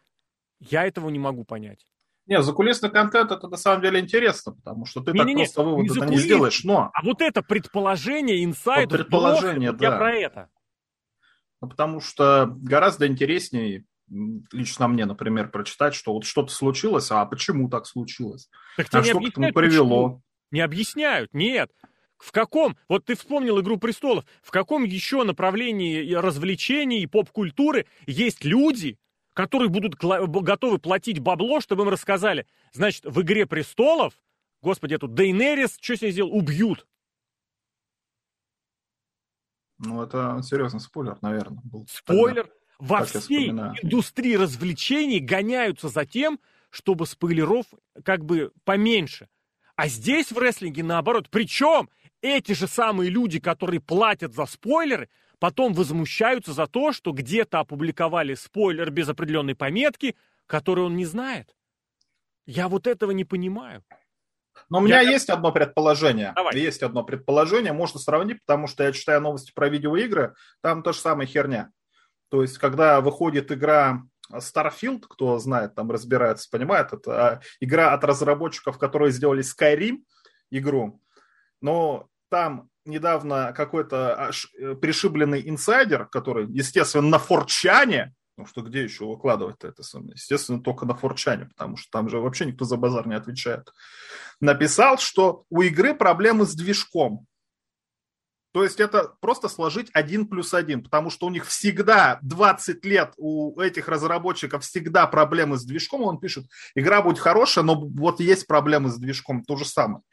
Я 0.69 0.85
этого 0.85 1.09
не 1.09 1.19
могу 1.19 1.43
понять. 1.43 1.85
Не, 2.27 2.41
закулисный 2.41 2.91
контент 2.91 3.31
это 3.31 3.47
на 3.47 3.57
самом 3.57 3.81
деле 3.81 3.99
интересно, 3.99 4.53
потому 4.53 4.85
что 4.85 5.01
ты 5.01 5.11
не, 5.11 5.17
так 5.17 5.27
не, 5.27 5.35
просто 5.35 5.63
вывод 5.63 5.79
не, 5.79 6.11
не 6.11 6.17
сделаешь, 6.17 6.63
но... 6.63 6.91
А 6.93 7.03
вот 7.03 7.21
это 7.21 7.41
предположение, 7.41 8.43
инсайд, 8.43 8.91
вот 8.91 8.99
предположение, 8.99 9.71
да. 9.73 9.85
я 9.85 9.97
про 9.97 10.13
это. 10.13 10.49
Ну, 11.61 11.67
потому 11.67 11.99
что 11.99 12.47
гораздо 12.61 13.07
интереснее, 13.07 13.85
лично 14.51 14.87
мне, 14.87 15.05
например, 15.05 15.49
прочитать, 15.49 15.95
что 15.95 16.13
вот 16.13 16.25
что-то 16.25 16.53
случилось, 16.53 17.09
а 17.11 17.25
почему 17.25 17.69
так 17.69 17.87
случилось? 17.87 18.49
Так 18.77 18.87
а 18.91 19.03
что 19.03 19.19
к 19.19 19.23
этому 19.23 19.51
привело? 19.51 20.03
Почему? 20.03 20.23
Не 20.51 20.61
объясняют, 20.61 21.33
нет. 21.33 21.71
В 22.17 22.31
каком, 22.31 22.77
вот 22.87 23.05
ты 23.05 23.15
вспомнил 23.15 23.59
«Игру 23.61 23.77
престолов», 23.77 24.25
в 24.43 24.51
каком 24.51 24.83
еще 24.83 25.23
направлении 25.23 26.13
развлечений 26.13 27.01
и 27.01 27.07
поп-культуры 27.07 27.87
есть 28.05 28.45
люди, 28.45 28.99
которые 29.33 29.69
будут 29.69 29.95
готовы 29.95 30.77
платить 30.77 31.19
бабло, 31.19 31.61
чтобы 31.61 31.83
им 31.83 31.89
рассказали, 31.89 32.45
значит, 32.73 33.05
в 33.05 33.21
«Игре 33.21 33.45
престолов», 33.45 34.13
господи, 34.61 34.95
эту 34.95 35.07
Дейнерис, 35.07 35.77
что 35.79 35.95
с 35.95 36.01
ней 36.01 36.11
сделал, 36.11 36.35
убьют. 36.35 36.85
Ну, 39.79 40.03
это 40.03 40.41
серьезный 40.43 40.79
спойлер, 40.79 41.17
наверное. 41.21 41.61
Был 41.63 41.87
спойлер. 41.89 42.43
Тогда, 42.43 42.55
Во 42.79 43.05
всей 43.05 43.49
индустрии 43.49 44.35
развлечений 44.35 45.19
гоняются 45.19 45.89
за 45.89 46.05
тем, 46.05 46.39
чтобы 46.69 47.07
спойлеров 47.07 47.65
как 48.03 48.23
бы 48.23 48.51
поменьше. 48.63 49.27
А 49.75 49.87
здесь 49.87 50.31
в 50.31 50.37
рестлинге 50.37 50.83
наоборот. 50.83 51.29
Причем 51.29 51.89
эти 52.21 52.51
же 52.51 52.67
самые 52.67 53.09
люди, 53.09 53.39
которые 53.39 53.79
платят 53.79 54.35
за 54.35 54.45
спойлеры, 54.45 55.09
потом 55.41 55.73
возмущаются 55.73 56.53
за 56.53 56.67
то, 56.67 56.93
что 56.93 57.11
где-то 57.11 57.61
опубликовали 57.61 58.35
спойлер 58.35 58.91
без 58.91 59.09
определенной 59.09 59.55
пометки, 59.55 60.15
который 60.45 60.83
он 60.83 60.95
не 60.95 61.05
знает. 61.05 61.55
Я 62.45 62.67
вот 62.67 62.85
этого 62.85 63.09
не 63.09 63.25
понимаю. 63.25 63.83
Но 64.69 64.77
у 64.77 64.81
меня 64.81 65.01
я... 65.01 65.09
есть 65.09 65.31
одно 65.31 65.51
предположение. 65.51 66.33
Давай. 66.35 66.55
Есть 66.55 66.83
одно 66.83 67.03
предположение, 67.03 67.73
можно 67.73 67.99
сравнить, 67.99 68.37
потому 68.45 68.67
что 68.67 68.83
я 68.83 68.91
читаю 68.91 69.19
новости 69.19 69.51
про 69.51 69.67
видеоигры, 69.67 70.35
там 70.61 70.83
та 70.83 70.93
же 70.93 70.99
самая 70.99 71.25
херня. 71.25 71.71
То 72.29 72.43
есть, 72.43 72.59
когда 72.59 73.01
выходит 73.01 73.51
игра 73.51 74.03
Starfield, 74.31 75.05
кто 75.09 75.39
знает, 75.39 75.73
там 75.73 75.89
разбирается, 75.89 76.49
понимает, 76.51 76.93
это 76.93 77.11
а, 77.11 77.41
игра 77.59 77.93
от 77.93 78.03
разработчиков, 78.03 78.77
которые 78.77 79.11
сделали 79.11 79.43
Skyrim 79.43 80.03
игру. 80.51 81.01
Но 81.61 82.09
там 82.29 82.69
недавно 82.85 83.53
какой-то 83.53 84.31
э, 84.57 84.75
пришибленный 84.75 85.47
инсайдер, 85.49 86.05
который, 86.05 86.47
естественно, 86.47 87.07
на 87.07 87.19
форчане, 87.19 88.13
ну 88.37 88.45
что 88.45 88.61
где 88.61 88.83
еще 88.83 89.05
выкладывать-то 89.05 89.67
это? 89.67 89.83
Естественно, 90.13 90.61
только 90.61 90.85
на 90.85 90.95
форчане, 90.95 91.45
потому 91.45 91.77
что 91.77 91.91
там 91.91 92.09
же 92.09 92.19
вообще 92.19 92.45
никто 92.45 92.65
за 92.65 92.77
базар 92.77 93.07
не 93.07 93.15
отвечает. 93.15 93.71
Написал, 94.39 94.97
что 94.97 95.45
у 95.49 95.61
игры 95.61 95.93
проблемы 95.93 96.45
с 96.45 96.55
движком. 96.55 97.27
То 98.53 98.63
есть 98.63 98.81
это 98.81 99.13
просто 99.21 99.47
сложить 99.47 99.89
один 99.93 100.27
плюс 100.27 100.53
один, 100.53 100.83
потому 100.83 101.09
что 101.09 101.27
у 101.27 101.29
них 101.29 101.45
всегда 101.45 102.19
20 102.21 102.83
лет, 102.83 103.13
у 103.17 103.57
этих 103.61 103.87
разработчиков 103.87 104.63
всегда 104.63 105.07
проблемы 105.07 105.57
с 105.57 105.63
движком. 105.63 106.01
Он 106.01 106.19
пишет, 106.19 106.47
игра 106.75 107.01
будет 107.01 107.19
хорошая, 107.19 107.63
но 107.63 107.75
вот 107.75 108.19
есть 108.19 108.47
проблемы 108.47 108.89
с 108.89 108.97
движком, 108.97 109.43
то 109.43 109.55
же 109.55 109.63
самое. 109.63 110.03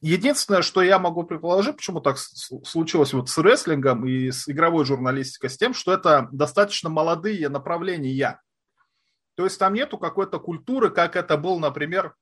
Единственное, 0.00 0.62
что 0.62 0.80
я 0.80 0.98
могу 0.98 1.24
предположить, 1.24 1.76
почему 1.76 2.00
так 2.00 2.16
случилось 2.18 3.12
вот 3.12 3.28
с 3.28 3.36
рестлингом 3.36 4.06
и 4.06 4.30
с 4.30 4.48
игровой 4.48 4.86
журналистикой, 4.86 5.50
с 5.50 5.58
тем, 5.58 5.74
что 5.74 5.92
это 5.92 6.28
достаточно 6.32 6.88
молодые 6.88 7.50
направления. 7.50 8.40
То 9.34 9.44
есть 9.44 9.58
там 9.58 9.74
нету 9.74 9.98
какой-то 9.98 10.38
культуры, 10.38 10.90
как 10.90 11.16
это 11.16 11.36
был, 11.36 11.58
например, 11.58 12.14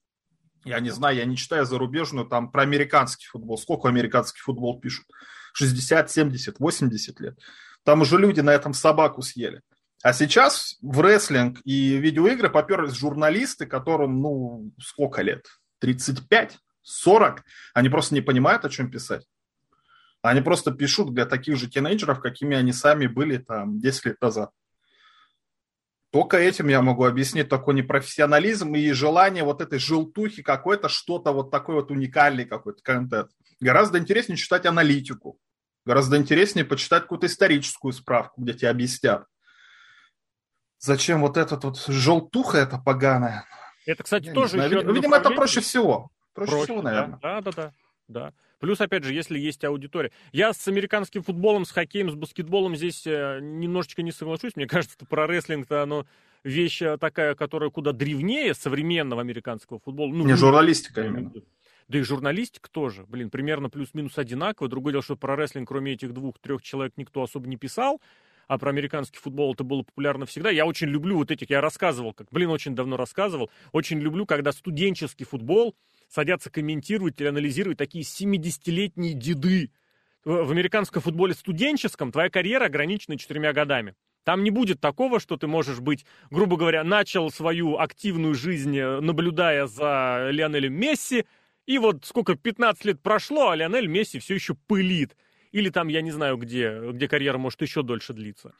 я 0.65 0.81
не 0.81 0.91
знаю, 0.91 1.17
я 1.17 1.25
не 1.25 1.37
читаю 1.37 1.65
зарубежную, 1.67 2.27
там 2.27 2.51
про 2.51 2.63
американский 2.63 3.27
футбол. 3.27 3.59
Сколько 3.59 3.89
американский 3.89 4.41
футбол 4.41 4.81
пишут? 4.81 5.07
60, 5.55 6.11
70, 6.11 6.59
80 6.59 7.21
лет. 7.21 7.39
Там 7.85 8.01
уже 8.01 8.19
люди 8.19 8.41
на 8.41 8.51
этом 8.51 8.75
собаку 8.75 9.23
съели. 9.23 9.63
А 10.03 10.13
сейчас 10.13 10.77
в 10.81 11.01
рестлинг 11.01 11.61
и 11.65 11.97
видеоигры 11.97 12.51
поперлись 12.51 12.95
журналисты, 12.95 13.67
которым, 13.67 14.21
ну, 14.21 14.73
сколько 14.81 15.23
лет? 15.23 15.47
35, 15.81 16.59
40. 16.89 17.45
Они 17.75 17.89
просто 17.89 18.15
не 18.15 18.21
понимают, 18.21 18.65
о 18.65 18.71
чем 18.71 18.91
писать. 18.91 19.27
Они 20.23 20.41
просто 20.41 20.73
пишут 20.73 21.15
для 21.15 21.27
таких 21.27 21.57
же 21.57 21.69
тинейджеров, 21.69 22.21
какими 22.21 22.57
они 22.57 22.73
сами 22.73 23.07
были 23.07 23.39
там 23.39 23.79
10 23.79 24.07
лет 24.07 24.21
назад. 24.21 24.51
Только 26.11 26.39
этим 26.39 26.69
я 26.69 26.81
могу 26.81 27.05
объяснить 27.05 27.51
такой 27.51 27.75
непрофессионализм 27.75 28.75
и 28.75 28.91
желание 28.93 29.45
вот 29.45 29.61
этой 29.61 29.79
желтухи 29.79 30.43
какой-то, 30.43 30.89
что-то 30.89 31.33
вот 31.33 31.51
такой 31.51 31.75
вот 31.75 31.91
уникальный 31.91 32.47
какой-то 32.47 32.83
контент. 32.83 33.31
Гораздо 33.61 33.99
интереснее 33.99 34.39
читать 34.39 34.65
аналитику. 34.65 35.39
Гораздо 35.85 36.17
интереснее 36.17 36.65
почитать 36.65 37.03
какую-то 37.03 37.27
историческую 37.27 37.93
справку, 37.93 38.41
где 38.43 38.55
тебе 38.55 38.71
объяснят. 38.71 39.25
Зачем 40.79 41.21
вот 41.21 41.37
этот 41.37 41.65
вот 41.65 41.79
желтуха 41.79 42.59
это 42.59 42.79
поганая? 42.79 43.45
Это, 43.85 44.03
кстати, 44.03 44.27
я 44.27 44.35
тоже 44.35 44.57
еще 44.59 44.83
Видимо, 44.93 45.17
это 45.17 45.31
проще 45.31 45.61
всего. 45.61 46.11
Проще, 46.39 46.51
проще 46.53 46.65
всего, 46.65 46.83
наверное. 46.83 47.19
Да, 47.21 47.41
да, 47.41 47.51
да. 47.53 47.73
да. 48.09 48.33
Плюс, 48.61 48.81
опять 48.81 49.05
же, 49.05 49.13
если 49.13 49.39
есть 49.39 49.65
аудитория. 49.65 50.11
Я 50.33 50.53
с 50.53 50.69
американским 50.69 51.23
футболом, 51.23 51.65
с 51.65 51.71
хоккеем, 51.71 52.11
с 52.11 52.15
баскетболом 52.15 52.77
здесь 52.77 53.07
э, 53.07 53.39
немножечко 53.41 54.03
не 54.03 54.13
соглашусь. 54.13 54.57
Мне 54.57 54.67
кажется, 54.69 54.97
про 55.09 55.27
рестлинг-то 55.27 55.83
оно 55.83 56.07
вещь 56.45 56.83
э, 56.83 56.97
такая, 56.99 57.35
которая 57.35 57.71
куда 57.71 57.93
древнее 57.93 58.55
современного 58.55 59.21
американского 59.21 59.81
футбола. 59.81 60.13
Ну, 60.13 60.25
не, 60.25 60.35
журналистика 60.35 61.03
именно. 61.03 61.33
Да 61.89 61.99
и 61.99 62.03
журналистика 62.03 62.71
тоже, 62.71 63.07
блин, 63.09 63.31
примерно 63.31 63.71
плюс-минус 63.71 64.19
одинаково. 64.19 64.69
Другое 64.69 64.93
дело, 64.93 65.03
что 65.03 65.17
про 65.17 65.37
рестлинг, 65.37 65.69
кроме 65.69 65.93
этих 65.95 66.13
двух-трех 66.13 66.61
человек, 66.63 66.93
никто 66.97 67.23
особо 67.23 67.49
не 67.49 67.57
писал. 67.57 68.01
А 68.47 68.59
про 68.59 68.71
американский 68.71 69.19
футбол 69.19 69.53
это 69.53 69.63
было 69.63 69.83
популярно 69.83 70.27
всегда. 70.27 70.51
Я 70.51 70.67
очень 70.67 70.89
люблю 70.89 71.17
вот 71.17 71.31
этих, 71.31 71.51
я 71.51 71.61
рассказывал, 71.61 72.15
как, 72.15 72.29
блин, 72.31 72.51
очень 72.51 72.75
давно 72.75 72.97
рассказывал. 72.97 73.51
Очень 73.73 74.01
люблю, 74.01 74.27
когда 74.27 74.53
студенческий 74.53 75.27
футбол, 75.27 75.75
садятся 76.09 76.51
комментировать 76.51 77.21
или 77.21 77.29
анализировать 77.29 77.79
такие 77.79 78.05
70-летние 78.05 79.15
деды. 79.15 79.71
В 80.25 80.51
американском 80.51 81.03
футболе 81.03 81.35
студенческом 81.35 82.13
твоя 82.13 82.29
карьера 82.29 82.67
ограничена 82.67 83.17
четырьмя 83.17 83.53
годами. 83.53 83.95
Там 84.25 84.45
не 84.45 84.51
будет 84.51 84.81
такого, 84.81 85.21
что 85.21 85.37
ты 85.37 85.47
можешь 85.47 85.81
быть, 85.81 86.05
грубо 86.31 86.57
говоря, 86.59 86.85
начал 86.85 87.31
свою 87.31 87.79
активную 87.79 88.35
жизнь, 88.35 88.77
э, 88.77 89.01
наблюдая 89.01 89.67
за 89.67 90.29
Лионелем 90.31 90.75
Месси, 90.75 91.25
и 91.67 91.79
вот 91.79 92.05
сколько, 92.05 92.35
15 92.35 92.85
лет 92.85 93.01
прошло, 93.01 93.51
а 93.51 93.57
Лионель 93.57 93.87
Месси 93.87 94.19
все 94.19 94.35
еще 94.35 94.55
пылит. 94.55 95.17
Или 95.53 95.71
там, 95.71 95.89
я 95.89 96.03
не 96.03 96.11
знаю, 96.11 96.37
где, 96.37 96.79
где 96.93 97.09
карьера 97.09 97.39
может 97.39 97.63
еще 97.63 97.83
дольше 97.83 98.13
длиться. 98.13 98.55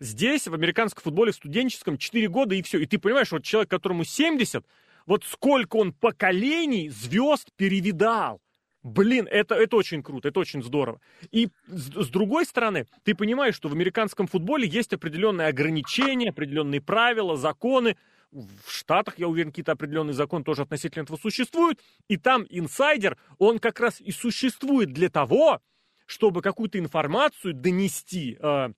Здесь, 0.00 0.48
в 0.48 0.54
американском 0.54 1.04
футболе, 1.04 1.30
в 1.30 1.36
студенческом, 1.36 1.98
4 1.98 2.28
года 2.28 2.56
и 2.56 2.62
все. 2.62 2.78
И 2.78 2.86
ты 2.86 2.98
понимаешь, 2.98 3.30
вот 3.30 3.44
человек, 3.44 3.70
которому 3.70 4.02
70, 4.02 4.64
вот 5.06 5.24
сколько 5.24 5.76
он 5.76 5.92
поколений 5.92 6.88
звезд 6.88 7.50
перевидал. 7.56 8.40
Блин, 8.82 9.28
это, 9.30 9.54
это 9.54 9.76
очень 9.76 10.02
круто, 10.02 10.28
это 10.28 10.40
очень 10.40 10.62
здорово. 10.62 11.00
И 11.30 11.48
с, 11.68 12.04
с 12.04 12.08
другой 12.08 12.44
стороны, 12.44 12.86
ты 13.04 13.14
понимаешь, 13.14 13.54
что 13.54 13.68
в 13.68 13.72
американском 13.72 14.26
футболе 14.26 14.66
есть 14.66 14.92
определенные 14.92 15.48
ограничения, 15.48 16.30
определенные 16.30 16.80
правила, 16.80 17.36
законы. 17.36 17.96
В 18.32 18.70
Штатах, 18.70 19.18
я 19.18 19.28
уверен, 19.28 19.50
какие-то 19.50 19.72
определенные 19.72 20.14
законы 20.14 20.42
тоже 20.42 20.62
относительно 20.62 21.04
этого 21.04 21.16
существуют. 21.16 21.80
И 22.08 22.16
там 22.16 22.44
инсайдер, 22.48 23.18
он 23.38 23.60
как 23.60 23.78
раз 23.78 24.00
и 24.00 24.10
существует 24.10 24.92
для 24.92 25.10
того, 25.10 25.60
чтобы 26.06 26.42
какую-то 26.42 26.78
информацию 26.78 27.54
донести, 27.54 28.36
э, 28.40 28.72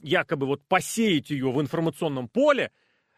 якобы 0.00 0.46
вот 0.46 0.64
посеять 0.66 1.30
ее 1.30 1.50
в 1.52 1.60
информационном 1.60 2.28
поле, 2.28 2.70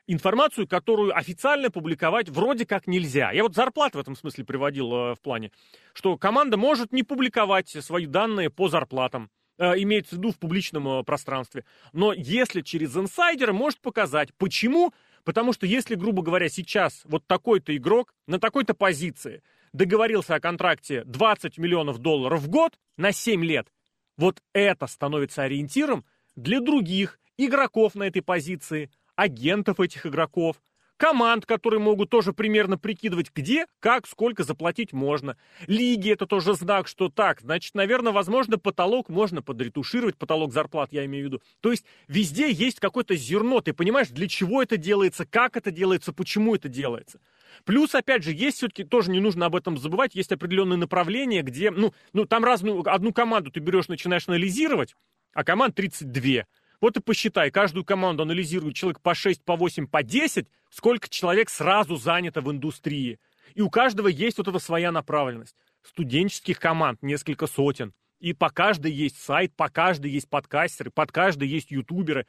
информацию, 0.07 0.69
которую 0.69 1.17
официально 1.17 1.71
публиковать 1.71 2.29
вроде 2.29 2.67
как 2.67 2.87
нельзя. 2.87 3.33
Я 3.33 3.43
вот 3.43 3.55
зарплаты 3.55 3.99
в 3.99 4.01
этом 4.01 4.17
смысле 4.17 4.45
приводил 4.45 4.93
э, 4.93 5.15
в 5.15 5.21
плане, 5.21 5.51
что 5.95 6.17
команда 6.19 6.57
может 6.57 6.93
не 6.93 7.03
публиковать 7.03 7.69
свои 7.69 8.07
данные 8.07 8.51
по 8.51 8.69
зарплатам, 8.69 9.31
э, 9.59 9.83
имеется 9.83 10.15
в 10.15 10.19
виду 10.19 10.33
в 10.33 10.39
публичном 10.39 10.89
э, 10.89 11.05
пространстве. 11.05 11.65
Но 11.93 12.13
если 12.13 12.61
через 12.61 12.97
инсайдера 12.97 13.53
может 13.53 13.81
показать. 13.81 14.35
Почему? 14.35 14.93
Потому 15.25 15.55
что 15.55 15.67
если, 15.67 15.95
грубо 15.95 16.23
говоря, 16.23 16.49
сейчас 16.49 17.03
вот 17.05 17.27
такой-то 17.27 17.75
игрок 17.75 18.15
на 18.27 18.39
такой-то 18.39 18.75
позиции 18.75 19.43
договорился 19.73 20.35
о 20.35 20.41
контракте 20.41 21.03
20 21.05 21.57
миллионов 21.59 21.99
долларов 21.99 22.43
в 22.43 22.49
год 22.49 22.79
на 22.99 23.11
7 23.11 23.43
лет, 23.43 23.69
вот 24.17 24.43
это 24.53 24.87
становится 24.87 25.43
ориентиром 25.43 26.05
для 26.37 26.61
других 26.61 27.19
игроков 27.39 27.95
на 27.95 28.05
этой 28.05 28.21
позиции– 28.21 28.91
агентов 29.17 29.81
этих 29.81 30.07
игроков, 30.07 30.57
команд, 30.97 31.45
которые 31.47 31.81
могут 31.81 32.11
тоже 32.11 32.33
примерно 32.33 32.79
прикидывать, 32.79 33.31
где, 33.35 33.67
как, 33.81 34.07
сколько 34.07 34.45
заплатить 34.45 34.93
можно. 34.93 35.37
Лиги 35.67 36.11
это 36.13 36.27
тоже 36.27 36.55
знак, 36.55 36.89
что 36.89 37.09
так, 37.09 37.41
значит, 37.41 37.75
наверное, 37.75 38.13
возможно, 38.13 38.59
потолок 38.59 39.09
можно 39.09 39.43
подретушировать, 39.43 40.17
потолок 40.17 40.53
зарплат 40.53 40.93
я 40.93 41.05
имею 41.05 41.25
в 41.25 41.27
виду. 41.27 41.43
То 41.61 41.71
есть 41.71 41.85
везде 42.09 42.51
есть 42.51 42.81
какое-то 42.81 43.17
зерно, 43.17 43.61
ты 43.61 43.73
понимаешь, 43.73 44.09
для 44.09 44.29
чего 44.29 44.63
это 44.63 44.77
делается, 44.77 45.27
как 45.27 45.57
это 45.57 45.71
делается, 45.71 46.13
почему 46.13 46.55
это 46.55 46.69
делается. 46.69 47.21
Плюс, 47.65 47.95
опять 47.95 48.25
же, 48.25 48.33
есть 48.33 48.59
все-таки, 48.59 48.85
тоже 48.85 49.11
не 49.11 49.21
нужно 49.21 49.47
об 49.47 49.57
этом 49.57 49.79
забывать, 49.79 50.15
есть 50.15 50.33
определенные 50.33 50.77
направления, 50.77 51.43
где, 51.43 51.71
ну, 51.71 51.93
ну 52.13 52.25
там 52.25 52.45
разную, 52.45 52.83
одну 52.89 53.13
команду 53.13 53.51
ты 53.51 53.61
берешь, 53.61 53.89
начинаешь 53.89 54.29
анализировать, 54.29 54.97
а 55.33 55.45
команд 55.45 55.75
32. 55.75 56.45
Вот 56.81 56.97
и 56.97 57.01
посчитай, 57.01 57.51
каждую 57.51 57.85
команду 57.85 58.23
анализирует 58.23 58.75
человек 58.75 59.01
по 59.01 59.15
6, 59.15 59.45
по 59.45 59.57
8, 59.57 59.87
по 59.87 60.03
10, 60.03 60.47
сколько 60.71 61.09
человек 61.09 61.51
сразу 61.51 61.97
занято 61.97 62.41
в 62.41 62.51
индустрии. 62.51 63.19
И 63.55 63.63
у 63.63 63.71
каждого 63.71 64.09
есть 64.09 64.39
вот 64.39 64.49
эта 64.49 64.59
своя 64.59 64.91
направленность. 64.91 65.57
Студенческих 65.83 66.59
команд 66.59 67.03
несколько 67.03 67.47
сотен. 67.47 67.93
И 68.21 68.33
по 68.33 68.51
каждой 68.51 68.93
есть 68.93 69.23
сайт, 69.23 69.55
по 69.55 69.69
каждой 69.69 70.11
есть 70.11 70.29
подкастеры, 70.29 70.91
под 70.91 71.13
каждой 71.13 71.49
есть 71.49 71.71
ютуберы. 71.71 72.27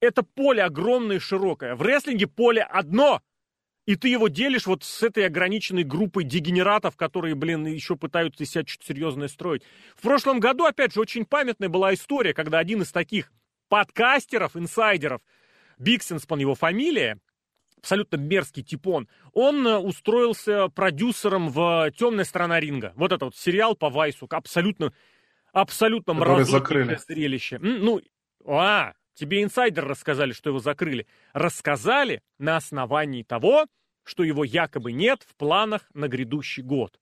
Это 0.00 0.22
поле 0.22 0.62
огромное 0.62 1.16
и 1.16 1.20
широкое. 1.20 1.74
В 1.76 1.82
рестлинге 1.82 2.26
поле 2.26 2.62
одно. 2.62 3.22
И 3.86 3.94
ты 3.94 4.08
его 4.08 4.26
делишь 4.26 4.66
вот 4.66 4.82
с 4.82 5.04
этой 5.04 5.24
ограниченной 5.24 5.84
группой 5.84 6.24
дегенератов, 6.24 6.96
которые, 6.96 7.36
блин, 7.36 7.66
еще 7.66 7.94
пытаются 7.94 8.44
себя 8.44 8.64
что-то 8.66 8.86
серьезное 8.86 9.28
строить. 9.28 9.62
В 9.94 10.02
прошлом 10.02 10.40
году, 10.40 10.64
опять 10.64 10.92
же, 10.92 11.00
очень 11.00 11.24
памятная 11.24 11.68
была 11.68 11.94
история, 11.94 12.34
когда 12.34 12.58
один 12.58 12.82
из 12.82 12.90
таких 12.90 13.32
подкастеров, 13.68 14.56
инсайдеров, 14.56 15.20
Биксенспан 15.78 16.38
его 16.38 16.54
фамилия, 16.54 17.18
абсолютно 17.78 18.16
мерзкий 18.16 18.62
типон, 18.62 19.08
он 19.32 19.66
э, 19.66 19.76
устроился 19.76 20.68
продюсером 20.68 21.50
в 21.50 21.90
«Темная 21.96 22.24
сторона 22.24 22.58
ринга». 22.58 22.92
Вот 22.96 23.12
это 23.12 23.26
вот 23.26 23.36
сериал 23.36 23.76
по 23.76 23.90
Вайсу, 23.90 24.26
абсолютно, 24.30 24.92
абсолютно 25.52 26.14
мразотное 26.14 26.98
зрелище. 26.98 27.58
Ну, 27.58 28.00
а, 28.44 28.94
тебе 29.14 29.42
инсайдеры 29.42 29.88
рассказали, 29.88 30.32
что 30.32 30.50
его 30.50 30.58
закрыли. 30.58 31.06
Рассказали 31.32 32.22
на 32.38 32.56
основании 32.56 33.22
того, 33.22 33.66
что 34.04 34.24
его 34.24 34.44
якобы 34.44 34.92
нет 34.92 35.22
в 35.28 35.36
планах 35.36 35.82
на 35.94 36.08
грядущий 36.08 36.62
год. 36.62 36.98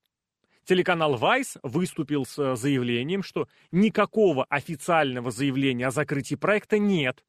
Телеканал 0.64 1.16
Vice 1.16 1.58
выступил 1.62 2.24
с 2.24 2.38
э, 2.38 2.56
заявлением, 2.56 3.22
что 3.22 3.48
никакого 3.70 4.44
официального 4.48 5.30
заявления 5.30 5.88
о 5.88 5.90
закрытии 5.90 6.34
проекта 6.36 6.78
нет. 6.78 7.22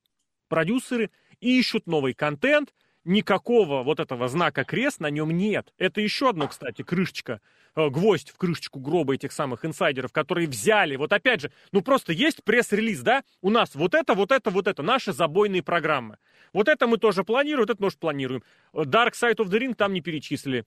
Продюсеры 0.47 1.11
ищут 1.41 1.86
новый 1.86 2.13
контент, 2.13 2.73
никакого 3.03 3.83
вот 3.83 3.99
этого 3.99 4.27
знака 4.27 4.63
крест 4.63 4.99
на 4.99 5.09
нем 5.09 5.31
нет. 5.31 5.73
Это 5.77 6.01
еще 6.01 6.29
одно, 6.29 6.47
кстати, 6.47 6.81
крышечка, 6.81 7.41
э, 7.75 7.89
гвоздь 7.89 8.29
в 8.29 8.38
крышечку 8.38 8.79
гроба 8.79 9.15
этих 9.15 9.33
самых 9.33 9.65
инсайдеров, 9.65 10.13
которые 10.13 10.47
взяли, 10.47 10.95
вот 10.95 11.11
опять 11.11 11.41
же, 11.41 11.51
ну 11.71 11.81
просто 11.81 12.13
есть 12.13 12.43
пресс-релиз, 12.43 13.01
да, 13.01 13.23
у 13.41 13.49
нас 13.49 13.75
вот 13.75 13.93
это, 13.95 14.13
вот 14.13 14.31
это, 14.31 14.49
вот 14.49 14.67
это, 14.67 14.81
наши 14.81 15.11
забойные 15.11 15.61
программы. 15.61 16.17
Вот 16.53 16.69
это 16.69 16.88
мы 16.88 16.97
тоже 16.97 17.25
планируем, 17.25 17.67
вот 17.67 17.69
это 17.69 17.81
тоже 17.81 17.97
планируем. 17.97 18.43
Dark 18.73 19.11
Side 19.11 19.38
of 19.38 19.47
the 19.47 19.59
Ring 19.59 19.75
там 19.75 19.91
не 19.91 19.99
перечислили. 19.99 20.65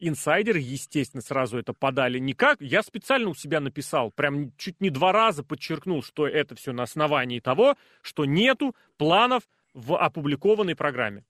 Инсайдеры, 0.00 0.60
естественно, 0.60 1.22
сразу 1.22 1.58
это 1.58 1.72
подали 1.72 2.18
никак. 2.18 2.60
Я 2.60 2.82
специально 2.82 3.28
у 3.30 3.34
себя 3.34 3.60
написал, 3.60 4.10
прям 4.10 4.52
чуть 4.56 4.80
не 4.80 4.90
два 4.90 5.12
раза 5.12 5.42
подчеркнул, 5.42 6.02
что 6.02 6.26
это 6.26 6.54
все 6.54 6.72
на 6.72 6.84
основании 6.84 7.40
того, 7.40 7.76
что 8.02 8.24
нету 8.24 8.76
планов 8.96 9.42
в 9.74 9.96
опубликованной 9.96 10.76
программе. 10.76 11.24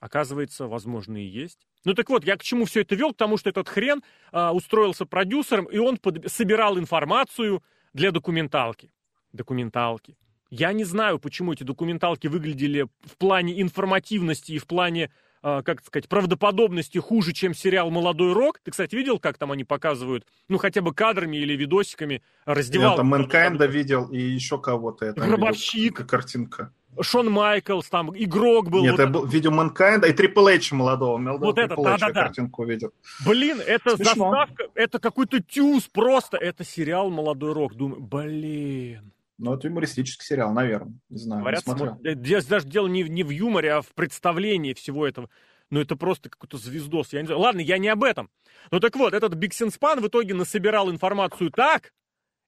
Оказывается, 0.00 0.66
возможно, 0.66 1.16
и 1.16 1.26
есть. 1.26 1.60
Ну 1.84 1.94
так 1.94 2.08
вот, 2.10 2.24
я 2.24 2.36
к 2.36 2.42
чему 2.42 2.64
все 2.64 2.80
это 2.80 2.96
вел? 2.96 3.12
К 3.12 3.16
тому, 3.16 3.36
что 3.36 3.50
этот 3.50 3.68
хрен 3.68 4.02
а, 4.32 4.52
устроился 4.52 5.06
продюсером, 5.06 5.66
и 5.66 5.78
он 5.78 5.96
под... 5.96 6.28
собирал 6.28 6.76
информацию 6.76 7.62
для 7.92 8.10
документалки. 8.10 8.92
Документалки. 9.32 10.16
Я 10.50 10.72
не 10.72 10.82
знаю, 10.82 11.20
почему 11.20 11.52
эти 11.52 11.62
документалки 11.62 12.26
выглядели 12.26 12.88
в 13.02 13.16
плане 13.16 13.62
информативности 13.62 14.52
и 14.52 14.58
в 14.58 14.66
плане 14.66 15.12
как 15.42 15.84
сказать, 15.84 16.08
правдоподобности 16.08 16.98
хуже, 16.98 17.32
чем 17.32 17.54
сериал 17.54 17.90
«Молодой 17.90 18.32
рок». 18.32 18.60
Ты, 18.62 18.70
кстати, 18.70 18.94
видел, 18.94 19.18
как 19.18 19.38
там 19.38 19.52
они 19.52 19.64
показывают, 19.64 20.24
ну, 20.48 20.58
хотя 20.58 20.80
бы 20.80 20.94
кадрами 20.94 21.36
или 21.36 21.54
видосиками 21.54 22.22
раздевал? 22.44 22.92
Я 22.92 22.96
там 22.96 23.08
Мэнкайнда 23.08 23.66
видел 23.66 24.06
и 24.06 24.18
еще 24.18 24.58
кого-то. 24.58 25.06
Я 25.06 25.12
Гробовщик. 25.12 25.98
Видел, 25.98 26.06
картинка. 26.06 26.72
Шон 27.00 27.30
Майклс, 27.30 27.88
там 27.88 28.12
игрок 28.14 28.68
был. 28.68 28.82
Нет, 28.82 28.92
вот 28.92 29.00
я 29.00 29.06
был, 29.06 29.24
видел 29.24 29.50
Манкайнда 29.50 30.08
и 30.08 30.12
Трипл 30.12 30.46
Эйч 30.48 30.72
молодого. 30.72 31.18
Вот 31.38 31.56
это, 31.58 31.74
да-да-да. 31.74 32.12
картинку 32.12 32.64
видел. 32.64 32.92
Блин, 33.24 33.60
это 33.66 33.96
Смешно. 33.96 34.30
заставка, 34.30 34.64
это 34.74 34.98
какой-то 34.98 35.40
тюз 35.42 35.84
просто. 35.84 36.36
Это 36.36 36.64
сериал 36.64 37.10
«Молодой 37.10 37.54
рок». 37.54 37.74
Думаю, 37.74 38.02
блин. 38.02 39.12
Ну, 39.42 39.54
это 39.54 39.66
юмористический 39.66 40.24
сериал, 40.24 40.52
наверное. 40.52 40.94
Не 41.08 41.18
знаю, 41.18 41.42
Говорят, 41.42 41.66
не 41.66 41.72
смотрел. 41.72 41.98
Здесь 42.04 42.44
даже 42.44 42.68
дело 42.68 42.86
не, 42.86 43.02
не 43.02 43.24
в 43.24 43.30
юморе, 43.30 43.72
а 43.72 43.82
в 43.82 43.88
представлении 43.88 44.72
всего 44.72 45.04
этого. 45.04 45.28
Ну, 45.68 45.80
это 45.80 45.96
просто 45.96 46.30
какой-то 46.30 46.58
звездос. 46.58 47.12
Я 47.12 47.22
не 47.22 47.26
знаю. 47.26 47.40
Ладно, 47.40 47.58
я 47.58 47.78
не 47.78 47.88
об 47.88 48.04
этом. 48.04 48.30
Ну, 48.70 48.78
так 48.78 48.94
вот, 48.94 49.14
этот 49.14 49.34
Биксенспан 49.34 50.00
в 50.00 50.06
итоге 50.06 50.34
насобирал 50.34 50.92
информацию 50.92 51.50
так 51.50 51.92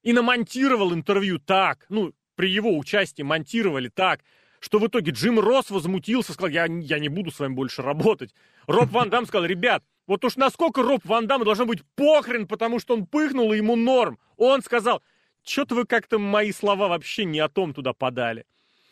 и 0.05 0.13
намонтировал 0.13 0.95
интервью 0.95 1.41
так. 1.41 1.85
Ну, 1.89 2.13
при 2.37 2.49
его 2.49 2.79
участии 2.79 3.23
монтировали 3.23 3.89
так, 3.89 4.21
что 4.61 4.79
в 4.79 4.87
итоге 4.87 5.11
Джим 5.11 5.41
Росс 5.41 5.71
возмутился, 5.71 6.33
сказал, 6.33 6.51
я, 6.51 6.67
я 6.67 7.01
не 7.01 7.09
буду 7.09 7.33
с 7.33 7.41
вами 7.41 7.55
больше 7.55 7.83
работать. 7.83 8.33
Роб 8.69 8.91
Ван 8.93 9.11
Дам 9.11 9.27
сказал, 9.27 9.47
ребят, 9.47 9.83
вот 10.07 10.25
уж 10.25 10.37
насколько 10.37 10.83
Роб 10.83 11.05
Ван 11.05 11.27
Даму 11.27 11.45
должно 11.45 11.67
быть 11.67 11.83
похрен, 11.97 12.47
потому 12.47 12.79
что 12.79 12.95
он 12.95 13.05
пыхнул, 13.05 13.53
и 13.53 13.57
ему 13.57 13.75
норм. 13.75 14.21
Он 14.37 14.63
сказал, 14.63 15.03
что-то 15.45 15.75
вы 15.75 15.85
как-то 15.85 16.19
мои 16.19 16.53
слова 16.53 16.89
вообще 16.89 17.25
не 17.25 17.41
о 17.41 17.49
том 17.49 17.75
туда 17.75 17.93
подали. 17.93 18.45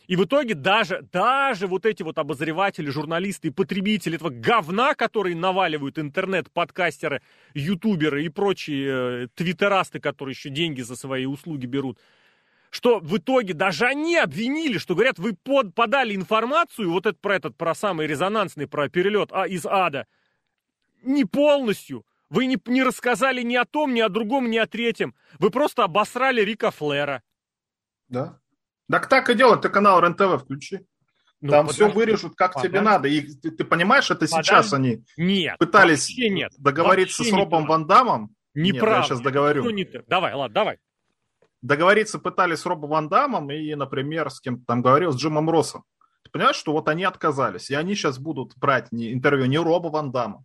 И 0.09 0.17
в 0.17 0.25
итоге 0.25 0.55
даже, 0.55 1.07
даже 1.13 1.67
вот 1.67 1.87
эти 1.87 2.03
вот 2.03 2.19
обозреватели, 2.19 2.91
журналисты 2.91 3.49
и 3.49 3.51
потребители 3.51 4.17
этого 4.17 4.31
говна, 4.31 4.95
которые 4.95 5.37
наваливают 5.37 5.99
интернет, 5.99 6.51
подкастеры, 6.51 7.23
ютуберы 7.55 8.25
и 8.25 8.29
прочие 8.29 9.25
э, 9.25 9.29
твиттерасты, 9.35 10.01
которые 10.01 10.35
еще 10.35 10.51
деньги 10.51 10.83
за 10.83 10.97
свои 10.97 11.25
услуги 11.25 11.67
берут, 11.67 11.99
что 12.71 12.99
в 12.99 13.17
итоге 13.17 13.55
даже 13.55 13.87
они 13.87 14.17
обвинили, 14.17 14.79
что 14.79 14.95
говорят, 14.95 15.19
вы 15.19 15.35
под, 15.35 15.75
подали 15.75 16.17
информацию, 16.17 16.91
вот 16.91 17.07
это 17.07 17.19
про 17.21 17.37
этот, 17.37 17.57
про 17.57 17.75
самый 17.75 18.07
резонансный, 18.07 18.67
про 18.67 18.89
перелет 18.89 19.29
а, 19.33 19.47
из 19.47 19.65
ада, 19.67 20.07
не 21.03 21.25
полностью. 21.25 22.05
Вы 22.33 22.47
не, 22.47 22.59
не 22.65 22.83
рассказали 22.83 23.43
ни 23.43 23.57
о 23.57 23.67
том, 23.67 23.93
ни 23.93 24.01
о 24.01 24.09
другом, 24.09 24.49
ни 24.51 24.57
о 24.57 24.67
третьем. 24.67 25.15
Вы 25.39 25.51
просто 25.51 25.85
обосрали 25.85 26.41
Рика 26.41 26.71
Флера. 26.71 27.23
Да. 28.09 28.39
Так 28.91 29.07
так 29.09 29.29
и 29.29 29.35
делать, 29.35 29.61
ты 29.61 29.69
канал 29.69 30.01
РЕН-ТВ 30.01 30.43
включи. 30.43 30.81
Ну, 31.43 31.51
Там 31.51 31.67
подожди, 31.67 31.85
все 31.85 31.93
вырежут, 31.93 32.35
как 32.35 32.55
подожди. 32.55 32.71
тебе 32.71 32.81
надо. 32.81 33.09
И 33.09 33.21
ты, 33.21 33.51
ты 33.51 33.65
понимаешь, 33.65 34.11
это 34.11 34.21
подожди. 34.21 34.45
сейчас 34.45 34.73
они 34.73 35.05
нет, 35.19 35.59
пытались 35.59 36.09
нет, 36.17 36.53
договориться 36.57 37.23
с 37.23 37.31
Робом 37.33 37.67
Ван 37.67 37.87
Дамом. 37.87 38.35
Неправда. 38.55 38.97
Нет, 38.97 38.97
я 38.97 39.03
сейчас 39.03 39.21
договорю. 39.21 39.69
Не 39.69 39.85
давай, 39.85 40.33
ладно, 40.33 40.55
давай. 40.55 40.79
Договориться 41.61 42.19
пытались 42.19 42.61
с 42.61 42.67
Робом 42.67 42.91
Ван 42.91 43.09
Дамом 43.11 43.51
и, 43.51 43.75
например, 43.75 44.31
с 44.31 44.41
кем-то 44.41 44.65
там 44.65 44.81
говорил, 44.81 45.13
с 45.13 45.17
Джимом 45.17 45.51
Россом. 45.51 45.85
Ты 46.25 46.31
понимаешь, 46.31 46.57
что 46.57 46.73
вот 46.73 46.89
они 46.89 47.05
отказались, 47.05 47.71
и 47.71 47.75
они 47.75 47.95
сейчас 47.95 48.19
будут 48.19 48.57
брать 48.57 48.91
не, 48.91 49.13
интервью 49.13 49.45
не 49.47 49.59
Роба 49.59 49.89
Ван 49.89 50.13
Дамма, 50.13 50.45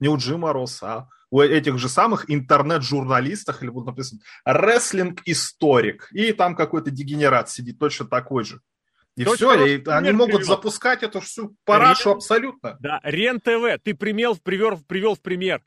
не 0.00 0.08
у 0.08 0.16
Джима 0.16 0.52
Росса, 0.52 0.86
а 0.86 1.08
у 1.30 1.40
этих 1.40 1.78
же 1.78 1.88
самых 1.88 2.30
интернет-журналистах, 2.30 3.62
или 3.62 3.70
вот 3.70 3.86
написано 3.86 4.20
«рестлинг-историк», 4.44 6.08
и 6.12 6.32
там 6.32 6.54
какой-то 6.54 6.90
дегенерат 6.90 7.50
сидит, 7.50 7.78
точно 7.78 8.06
такой 8.06 8.44
же. 8.44 8.60
И 9.16 9.24
Точно 9.24 9.54
все, 9.54 9.66
и 9.66 9.84
они 9.88 10.10
могут 10.10 10.38
привел. 10.38 10.56
запускать 10.56 11.02
эту 11.04 11.20
всю 11.20 11.56
парашу 11.64 12.10
Рен... 12.10 12.16
абсолютно. 12.16 12.76
Да, 12.80 13.00
Рен-ТВ, 13.04 13.82
ты 13.82 13.94
примел, 13.94 14.36
привел, 14.36 14.78
привел 14.86 15.14
в 15.14 15.20
пример. 15.20 15.62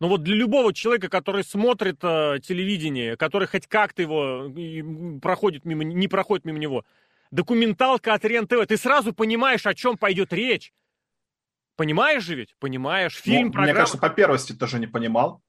Но 0.00 0.08
вот 0.08 0.22
для 0.22 0.34
любого 0.34 0.72
человека, 0.72 1.08
который 1.08 1.44
смотрит 1.44 1.98
э, 2.02 2.38
телевидение, 2.42 3.16
который 3.16 3.46
хоть 3.46 3.66
как-то 3.66 4.02
его 4.02 4.50
проходит 5.20 5.64
мимо, 5.64 5.84
не 5.84 6.08
проходит 6.08 6.44
мимо 6.44 6.58
него, 6.58 6.84
документалка 7.30 8.14
от 8.14 8.24
Рен-ТВ, 8.24 8.66
ты 8.66 8.76
сразу 8.76 9.12
понимаешь, 9.12 9.66
о 9.66 9.74
чем 9.74 9.96
пойдет 9.96 10.32
речь. 10.32 10.72
Понимаешь 11.80 12.24
же 12.24 12.34
ведь? 12.34 12.54
Понимаешь. 12.58 13.16
Фильм, 13.16 13.46
ну, 13.46 13.52
программа... 13.52 13.72
Мне 13.72 13.74
кажется, 13.74 13.96
по 13.96 14.10
первости 14.10 14.52
тоже 14.52 14.78
не 14.78 14.86
понимал. 14.86 15.40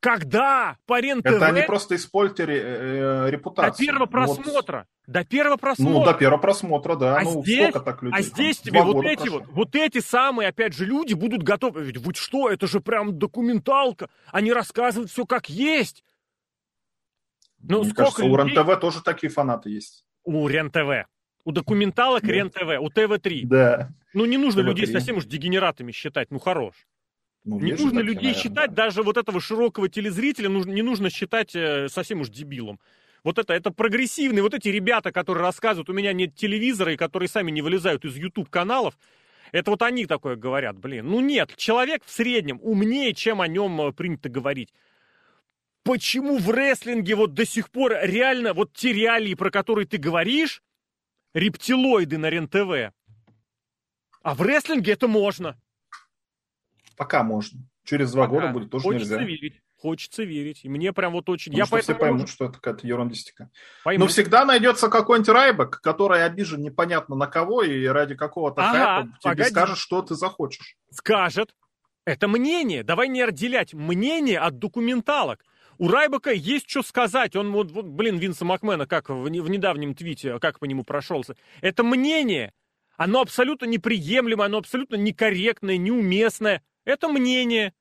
Когда? 0.00 0.78
По 0.84 0.98
рен 0.98 1.20
-ТВ? 1.20 1.30
Это 1.30 1.46
они 1.46 1.62
просто 1.62 1.94
испортили 1.94 2.60
э, 2.60 3.30
репутацию. 3.30 3.86
До 3.86 3.92
первого 3.92 4.06
просмотра. 4.06 4.78
Вот. 5.06 5.14
До 5.14 5.24
первого 5.24 5.56
просмотра. 5.56 5.92
Ну, 5.92 6.04
до 6.04 6.14
первого 6.14 6.40
просмотра, 6.40 6.96
да. 6.96 7.18
А 7.18 7.22
ну, 7.22 7.44
здесь, 7.44 7.68
сколько 7.68 7.84
так 7.84 8.02
людей? 8.02 8.18
А 8.18 8.22
здесь 8.22 8.58
тебе 8.58 8.82
вот 8.82 9.04
эти 9.04 9.28
вот, 9.28 9.44
вот 9.46 9.76
эти 9.76 10.00
самые, 10.00 10.48
опять 10.48 10.74
же, 10.74 10.86
люди 10.86 11.14
будут 11.14 11.44
готовы. 11.44 11.84
Ведь 11.84 11.98
вы 11.98 12.14
что, 12.14 12.50
это 12.50 12.66
же 12.66 12.80
прям 12.80 13.16
документалка. 13.16 14.10
Они 14.32 14.52
рассказывают 14.52 15.12
все 15.12 15.24
как 15.24 15.48
есть. 15.48 16.02
Ну, 17.60 17.84
Мне 17.84 17.90
сколько 17.90 18.10
кажется, 18.10 18.22
людей... 18.22 18.34
у 18.34 18.64
РЕН-ТВ 18.64 18.80
тоже 18.80 19.02
такие 19.04 19.30
фанаты 19.30 19.70
есть. 19.70 20.04
У 20.24 20.48
РЕН-ТВ. 20.48 21.06
У 21.44 21.52
документалок 21.52 22.22
да. 22.22 22.32
РЕН-ТВ, 22.32 22.80
у 22.80 22.88
ТВ-3. 22.88 23.40
Да. 23.44 23.90
Ну, 24.14 24.24
не 24.24 24.38
нужно 24.38 24.62
ТВ-3. 24.62 24.66
людей 24.66 24.86
совсем 24.86 25.18
уж 25.18 25.26
дегенератами 25.26 25.92
считать, 25.92 26.30
ну, 26.30 26.38
хорош. 26.38 26.74
Ну, 27.44 27.60
не 27.60 27.72
нужно 27.72 27.90
такие, 27.90 28.02
людей 28.04 28.14
наверное, 28.16 28.42
считать, 28.42 28.70
да. 28.70 28.84
даже 28.84 29.02
вот 29.02 29.18
этого 29.18 29.40
широкого 29.40 29.88
телезрителя 29.88 30.48
нужно, 30.48 30.72
не 30.72 30.80
нужно 30.80 31.10
считать 31.10 31.54
э, 31.54 31.88
совсем 31.88 32.22
уж 32.22 32.30
дебилом. 32.30 32.80
Вот 33.22 33.38
это, 33.38 33.52
это 33.52 33.70
прогрессивные, 33.70 34.42
вот 34.42 34.54
эти 34.54 34.68
ребята, 34.68 35.12
которые 35.12 35.42
рассказывают, 35.42 35.90
у 35.90 35.92
меня 35.92 36.12
нет 36.14 36.34
телевизора, 36.34 36.94
и 36.94 36.96
которые 36.96 37.28
сами 37.28 37.50
не 37.50 37.60
вылезают 37.60 38.04
из 38.06 38.16
YouTube-каналов, 38.16 38.96
это 39.52 39.70
вот 39.70 39.82
они 39.82 40.06
такое 40.06 40.36
говорят, 40.36 40.78
блин. 40.78 41.06
Ну 41.06 41.20
нет, 41.20 41.54
человек 41.56 42.02
в 42.04 42.10
среднем 42.10 42.58
умнее, 42.62 43.12
чем 43.12 43.42
о 43.42 43.46
нем 43.46 43.80
э, 43.82 43.92
принято 43.92 44.30
говорить. 44.30 44.72
Почему 45.82 46.38
в 46.38 46.50
рестлинге 46.50 47.14
вот 47.14 47.34
до 47.34 47.44
сих 47.44 47.70
пор 47.70 47.92
реально 48.02 48.54
вот 48.54 48.72
те 48.72 48.94
реалии, 48.94 49.34
про 49.34 49.50
которые 49.50 49.86
ты 49.86 49.98
говоришь, 49.98 50.62
рептилоиды 51.34 52.16
на 52.18 52.30
РЕН-ТВ. 52.30 52.94
А 54.22 54.34
в 54.34 54.40
рестлинге 54.40 54.92
это 54.92 55.08
можно. 55.08 55.60
Пока 56.96 57.22
можно. 57.22 57.60
Через 57.84 58.12
два 58.12 58.26
Пока. 58.26 58.34
года 58.34 58.52
будет 58.52 58.70
тоже 58.70 58.84
Хочется 58.84 59.18
нельзя. 59.18 59.26
верить. 59.26 59.60
Хочется 59.76 60.22
верить. 60.22 60.64
И 60.64 60.68
мне 60.70 60.94
прям 60.94 61.12
вот 61.12 61.28
очень... 61.28 61.52
Потому 61.52 61.58
я 61.58 61.66
что 61.66 61.72
поэтому... 61.72 61.98
все 61.98 62.00
поймут, 62.00 62.28
что 62.30 62.44
это 62.46 62.54
какая-то 62.54 62.86
ерундистика. 62.86 63.50
Поймут. 63.82 64.00
Но 64.00 64.06
всегда 64.10 64.46
найдется 64.46 64.88
какой-нибудь 64.88 65.28
райбек, 65.28 65.80
который 65.82 66.24
обижен 66.24 66.62
непонятно 66.62 67.16
на 67.16 67.26
кого 67.26 67.62
и 67.62 67.84
ради 67.84 68.14
какого-то 68.14 68.62
ага, 68.62 68.72
хайпа 68.72 69.08
тебе 69.08 69.18
погоди. 69.22 69.50
скажет, 69.50 69.76
что 69.76 70.00
ты 70.00 70.14
захочешь. 70.14 70.76
Скажет. 70.90 71.54
Это 72.06 72.28
мнение. 72.28 72.82
Давай 72.82 73.08
не 73.08 73.20
отделять 73.20 73.74
мнение 73.74 74.38
от 74.38 74.58
документалок. 74.58 75.44
У 75.78 75.88
Райбака 75.88 76.30
есть 76.30 76.68
что 76.68 76.82
сказать. 76.82 77.36
Он 77.36 77.52
вот, 77.52 77.70
вот 77.72 77.86
блин, 77.86 78.18
Винса 78.18 78.44
Макмена, 78.44 78.86
как 78.86 79.08
в, 79.08 79.22
в 79.24 79.28
недавнем 79.28 79.94
твите, 79.94 80.38
как 80.38 80.58
по 80.58 80.64
нему 80.64 80.84
прошелся. 80.84 81.36
Это 81.60 81.82
мнение. 81.82 82.52
Оно 82.96 83.20
абсолютно 83.20 83.66
неприемлемое, 83.66 84.46
оно 84.46 84.58
абсолютно 84.58 84.96
некорректное, 84.96 85.76
неуместное. 85.76 86.62
Это 86.84 87.08
мнение. 87.08 87.74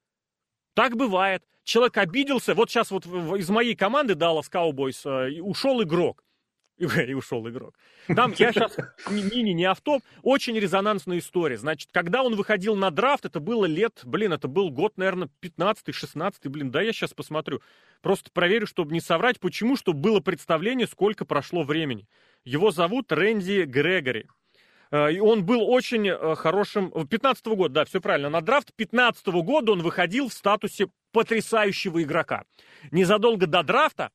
Так 0.73 0.95
бывает. 0.95 1.43
Человек 1.63 1.97
обиделся. 1.97 2.55
Вот 2.55 2.69
сейчас 2.69 2.91
вот 2.91 3.05
из 3.05 3.49
моей 3.49 3.75
команды 3.75 4.13
Dallas 4.13 4.51
Cowboys 4.51 5.07
э, 5.07 5.39
ушел 5.41 5.81
игрок. 5.83 6.22
И 6.77 7.13
ушел 7.13 7.47
игрок. 7.47 7.75
Там 8.07 8.33
я 8.37 8.51
сейчас 8.51 8.75
мини, 9.09 9.51
не 9.51 9.65
автоп. 9.65 10.01
Очень 10.23 10.57
резонансная 10.59 11.19
история. 11.19 11.57
Значит, 11.57 11.89
когда 11.91 12.23
он 12.23 12.35
выходил 12.35 12.75
на 12.75 12.89
драфт, 12.89 13.25
это 13.25 13.39
было 13.39 13.65
лет, 13.65 14.01
блин, 14.03 14.33
это 14.33 14.47
был 14.47 14.71
год, 14.71 14.97
наверное, 14.97 15.29
15-16, 15.41 16.33
блин, 16.49 16.71
да, 16.71 16.81
я 16.81 16.91
сейчас 16.91 17.13
посмотрю. 17.13 17.61
Просто 18.01 18.31
проверю, 18.31 18.67
чтобы 18.67 18.91
не 18.93 19.01
соврать. 19.01 19.39
Почему? 19.39 19.77
Чтобы 19.77 19.99
было 19.99 20.19
представление, 20.19 20.87
сколько 20.87 21.25
прошло 21.25 21.63
времени. 21.63 22.07
Его 22.43 22.71
зовут 22.71 23.11
Рэнди 23.11 23.63
Грегори. 23.63 24.27
Э, 24.91 25.11
и 25.11 25.19
он 25.19 25.45
был 25.45 25.69
очень 25.69 26.07
э, 26.07 26.35
хорошим... 26.35 26.91
15 26.91 27.45
-го 27.45 27.55
года, 27.55 27.73
да, 27.73 27.85
все 27.85 28.01
правильно. 28.01 28.29
На 28.29 28.41
драфт 28.41 28.73
15 28.75 29.27
-го 29.27 29.41
года 29.41 29.71
он 29.71 29.81
выходил 29.81 30.29
в 30.29 30.33
статусе 30.33 30.87
потрясающего 31.11 32.01
игрока. 32.03 32.43
Незадолго 32.91 33.47
до 33.47 33.63
драфта 33.63 34.11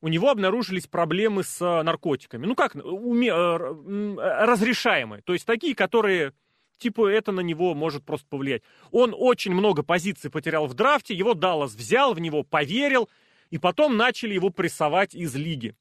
у 0.00 0.08
него 0.08 0.30
обнаружились 0.30 0.86
проблемы 0.86 1.42
с 1.44 1.60
э, 1.60 1.82
наркотиками. 1.82 2.46
Ну 2.46 2.54
как, 2.54 2.74
уме... 2.74 3.32
разрешаемые. 3.32 5.22
То 5.22 5.32
есть 5.32 5.46
такие, 5.46 5.74
которые 5.74 6.32
типа 6.78 7.08
это 7.08 7.30
на 7.32 7.40
него 7.40 7.74
может 7.74 8.04
просто 8.04 8.26
повлиять. 8.28 8.62
Он 8.90 9.14
очень 9.16 9.52
много 9.52 9.82
позиций 9.82 10.30
потерял 10.30 10.66
в 10.66 10.74
драфте, 10.74 11.14
его 11.14 11.34
Даллас 11.34 11.74
взял, 11.74 12.14
в 12.14 12.20
него 12.20 12.42
поверил, 12.42 13.08
и 13.50 13.58
потом 13.58 13.96
начали 13.96 14.34
его 14.34 14.50
прессовать 14.50 15.14
из 15.14 15.34
лиги. 15.34 15.74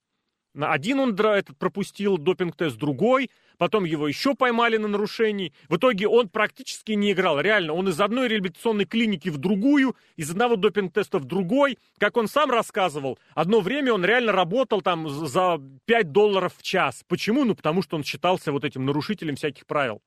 Один 0.68 0.99
он 0.99 1.14
этот 1.14 1.57
пропустил 1.57 2.18
допинг-тест, 2.18 2.78
другой, 2.78 3.30
потом 3.57 3.86
его 3.86 4.07
еще 4.07 4.36
поймали 4.36 4.78
на 4.78 4.88
нарушении. 4.88 5.53
В 5.70 5.78
итоге 5.78 6.07
он 6.07 6.28
практически 6.28 6.93
не 6.93 7.14
играл, 7.14 7.39
реально. 7.39 7.74
Он 7.74 7.88
из 7.88 7.99
одной 8.01 8.28
реабилитационной 8.28 8.86
клиники 8.86 9.30
в 9.30 9.38
другую, 9.38 9.95
из 10.18 10.30
одного 10.32 10.55
допинг-теста 10.55 11.20
в 11.20 11.26
другой. 11.26 11.78
Как 11.97 12.18
он 12.18 12.28
сам 12.28 12.51
рассказывал, 12.51 13.18
одно 13.36 13.62
время 13.62 13.93
он 13.93 14.03
реально 14.03 14.32
работал 14.32 14.82
там 14.82 15.10
за 15.10 15.62
5 15.86 16.12
долларов 16.12 16.53
в 16.57 16.64
час. 16.64 17.03
Почему? 17.07 17.45
Ну, 17.45 17.55
потому 17.55 17.82
что 17.82 17.95
он 17.95 18.03
считался 18.03 18.51
вот 18.51 18.66
этим 18.66 18.86
нарушителем 18.86 19.36
всяких 19.36 19.66
правил. 19.66 20.01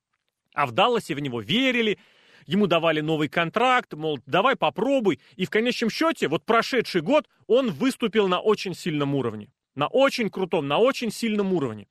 А 0.53 0.67
в 0.67 0.71
Далласе 0.71 1.15
в 1.15 1.19
него 1.19 1.41
верили, 1.41 1.97
ему 2.45 2.67
давали 2.67 3.01
новый 3.01 3.27
контракт, 3.27 3.93
мол, 3.93 4.19
давай 4.27 4.55
попробуй. 4.55 5.19
И 5.35 5.45
в 5.45 5.49
конечном 5.49 5.89
счете, 5.89 6.27
вот 6.27 6.45
прошедший 6.45 7.01
год 7.01 7.27
он 7.47 7.71
выступил 7.71 8.27
на 8.27 8.39
очень 8.39 8.75
сильном 8.75 9.15
уровне 9.15 9.49
на 9.75 9.87
очень 9.87 10.29
крутом, 10.29 10.67
на 10.67 10.77
очень 10.77 11.11
сильном 11.11 11.53
уровне. 11.53 11.87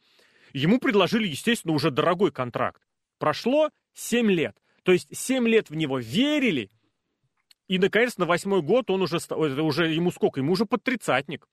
Ему 0.52 0.78
предложили, 0.78 1.26
естественно, 1.26 1.74
уже 1.74 1.90
дорогой 1.90 2.30
контракт. 2.30 2.82
Прошло 3.18 3.70
7 3.94 4.30
лет. 4.30 4.56
То 4.82 4.92
есть 4.92 5.08
7 5.16 5.46
лет 5.48 5.70
в 5.70 5.74
него 5.74 5.98
верили, 5.98 6.70
и, 7.72 7.78
наконец, 7.78 8.18
на 8.18 8.26
восьмой 8.26 8.60
год 8.60 8.90
он 8.90 9.00
уже, 9.00 9.16
уже 9.34 9.92
ему 9.92 10.10
сколько? 10.10 10.40
Ему 10.40 10.52
уже 10.52 10.66
под 10.66 10.82
тридцатник. 10.82 11.48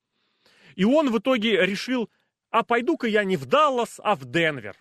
И 0.76 0.84
он 0.84 1.10
в 1.12 1.18
итоге 1.18 1.66
решил, 1.66 2.10
а 2.50 2.64
пойду-ка 2.64 3.08
я 3.08 3.24
не 3.24 3.38
в 3.38 3.46
Даллас, 3.46 4.02
а 4.04 4.16
в 4.16 4.26
Денвер. 4.26 4.76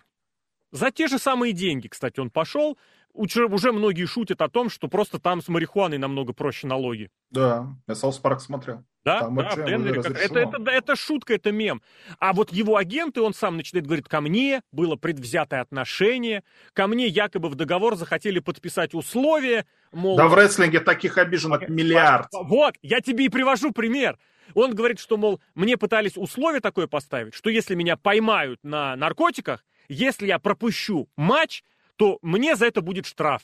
За 0.71 0.91
те 0.91 1.07
же 1.07 1.17
самые 1.17 1.53
деньги, 1.53 1.87
кстати, 1.87 2.19
он 2.19 2.29
пошел. 2.29 2.77
Уже, 3.13 3.45
уже 3.45 3.71
многие 3.71 4.05
шутят 4.05 4.41
о 4.41 4.49
том, 4.49 4.69
что 4.69 4.87
просто 4.87 5.19
там 5.19 5.41
с 5.41 5.47
марихуаной 5.47 5.97
намного 5.97 6.31
проще 6.33 6.67
налоги. 6.67 7.09
Да, 7.31 7.67
я 7.87 7.95
South 7.95 8.17
Park 8.17 8.39
смотрел. 8.39 8.83
Да, 9.03 9.21
там 9.21 9.35
да, 9.35 9.49
в 9.49 9.65
Денвере. 9.65 10.03
Как... 10.03 10.17
Это, 10.17 10.39
это, 10.39 10.71
это 10.71 10.95
шутка, 10.95 11.33
это 11.33 11.51
мем. 11.51 11.81
А 12.19 12.33
вот 12.33 12.51
его 12.51 12.77
агенты, 12.77 13.21
он 13.21 13.33
сам 13.33 13.57
начинает 13.57 13.87
говорить, 13.87 14.07
ко 14.07 14.21
мне 14.21 14.61
было 14.71 14.95
предвзятое 14.95 15.61
отношение, 15.61 16.43
ко 16.73 16.87
мне 16.87 17.07
якобы 17.07 17.49
в 17.49 17.55
договор 17.55 17.95
захотели 17.95 18.39
подписать 18.39 18.93
условия, 18.93 19.65
мол... 19.91 20.17
Да 20.17 20.27
в 20.27 20.35
рестлинге 20.35 20.79
таких 20.79 21.17
обиженных 21.17 21.67
миллиард. 21.69 22.27
Вот, 22.31 22.75
я 22.81 23.01
тебе 23.01 23.25
и 23.25 23.29
привожу 23.29 23.71
пример. 23.71 24.17
Он 24.53 24.73
говорит, 24.73 24.99
что, 24.99 25.17
мол, 25.17 25.39
мне 25.55 25.77
пытались 25.77 26.17
условие 26.17 26.61
такое 26.61 26.87
поставить, 26.87 27.33
что 27.33 27.49
если 27.49 27.75
меня 27.75 27.97
поймают 27.97 28.59
на 28.63 28.95
наркотиках, 28.95 29.63
если 29.87 30.27
я 30.27 30.39
пропущу 30.39 31.09
матч, 31.15 31.63
то 31.99 32.17
мне 32.21 32.55
за 32.55 32.65
это 32.65 32.79
будет 32.79 33.05
штраф. 33.05 33.41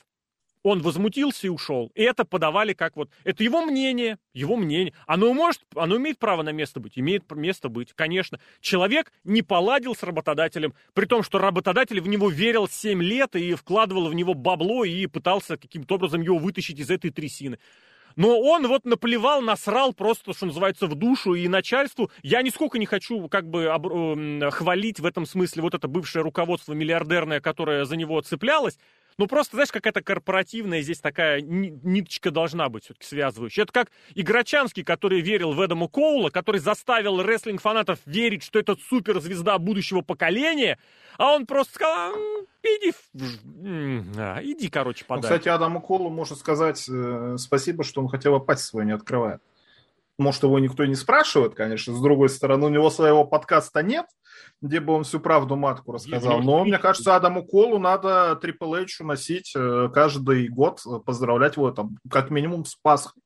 Он 0.64 0.82
возмутился 0.82 1.46
и 1.46 1.50
ушел. 1.50 1.92
И 1.94 2.02
это 2.02 2.24
подавали 2.24 2.72
как 2.72 2.96
вот... 2.96 3.10
Это 3.26 3.44
его 3.44 3.62
мнение, 3.62 4.18
его 4.34 4.56
мнение. 4.56 4.94
Оно 5.06 5.34
может, 5.34 5.62
оно 5.76 5.98
имеет 5.98 6.20
право 6.20 6.42
на 6.42 6.54
место 6.54 6.80
быть, 6.80 6.98
имеет 6.98 7.30
место 7.32 7.68
быть, 7.68 7.92
конечно. 7.94 8.40
Человек 8.62 9.12
не 9.26 9.42
поладил 9.42 9.94
с 9.94 10.04
работодателем, 10.04 10.74
при 10.94 11.06
том, 11.06 11.22
что 11.22 11.38
работодатель 11.38 12.00
в 12.00 12.08
него 12.08 12.30
верил 12.30 12.70
7 12.70 13.04
лет 13.04 13.36
и 13.36 13.54
вкладывал 13.56 14.08
в 14.08 14.16
него 14.16 14.34
бабло 14.34 14.86
и 14.86 15.06
пытался 15.06 15.58
каким-то 15.58 15.96
образом 15.96 16.22
его 16.22 16.38
вытащить 16.38 16.80
из 16.80 16.90
этой 16.90 17.12
трясины. 17.12 17.60
Но 18.16 18.40
он 18.40 18.68
вот 18.68 18.86
наплевал, 18.86 19.42
насрал 19.42 19.94
просто, 19.94 20.34
что 20.34 20.46
называется, 20.46 20.88
в 20.88 20.96
душу 20.96 21.34
и 21.34 21.48
начальству. 21.48 22.12
Я 22.24 22.42
нисколько 22.42 22.78
не 22.78 22.86
хочу 22.86 23.28
как 23.28 23.50
бы 23.50 23.68
об, 23.68 23.88
э, 23.88 24.52
хвалить 24.52 25.00
в 25.00 25.06
этом 25.06 25.26
смысле 25.26 25.62
вот 25.62 25.74
это 25.74 25.88
бывшее 25.88 26.24
руководство 26.24 26.74
миллиардерное, 26.74 27.42
которое 27.42 27.86
за 27.86 27.96
него 27.98 28.22
цеплялось. 28.22 28.78
Ну, 29.18 29.28
просто, 29.28 29.56
знаешь, 29.56 29.72
какая-то 29.72 30.02
корпоративная 30.02 30.82
здесь 30.82 31.00
такая 31.00 31.40
ниточка 31.42 32.32
должна 32.32 32.68
быть 32.68 32.86
все-таки 32.86 33.08
связывающая. 33.08 33.64
Это 33.64 33.72
как 33.72 33.92
Играчанский, 34.14 34.84
который 34.84 35.22
верил 35.22 35.54
в 35.54 35.62
Эдаму 35.62 35.88
Коула, 35.88 36.30
который 36.30 36.60
заставил 36.60 37.22
рестлинг-фанатов 37.22 38.00
верить, 38.06 38.44
что 38.44 38.60
это 38.60 38.76
суперзвезда 38.76 39.58
будущего 39.58 40.02
поколения, 40.02 40.78
а 41.18 41.34
он 41.34 41.46
просто 41.46 41.76
сказал, 41.76 42.14
иди, 42.66 42.94
а, 44.18 44.40
иди, 44.42 44.70
короче, 44.70 45.06
подай. 45.06 45.22
Ну, 45.22 45.24
кстати, 45.24 45.50
Адаму 45.50 45.82
Коулу 45.82 46.10
можно 46.10 46.36
сказать 46.36 46.86
э, 46.90 47.36
спасибо, 47.38 47.84
что 47.84 48.02
он 48.02 48.08
хотя 48.08 48.32
бы 48.32 48.40
пасть 48.40 48.66
свой 48.66 48.86
не 48.86 48.92
открывает. 48.92 49.42
Может, 50.18 50.44
его 50.44 50.60
никто 50.60 50.86
не 50.86 50.96
спрашивает, 50.96 51.56
конечно. 51.56 51.94
С 51.94 52.02
другой 52.02 52.30
стороны, 52.30 52.68
у 52.68 52.70
него 52.70 52.90
своего 52.90 53.26
подкаста 53.26 53.84
нет, 53.84 54.06
где 54.62 54.80
бы 54.80 54.94
он 54.94 55.04
всю 55.04 55.20
правду 55.20 55.58
матку 55.58 55.92
рассказал. 55.92 56.42
Но 56.42 56.64
мне 56.64 56.78
кажется, 56.78 57.16
Адаму 57.16 57.46
Колу 57.46 57.80
надо 57.80 58.40
Triple 58.42 58.84
H 58.84 59.02
носить 59.02 59.54
э, 59.56 59.90
каждый 59.94 60.48
год, 60.48 60.80
э, 60.86 61.00
поздравлять 61.06 61.58
его 61.58 61.72
там, 61.72 61.98
как 62.10 62.30
минимум 62.30 62.64
с 62.64 62.76
Пасхой. 62.76 63.22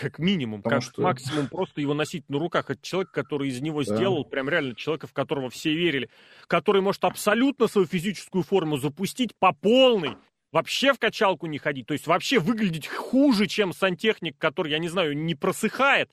Как 0.00 0.18
минимум, 0.18 0.62
Потому 0.62 0.80
как 0.80 0.90
что... 0.90 1.02
максимум 1.02 1.48
просто 1.48 1.80
его 1.80 1.94
носить 1.94 2.28
на 2.28 2.38
руках. 2.38 2.70
Это 2.70 2.80
человек, 2.82 3.10
который 3.10 3.48
из 3.48 3.60
него 3.60 3.82
да. 3.82 3.94
сделал, 3.96 4.24
прям 4.24 4.48
реально 4.48 4.74
человека, 4.74 5.06
в 5.06 5.12
которого 5.12 5.50
все 5.50 5.74
верили, 5.74 6.08
который 6.46 6.82
может 6.82 7.04
абсолютно 7.04 7.66
свою 7.66 7.86
физическую 7.86 8.44
форму 8.44 8.76
запустить 8.76 9.34
по 9.38 9.52
полной, 9.52 10.16
вообще 10.52 10.92
в 10.92 10.98
качалку 10.98 11.46
не 11.46 11.58
ходить, 11.58 11.86
то 11.86 11.92
есть 11.92 12.06
вообще 12.06 12.38
выглядеть 12.38 12.86
хуже, 12.86 13.46
чем 13.46 13.72
сантехник, 13.72 14.38
который, 14.38 14.72
я 14.72 14.78
не 14.78 14.88
знаю, 14.88 15.16
не 15.16 15.34
просыхает, 15.34 16.10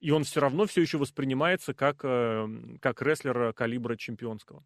и 0.00 0.10
он 0.10 0.24
все 0.24 0.40
равно 0.40 0.66
все 0.66 0.82
еще 0.82 0.98
воспринимается 0.98 1.74
как, 1.74 2.00
э, 2.02 2.48
как 2.80 3.02
рестлер 3.02 3.52
калибра 3.54 3.96
чемпионского. 3.96 4.62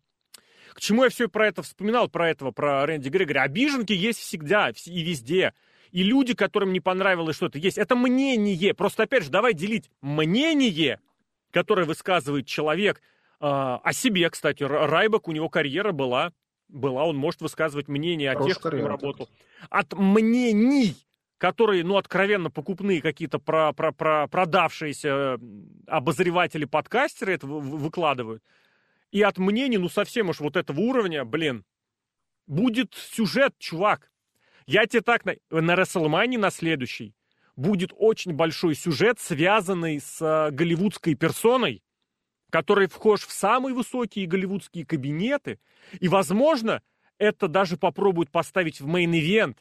К 0.74 0.80
чему 0.80 1.04
я 1.04 1.10
все 1.10 1.28
про 1.28 1.48
это 1.48 1.62
вспоминал, 1.62 2.08
про 2.08 2.28
этого, 2.28 2.50
про 2.50 2.84
Рэнди 2.84 3.08
Грегори? 3.08 3.38
Обиженки 3.38 3.92
есть 3.92 4.18
всегда 4.18 4.70
и 4.70 5.02
везде. 5.02 5.54
И 5.90 6.02
люди, 6.02 6.34
которым 6.34 6.72
не 6.72 6.80
понравилось 6.80 7.36
что-то, 7.36 7.58
есть. 7.58 7.78
Это 7.78 7.96
мнение. 7.96 8.74
Просто, 8.74 9.04
опять 9.04 9.24
же, 9.24 9.30
давай 9.30 9.54
делить 9.54 9.90
мнение, 10.00 11.00
которое 11.50 11.86
высказывает 11.86 12.46
человек, 12.46 13.00
э, 13.40 13.46
о 13.46 13.92
себе, 13.92 14.28
кстати. 14.30 14.62
Райбок, 14.62 15.28
у 15.28 15.32
него 15.32 15.48
карьера 15.48 15.92
была 15.92 16.32
была, 16.68 17.04
он 17.04 17.16
может 17.16 17.40
высказывать 17.40 17.88
мнение 17.88 18.32
о 18.32 18.44
тех, 18.44 18.58
кто 18.58 18.70
работал. 18.70 19.28
От 19.70 19.94
мнений, 19.94 20.94
которые, 21.38 21.84
ну, 21.84 21.96
откровенно 21.96 22.50
покупные 22.50 23.00
какие-то 23.00 23.38
про, 23.38 23.72
про, 23.72 23.92
про 23.92 24.28
продавшиеся 24.28 25.38
обозреватели-подкастеры 25.86 27.34
это 27.34 27.46
выкладывают. 27.46 28.42
И 29.10 29.22
от 29.22 29.38
мнений, 29.38 29.78
ну, 29.78 29.88
совсем 29.88 30.28
уж 30.28 30.40
вот 30.40 30.56
этого 30.56 30.78
уровня, 30.80 31.24
блин, 31.24 31.64
будет 32.46 32.94
сюжет, 32.94 33.54
чувак. 33.58 34.10
Я 34.68 34.86
тебе 34.86 35.00
так, 35.00 35.24
на, 35.24 35.34
на 35.50 35.74
WrestleMania 35.74 36.38
на 36.38 36.50
следующий 36.50 37.14
будет 37.56 37.90
очень 37.96 38.34
большой 38.34 38.74
сюжет, 38.74 39.18
связанный 39.18 39.98
с 39.98 40.20
э, 40.20 40.50
голливудской 40.50 41.14
персоной, 41.14 41.82
который 42.50 42.86
вхож 42.86 43.22
в 43.26 43.32
самые 43.32 43.74
высокие 43.74 44.26
голливудские 44.26 44.84
кабинеты, 44.84 45.58
и, 45.98 46.08
возможно, 46.08 46.82
это 47.16 47.48
даже 47.48 47.78
попробуют 47.78 48.30
поставить 48.30 48.82
в 48.82 48.86
main 48.86 49.14
event. 49.14 49.56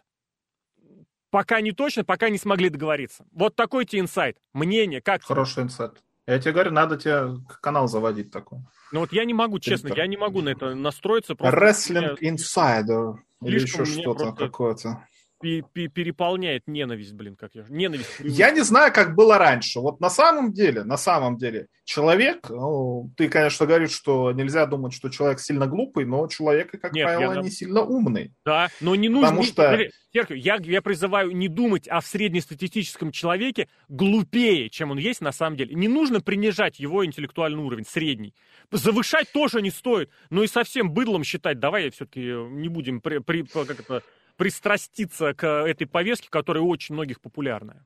Пока 1.29 1.61
не 1.61 1.71
точно, 1.71 2.03
пока 2.03 2.27
не 2.27 2.37
смогли 2.37 2.67
договориться. 2.67 3.25
Вот 3.31 3.55
такой 3.55 3.85
тебе 3.85 4.01
инсайд. 4.01 4.37
Мнение, 4.51 5.01
как 5.01 5.23
Хороший 5.23 5.63
инсайд. 5.63 6.03
Я 6.27 6.39
тебе 6.39 6.51
говорю, 6.51 6.71
надо 6.71 6.97
тебе 6.97 7.39
канал 7.61 7.87
заводить 7.87 8.31
такой. 8.31 8.59
Ну 8.91 8.99
вот 8.99 9.13
я 9.13 9.25
не 9.25 9.33
могу, 9.33 9.59
честно, 9.59 9.93
я 9.93 10.07
не 10.07 10.17
могу 10.17 10.41
на 10.41 10.49
это 10.49 10.75
настроиться. 10.75 11.33
Wrestling 11.33 12.17
Insider. 12.21 13.15
Или 13.41 13.61
еще 13.61 13.85
что-то 13.85 14.33
какое-то 14.33 15.05
переполняет 15.39 16.63
ненависть, 16.67 17.13
блин, 17.13 17.35
как 17.35 17.55
я... 17.55 17.65
Ненависть. 17.69 18.09
Я 18.19 18.51
не 18.51 18.61
знаю, 18.61 18.91
как 18.93 19.15
было 19.15 19.37
раньше. 19.37 19.79
Вот 19.79 19.99
на 19.99 20.09
самом 20.09 20.53
деле, 20.53 20.83
на 20.83 20.97
самом 20.97 21.37
деле, 21.37 21.67
человек, 21.83 22.49
ну, 22.49 23.11
ты, 23.15 23.29
конечно, 23.29 23.65
говоришь, 23.65 23.91
что 23.91 24.31
нельзя 24.31 24.65
думать, 24.65 24.93
что 24.93 25.09
человек 25.09 25.39
сильно 25.39 25.67
глупый, 25.67 26.05
но 26.05 26.27
человек, 26.27 26.71
как 26.71 26.93
Нет, 26.93 27.05
правило, 27.05 27.33
я... 27.33 27.41
не 27.41 27.51
сильно 27.51 27.81
умный. 27.81 28.33
Да, 28.45 28.69
но 28.81 28.95
не 28.95 29.09
нужно... 29.09 29.29
Потому 29.29 29.43
что... 29.43 29.87
Серхио, 30.13 30.35
я, 30.35 30.57
я 30.61 30.81
призываю 30.81 31.31
не 31.35 31.47
думать 31.47 31.87
о 31.87 32.01
среднестатистическом 32.01 33.11
человеке 33.11 33.67
глупее, 33.87 34.69
чем 34.69 34.91
он 34.91 34.97
есть 34.97 35.21
на 35.21 35.31
самом 35.31 35.57
деле. 35.57 35.75
Не 35.75 35.87
нужно 35.87 36.21
принижать 36.21 36.79
его 36.79 37.05
интеллектуальный 37.05 37.61
уровень, 37.61 37.85
средний. 37.85 38.33
Завышать 38.71 39.31
тоже 39.31 39.61
не 39.61 39.69
стоит, 39.69 40.09
но 40.29 40.43
и 40.43 40.47
совсем 40.47 40.91
быдлом 40.91 41.23
считать, 41.23 41.59
давай 41.59 41.89
все-таки 41.91 42.21
не 42.21 42.67
будем 42.67 43.01
при, 43.01 43.19
при, 43.19 43.43
как 43.43 43.69
это, 43.69 44.01
пристраститься 44.37 45.33
к 45.33 45.45
этой 45.45 45.87
повестке, 45.87 46.29
которая 46.29 46.63
у 46.63 46.69
очень 46.69 46.95
многих 46.95 47.19
популярная. 47.19 47.85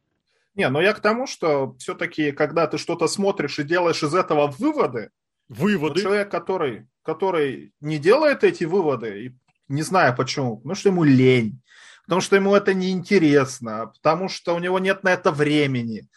Не, 0.53 0.69
но 0.69 0.81
я 0.81 0.93
к 0.93 0.99
тому, 0.99 1.27
что 1.27 1.75
все-таки, 1.79 2.31
когда 2.31 2.67
ты 2.67 2.77
что-то 2.77 3.07
смотришь 3.07 3.57
и 3.59 3.63
делаешь 3.63 4.03
из 4.03 4.13
этого 4.13 4.47
выводы, 4.47 5.09
выводы. 5.47 6.01
человек, 6.01 6.29
который, 6.29 6.87
который 7.03 7.73
не 7.79 7.97
делает 7.97 8.43
эти 8.43 8.65
выводы, 8.65 9.25
и 9.25 9.35
не 9.69 9.81
знаю 9.81 10.15
почему, 10.15 10.57
потому 10.57 10.75
что 10.75 10.89
ему 10.89 11.03
лень, 11.03 11.61
потому 12.03 12.19
что 12.19 12.35
ему 12.35 12.53
это 12.53 12.73
неинтересно, 12.73 13.93
потому 14.01 14.27
что 14.27 14.53
у 14.53 14.59
него 14.59 14.77
нет 14.79 15.03
на 15.03 15.13
это 15.13 15.31
времени, 15.31 16.09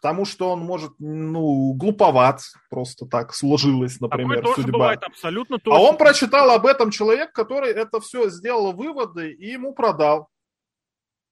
потому 0.00 0.24
что 0.24 0.50
он 0.50 0.60
может, 0.60 0.92
ну, 1.00 1.72
глуповат, 1.72 2.40
просто 2.70 3.04
так 3.04 3.34
сложилось, 3.34 4.00
например, 4.00 4.38
Такое 4.38 4.54
судьба. 4.54 4.72
Бывает 4.72 5.02
абсолютно 5.02 5.58
точно. 5.58 5.76
А 5.76 5.82
он 5.82 5.96
прочитал 5.96 6.50
об 6.50 6.66
этом 6.66 6.92
человек, 6.92 7.32
который 7.32 7.72
это 7.72 7.98
все 8.00 8.30
сделал 8.30 8.72
выводы 8.72 9.32
и 9.32 9.50
ему 9.50 9.74
продал. 9.74 10.28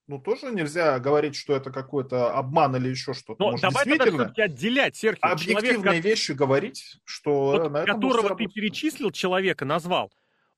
Ну, 0.09 0.19
тоже 0.19 0.51
нельзя 0.51 0.99
говорить, 0.99 1.37
что 1.37 1.55
это 1.55 1.71
какой-то 1.71 2.33
обман 2.33 2.75
или 2.77 2.89
еще 2.89 3.15
что-то. 3.15 3.37
Но 3.39 3.51
Может, 3.53 3.63
давай 3.63 3.85
действительно 3.85 4.25
тогда 4.25 4.43
отделять, 4.45 4.97
Серхио. 4.97 5.31
Объективные 5.31 5.83
человек, 5.83 6.05
вещи 6.05 6.33
говорить, 6.33 6.99
что... 7.05 7.31
Вот, 7.31 7.71
на 7.71 7.79
этом 7.79 8.01
которого 8.01 8.37
ты 8.37 8.47
перечислил, 8.49 9.13
человека 9.13 9.65
назвал, 9.65 10.13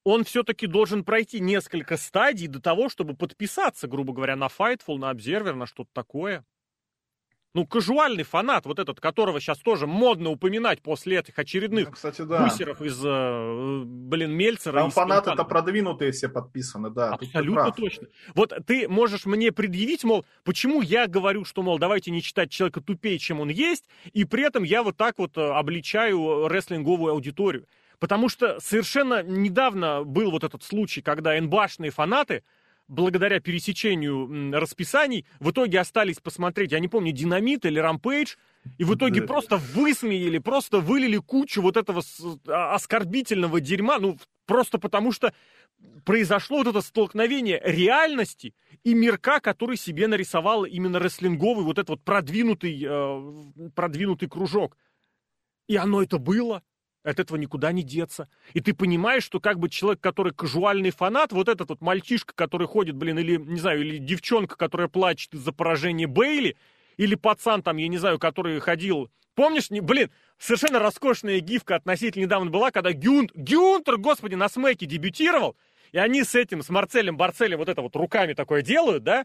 он 0.05 0.25
все-таки 0.25 0.67
должен 0.67 1.05
пройти 1.05 1.41
несколько 1.41 1.99
стадий 1.99 2.47
до 2.47 2.61
того, 2.61 2.89
чтобы 2.89 3.15
подписаться, 3.15 3.87
грубо 3.87 4.15
говоря, 4.15 4.37
на 4.37 4.47
Fightful, 4.47 4.97
на 4.97 5.13
Observer, 5.13 5.53
на 5.53 5.67
что-то 5.67 5.91
такое 5.93 6.45
ну, 7.55 7.67
кажуальный 7.67 8.25
фанат, 8.25 8.67
вот 8.67 8.79
этот, 8.79 9.01
которого 9.01 9.41
сейчас 9.41 9.59
тоже 9.59 9.87
модно 9.87 10.31
упоминать 10.31 10.83
после 10.83 11.19
этих 11.19 11.39
очередных 11.39 11.87
ну, 11.87 11.93
кстати, 11.93 12.23
да. 12.23 12.45
бусеров 12.45 12.83
из, 12.83 13.01
э, 13.03 13.83
блин, 13.85 14.33
Мельцера. 14.33 14.81
Там 14.81 14.91
фанаты 14.91 15.31
это 15.31 15.45
продвинутые 15.45 16.13
все 16.13 16.29
подписаны, 16.29 16.91
да. 16.91 17.15
Абсолютно 17.15 17.73
точно. 17.73 18.09
Вот 18.35 18.53
ты 18.67 18.89
можешь 18.89 19.25
мне 19.25 19.51
предъявить, 19.51 20.05
мол, 20.05 20.27
почему 20.45 20.83
я 20.83 21.07
говорю, 21.07 21.45
что, 21.45 21.63
мол, 21.63 21.79
давайте 21.79 22.11
не 22.11 22.23
читать 22.23 22.51
человека 22.51 22.81
тупее, 22.81 23.19
чем 23.19 23.41
он 23.41 23.49
есть, 23.49 23.85
и 24.13 24.25
при 24.25 24.45
этом 24.45 24.63
я 24.63 24.83
вот 24.83 24.97
так 24.97 25.19
вот 25.19 25.37
э, 25.39 25.41
обличаю 25.41 26.49
рестлинговую 26.49 27.13
аудиторию. 27.13 27.67
Потому 27.99 28.29
что 28.29 28.61
совершенно 28.61 29.23
недавно 29.23 30.05
был 30.05 30.31
вот 30.31 30.45
этот 30.45 30.63
случай, 30.63 31.03
когда 31.03 31.39
НБАшные 31.41 31.91
фанаты 31.91 32.45
благодаря 32.89 33.39
пересечению 33.41 34.53
расписаний, 34.59 35.27
в 35.39 35.51
итоге 35.51 35.79
остались 35.79 36.19
посмотреть, 36.19 36.73
я 36.73 36.81
не 36.81 36.89
помню, 36.89 37.13
Динамит 37.13 37.67
или 37.67 37.79
Рампейдж, 37.79 38.37
и 38.79 38.85
в 38.85 38.95
итоге 38.95 39.23
просто 39.23 39.57
высмеяли, 39.57 40.39
просто 40.39 40.81
вылили 40.81 41.19
кучу 41.19 41.63
вот 41.63 41.77
этого 41.77 42.03
а, 42.49 42.75
оскорбительного 42.75 43.61
дерьма, 43.61 43.99
ну, 43.99 44.19
просто 44.47 44.79
потому 44.79 45.13
что 45.13 45.33
произошло 46.05 46.59
вот 46.59 46.69
это 46.69 46.81
столкновение 46.81 47.61
реальности 47.65 48.55
и 48.83 48.95
мирка, 48.95 49.41
который 49.41 49.77
себе 49.77 50.09
нарисовал 50.09 50.65
именно 50.65 50.99
рестлинговый 50.99 51.65
вот 51.65 51.79
этот 51.79 51.91
вот 51.91 52.03
продвинутый, 52.03 52.83
э, 52.85 53.71
продвинутый 53.75 54.29
кружок. 54.29 54.77
И 55.69 55.77
оно 55.77 56.03
это 56.03 56.19
было. 56.19 56.63
От 57.05 57.21
этого 57.21 57.37
никуда 57.37 57.73
не 57.73 57.83
деться. 57.83 58.29
И 58.55 58.61
ты 58.61 58.75
понимаешь, 58.75 59.23
что 59.23 59.41
как 59.41 59.59
бы 59.59 59.69
человек, 59.69 60.01
который 60.01 60.33
кажуальный 60.33 60.91
фанат, 60.91 61.33
вот 61.33 61.49
этот 61.49 61.71
вот 61.71 61.81
мальчишка, 61.81 62.35
который 62.35 62.67
ходит, 62.67 62.97
блин, 62.97 63.19
или, 63.19 63.37
не 63.37 63.61
знаю, 63.61 63.81
или 63.81 63.99
девчонка, 63.99 64.57
которая 64.57 64.89
плачет 64.89 65.35
из-за 65.35 65.53
поражения 65.53 66.07
Бейли, 66.07 66.57
или 66.97 67.15
пацан 67.15 67.63
там, 67.63 67.77
я 67.77 67.89
не 67.89 67.99
знаю, 67.99 68.19
который 68.19 68.61
ходил... 68.61 69.11
Помнишь, 69.35 69.71
не, 69.71 69.81
блин, 69.81 70.11
совершенно 70.37 70.81
роскошная 70.81 71.39
гифка 71.39 71.77
относительно 71.77 72.25
недавно 72.25 72.51
была, 72.51 72.73
когда 72.73 72.93
Гюнт, 72.93 73.31
Гюнтер, 73.37 73.97
господи, 73.97 74.35
на 74.35 74.49
смеке 74.49 74.85
дебютировал, 74.85 75.57
и 75.93 75.99
они 75.99 76.25
с 76.25 76.35
этим, 76.35 76.61
с 76.61 76.69
Марцелем 76.69 77.17
Барцелем 77.17 77.59
вот 77.59 77.69
это 77.69 77.81
вот 77.81 77.95
руками 77.95 78.33
такое 78.33 78.63
делают, 78.63 79.05
да? 79.05 79.25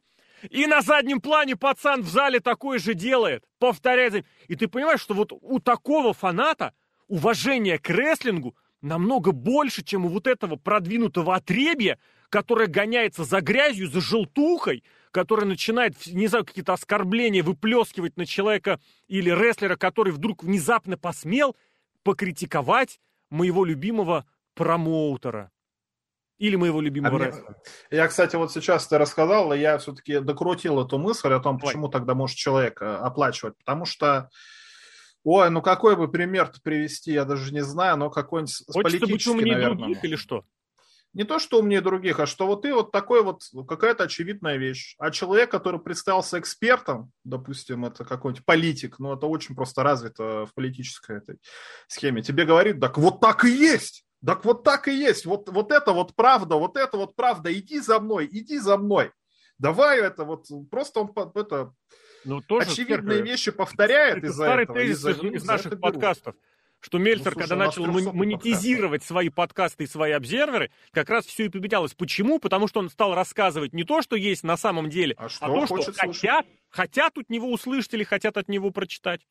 И 0.49 0.67
на 0.67 0.81
заднем 0.81 1.19
плане 1.19 1.55
пацан 1.55 2.03
в 2.03 2.09
зале 2.09 2.39
такое 2.39 2.77
же 2.77 2.93
делает, 2.93 3.43
повторяет. 3.57 4.25
И 4.47 4.55
ты 4.55 4.67
понимаешь, 4.67 5.01
что 5.01 5.15
вот 5.15 5.31
у 5.31 5.59
такого 5.59 6.13
фаната 6.13 6.73
уважение 7.13 7.77
к 7.77 7.91
рестлингу 7.91 8.55
намного 8.81 9.31
больше, 9.31 9.83
чем 9.83 10.05
у 10.05 10.09
вот 10.09 10.25
этого 10.25 10.55
продвинутого 10.55 11.35
отребья, 11.35 11.99
которая 12.29 12.67
гоняется 12.67 13.23
за 13.23 13.39
грязью, 13.41 13.87
за 13.87 14.01
желтухой, 14.01 14.83
которая 15.11 15.45
начинает, 15.45 15.93
не 16.07 16.25
знаю, 16.25 16.43
какие-то 16.43 16.73
оскорбления 16.73 17.43
выплескивать 17.43 18.17
на 18.17 18.25
человека 18.25 18.79
или 19.07 19.29
рестлера, 19.29 19.75
который 19.75 20.11
вдруг 20.11 20.43
внезапно 20.43 20.97
посмел 20.97 21.55
покритиковать 22.01 22.99
моего 23.29 23.63
любимого 23.63 24.25
промоутера. 24.55 25.51
Или 26.39 26.55
моего 26.55 26.81
любимого 26.81 27.23
а 27.23 27.27
рестлера. 27.27 27.55
Я, 27.91 28.07
кстати, 28.07 28.35
вот 28.37 28.51
сейчас 28.51 28.87
ты 28.87 28.97
рассказал, 28.97 29.53
я 29.53 29.77
все-таки 29.77 30.17
докрутил 30.19 30.83
эту 30.83 30.97
мысль 30.97 31.31
о 31.31 31.39
том, 31.39 31.59
почему 31.59 31.89
тогда 31.89 32.15
может 32.15 32.37
человек 32.37 32.81
э, 32.81 32.85
оплачивать. 32.85 33.55
Потому 33.59 33.85
что 33.85 34.31
Ой, 35.23 35.49
ну 35.49 35.61
какой 35.61 35.95
бы 35.95 36.09
пример 36.09 36.51
привести, 36.63 37.13
я 37.13 37.25
даже 37.25 37.53
не 37.53 37.63
знаю, 37.63 37.97
но 37.97 38.09
какой-нибудь 38.09 38.55
Хочется 38.67 38.99
политический, 38.99 39.13
быть 39.13 39.27
умнее 39.27 39.55
наверное. 39.55 39.77
других 39.77 40.03
или 40.03 40.15
что? 40.15 40.43
Не 41.13 41.25
то, 41.25 41.37
что 41.37 41.59
умнее 41.59 41.79
других, 41.79 42.19
а 42.19 42.25
что 42.25 42.47
вот 42.47 42.63
ты 42.63 42.73
вот 42.73 42.91
такой 42.91 43.21
вот, 43.21 43.43
какая-то 43.67 44.05
очевидная 44.05 44.57
вещь. 44.57 44.95
А 44.97 45.11
человек, 45.11 45.51
который 45.51 45.79
представился 45.79 46.39
экспертом, 46.39 47.11
допустим, 47.23 47.85
это 47.85 48.03
какой-нибудь 48.03 48.43
политик, 48.45 48.97
ну 48.97 49.13
это 49.13 49.27
очень 49.27 49.55
просто 49.55 49.83
развито 49.83 50.47
в 50.47 50.53
политической 50.55 51.17
этой 51.17 51.37
схеме, 51.87 52.23
тебе 52.23 52.45
говорит, 52.45 52.81
так 52.81 52.97
вот 52.97 53.21
так 53.21 53.45
и 53.45 53.51
есть, 53.51 54.05
так 54.25 54.43
вот 54.43 54.63
так 54.63 54.87
и 54.87 54.93
есть, 54.97 55.25
вот, 55.25 55.49
вот 55.49 55.71
это 55.71 55.93
вот 55.93 56.15
правда, 56.15 56.55
вот 56.55 56.77
это 56.77 56.97
вот 56.97 57.15
правда, 57.15 57.53
иди 57.53 57.79
за 57.79 57.99
мной, 57.99 58.27
иди 58.29 58.57
за 58.57 58.77
мной. 58.77 59.11
Давай 59.59 60.01
это 60.01 60.25
вот, 60.25 60.47
просто 60.71 61.01
он 61.01 61.13
это 61.35 61.71
ну, 62.25 62.41
тоже 62.41 62.71
очевидные 62.71 63.17
церковь. 63.17 63.31
вещи 63.31 63.51
повторяет 63.51 64.23
из-за 64.23 64.43
старый 64.43 64.63
этого. 64.63 64.79
тезис 64.79 65.05
из, 65.05 65.23
из 65.23 65.45
наших 65.45 65.79
подкастов. 65.79 66.35
Что 66.79 66.97
Мельцер, 66.97 67.27
ну, 67.27 67.31
слушай, 67.31 67.47
когда 67.47 67.65
начал 67.65 67.85
монетизировать 67.85 69.01
подкастов. 69.01 69.07
свои 69.07 69.29
подкасты 69.29 69.83
и 69.85 69.87
свои 69.87 70.11
обсерверы, 70.11 70.69
как 70.91 71.09
раз 71.09 71.25
все 71.25 71.45
и 71.45 71.49
поменялось. 71.49 71.93
Почему? 71.93 72.39
Потому 72.39 72.67
что 72.67 72.81
он 72.81 72.89
стал 72.89 73.15
рассказывать 73.15 73.71
не 73.71 73.85
то, 73.85 74.01
что 74.01 74.17
есть 74.17 74.43
на 74.43 74.57
самом 74.57 74.89
деле, 74.89 75.15
а, 75.17 75.29
что 75.29 75.45
а 75.45 75.47
то, 75.47 75.65
что 75.81 75.93
хотят, 75.93 76.45
хотят 76.69 77.17
от 77.17 77.29
него 77.29 77.49
услышать 77.51 77.93
или 77.93 78.03
хотят 78.03 78.35
от 78.35 78.49
него 78.49 78.71
прочитать. 78.71 79.21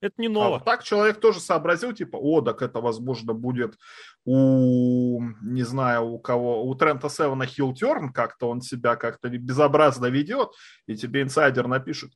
Это 0.00 0.14
не 0.18 0.28
ново. 0.28 0.46
А 0.46 0.50
вот 0.50 0.64
так 0.64 0.84
человек 0.84 1.18
тоже 1.18 1.40
сообразил, 1.40 1.92
типа, 1.92 2.16
о, 2.16 2.40
так 2.40 2.62
это, 2.62 2.80
возможно, 2.80 3.32
будет 3.32 3.76
у, 4.24 5.20
не 5.42 5.62
знаю, 5.62 6.04
у 6.04 6.18
кого, 6.18 6.64
у 6.64 6.74
Трента 6.74 7.08
Севена 7.08 7.46
Хилтерн, 7.46 8.12
как-то 8.12 8.48
он 8.48 8.60
себя 8.60 8.94
как-то 8.96 9.28
безобразно 9.28 10.06
ведет, 10.06 10.50
и 10.86 10.96
тебе 10.96 11.22
инсайдер 11.22 11.66
напишет, 11.66 12.12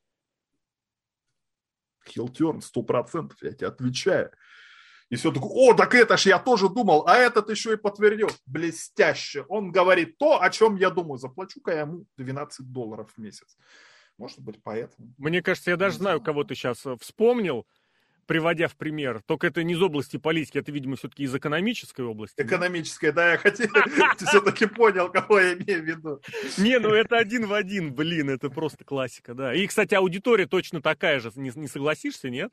Хилтерн, 2.09 2.61
сто 2.61 2.82
процентов, 2.82 3.38
я 3.42 3.53
тебе 3.53 3.68
отвечаю. 3.68 4.30
И 5.12 5.16
все 5.16 5.30
такое, 5.30 5.50
о, 5.50 5.74
так 5.74 5.94
это 5.94 6.16
ж 6.16 6.26
я 6.26 6.38
тоже 6.38 6.70
думал, 6.70 7.05
а 7.07 7.16
этот 7.16 7.50
еще 7.50 7.74
и 7.74 7.76
подтвердил. 7.76 8.30
Блестяще. 8.46 9.44
Он 9.48 9.70
говорит 9.70 10.16
то, 10.16 10.40
о 10.40 10.48
чем 10.48 10.76
я 10.76 10.88
думаю. 10.88 11.18
Заплачу-ка 11.18 11.72
я 11.72 11.80
ему 11.80 12.07
12 12.16 12.72
долларов 12.72 13.12
в 13.14 13.20
месяц. 13.20 13.59
Может 14.16 14.38
быть, 14.40 14.62
поэтому. 14.62 15.12
Мне 15.18 15.42
кажется, 15.42 15.70
я 15.70 15.76
даже 15.76 15.98
знаю, 15.98 16.22
кого 16.22 16.44
ты 16.44 16.55
сейчас 16.55 16.86
э, 16.86 16.96
вспомнил, 16.98 17.66
приводя 18.26 18.68
в 18.68 18.76
пример. 18.76 19.22
Только 19.26 19.48
это 19.48 19.62
не 19.62 19.74
из 19.74 19.82
области 19.82 20.16
политики, 20.16 20.58
это, 20.58 20.72
видимо, 20.72 20.96
все-таки 20.96 21.24
из 21.24 21.34
экономической 21.34 22.02
области. 22.02 22.40
Экономической, 22.40 23.12
да, 23.12 23.32
я 23.32 23.38
хотел, 23.38 23.68
все-таки 24.18 24.66
понял, 24.66 25.10
кого 25.10 25.40
я 25.40 25.54
имею 25.54 25.82
в 25.82 25.84
виду. 25.84 26.20
Не, 26.58 26.78
ну 26.78 26.90
это 26.90 27.16
один 27.16 27.46
в 27.46 27.52
один, 27.52 27.94
блин, 27.94 28.30
это 28.30 28.50
просто 28.50 28.84
классика, 28.84 29.34
да. 29.34 29.54
И, 29.54 29.66
кстати, 29.66 29.94
аудитория 29.94 30.46
точно 30.46 30.80
такая 30.80 31.20
же, 31.20 31.30
не, 31.36 31.52
не 31.54 31.68
согласишься, 31.68 32.30
нет? 32.30 32.50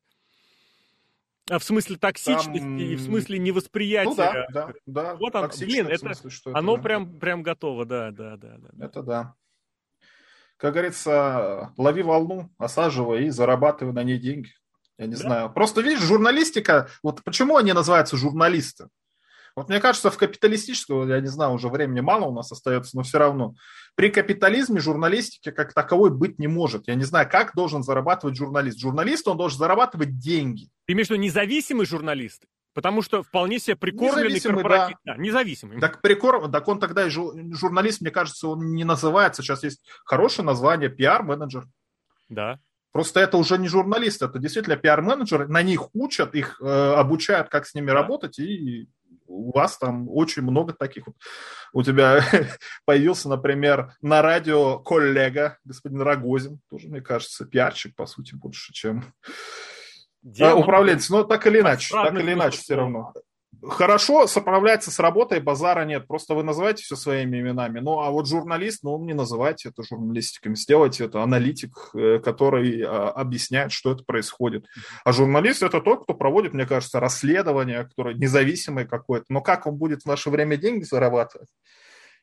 А 1.49 1.57
в 1.57 1.63
смысле 1.63 1.97
токсичности 1.97 2.59
Там... 2.59 2.77
и 2.77 2.95
в 2.95 3.01
смысле 3.01 3.39
невосприятия. 3.39 4.09
Ну 4.09 4.15
да, 4.15 4.47
да, 4.51 4.73
да. 4.85 5.15
Вот 5.15 5.33
он, 5.33 5.49
блин, 5.59 5.87
это, 5.87 5.99
смысле, 5.99 6.29
что 6.29 6.55
оно 6.55 6.77
прям, 6.77 7.19
прям 7.19 7.41
готово, 7.41 7.85
да, 7.85 8.11
да, 8.11 8.37
да, 8.37 8.57
да. 8.59 8.85
Это 8.85 9.01
да. 9.01 9.35
Как 10.57 10.73
говорится, 10.73 11.73
лови 11.77 12.03
волну, 12.03 12.51
осаживай 12.57 13.25
и 13.25 13.29
зарабатывай 13.29 13.93
на 13.93 14.03
ней 14.03 14.19
деньги. 14.19 14.51
Я 14.99 15.07
не 15.07 15.15
да. 15.15 15.21
знаю. 15.21 15.49
Просто 15.49 15.81
видишь, 15.81 16.03
журналистика, 16.03 16.89
вот 17.01 17.23
почему 17.23 17.55
они 17.57 17.71
называются 17.71 18.17
журналисты? 18.17 18.89
Вот 19.55 19.69
мне 19.69 19.79
кажется, 19.79 20.11
в 20.11 20.17
капиталистическом, 20.17 21.09
я 21.09 21.19
не 21.21 21.27
знаю, 21.27 21.53
уже 21.53 21.69
времени 21.69 22.01
мало 22.01 22.25
у 22.25 22.33
нас 22.33 22.51
остается, 22.51 22.95
но 22.95 23.03
все 23.03 23.17
равно. 23.17 23.55
При 23.95 24.09
капитализме 24.09 24.79
журналистики 24.79 25.51
как 25.51 25.73
таковой 25.73 26.11
быть 26.11 26.37
не 26.37 26.47
может. 26.47 26.87
Я 26.87 26.95
не 26.95 27.03
знаю, 27.03 27.27
как 27.29 27.55
должен 27.55 27.81
зарабатывать 27.81 28.37
журналист. 28.37 28.79
Журналист, 28.79 29.27
он 29.27 29.37
должен 29.37 29.57
зарабатывать 29.57 30.19
деньги. 30.19 30.69
Ты 30.85 30.93
имеешь 30.93 31.07
в 31.07 31.11
виду 31.11 31.21
независимый 31.21 31.85
журналист? 31.85 32.43
Потому 32.73 33.01
что 33.01 33.23
вполне 33.23 33.59
себе 33.59 33.75
прикормленный 33.75 34.25
независимый, 34.25 34.63
корпоратив... 34.63 34.97
Да. 35.03 35.15
да, 35.15 35.21
независимый. 35.21 35.79
Так, 35.79 36.01
прикорм... 36.01 36.51
так 36.51 36.67
он 36.67 36.79
тогда 36.79 37.07
и 37.07 37.09
журналист, 37.09 38.01
мне 38.01 38.11
кажется, 38.11 38.47
он 38.47 38.73
не 38.75 38.83
называется. 38.83 39.41
Сейчас 39.41 39.63
есть 39.63 39.81
хорошее 40.05 40.45
название, 40.45 40.89
пиар-менеджер. 40.89 41.65
Да. 42.29 42.59
Просто 42.91 43.19
это 43.19 43.37
уже 43.37 43.57
не 43.57 43.67
журналисты, 43.67 44.25
это 44.25 44.39
действительно 44.39 44.75
пиар-менеджеры. 44.75 45.47
На 45.47 45.61
них 45.61 45.89
учат, 45.93 46.33
их 46.35 46.59
э, 46.61 46.93
обучают, 46.93 47.49
как 47.49 47.67
с 47.67 47.75
ними 47.75 47.91
работать, 47.91 48.39
и 48.39 48.87
у 49.27 49.51
вас 49.51 49.77
там 49.77 50.09
очень 50.09 50.41
много 50.41 50.73
таких. 50.73 51.05
У 51.71 51.83
тебя 51.83 52.23
появился, 52.85 53.29
например, 53.29 53.93
на 54.01 54.21
радио 54.21 54.79
коллега, 54.79 55.59
господин 55.63 56.01
Рогозин, 56.01 56.59
тоже, 56.69 56.87
мне 56.87 57.01
кажется, 57.01 57.45
пиарщик, 57.45 57.95
по 57.95 58.05
сути, 58.05 58.35
больше, 58.35 58.73
чем 58.73 59.13
Дело 60.21 60.55
управленец. 60.55 61.09
Но 61.09 61.23
так 61.23 61.45
или 61.47 61.59
иначе, 61.59 61.93
так 61.93 62.13
или 62.15 62.33
иначе 62.33 62.57
все 62.57 62.75
равно 62.75 63.13
хорошо 63.67 64.27
справляется 64.27 64.91
с 64.91 64.99
работой, 64.99 65.39
базара 65.39 65.85
нет. 65.85 66.07
Просто 66.07 66.33
вы 66.33 66.43
называете 66.43 66.83
все 66.83 66.95
своими 66.95 67.39
именами. 67.39 67.79
Ну, 67.79 67.99
а 67.99 68.09
вот 68.09 68.27
журналист, 68.27 68.83
ну, 68.83 69.03
не 69.03 69.13
называйте 69.13 69.69
это 69.69 69.83
журналистиками. 69.83 70.55
Сделайте 70.55 71.05
это 71.05 71.23
аналитик, 71.23 71.75
э, 71.93 72.19
который 72.19 72.81
а, 72.81 73.09
объясняет, 73.09 73.71
что 73.71 73.91
это 73.91 74.03
происходит. 74.03 74.65
А 75.03 75.11
журналист 75.11 75.63
это 75.63 75.81
тот, 75.81 76.03
кто 76.03 76.13
проводит, 76.13 76.53
мне 76.53 76.65
кажется, 76.65 76.99
расследование, 76.99 77.83
которое 77.83 78.15
независимое 78.15 78.85
какое-то. 78.85 79.25
Но 79.29 79.41
как 79.41 79.67
он 79.67 79.75
будет 79.75 80.03
в 80.03 80.05
наше 80.05 80.29
время 80.29 80.57
деньги 80.57 80.83
зарабатывать, 80.83 81.49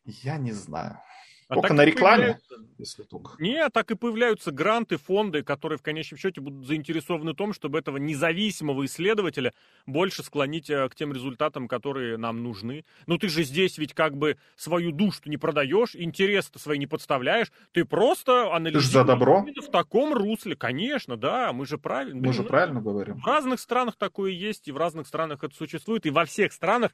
я 0.05 0.37
не 0.37 0.53
знаю. 0.53 1.01
А 1.49 1.55
только 1.55 1.75
на 1.75 1.85
рекламе, 1.85 2.41
если 2.77 3.05
только. 3.05 3.33
Нет, 3.39 3.73
так 3.73 3.91
и 3.93 3.95
появляются 3.95 4.51
гранты, 4.51 4.97
фонды, 4.97 5.45
которые 5.45 5.79
в 5.79 5.83
конечном 5.83 6.19
счете 6.19 6.41
будут 6.41 6.67
заинтересованы 6.67 7.33
в 7.33 7.37
том, 7.37 7.53
чтобы 7.53 7.79
этого 7.79 7.99
независимого 7.99 8.85
исследователя 8.85 9.53
больше 9.87 10.25
склонить 10.25 10.69
э, 10.71 10.89
к 10.89 10.97
тем 10.97 11.13
результатам, 11.13 11.69
которые 11.69 12.17
нам 12.17 12.43
нужны. 12.43 12.85
Ну 13.07 13.17
ты 13.17 13.29
же 13.29 13.45
здесь 13.45 13.79
ведь 13.79 13.95
как 13.95 14.17
бы 14.17 14.39
свою 14.57 14.91
душу 14.91 15.21
не 15.27 15.37
продаешь, 15.37 15.95
интерес-то 15.95 16.59
свои 16.59 16.79
не 16.79 16.89
подставляешь, 16.89 17.53
ты 17.71 17.85
просто 17.85 18.53
анализируешь 18.53 18.91
за 18.91 19.05
добро. 19.05 19.43
в 19.43 19.71
таком 19.71 20.15
русле. 20.15 20.57
Конечно, 20.57 21.17
да, 21.17 21.53
мы 21.53 21.65
же 21.65 21.79
правильно. 21.79 22.27
Мы 22.27 22.33
же 22.33 22.43
ну, 22.43 22.49
правильно 22.49 22.83
говорим. 22.83 23.21
В 23.21 23.27
разных 23.27 23.61
странах 23.61 23.95
такое 23.97 24.33
есть, 24.33 24.67
и 24.67 24.73
в 24.73 24.77
разных 24.79 25.07
странах 25.07 25.45
это 25.45 25.55
существует, 25.55 26.07
и 26.07 26.11
во 26.11 26.25
всех 26.25 26.53
странах 26.53 26.91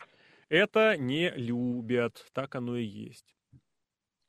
это 0.51 0.99
не 0.99 1.31
любят. 1.31 2.27
Так 2.35 2.55
оно 2.55 2.77
и 2.77 2.85
есть. 2.85 3.25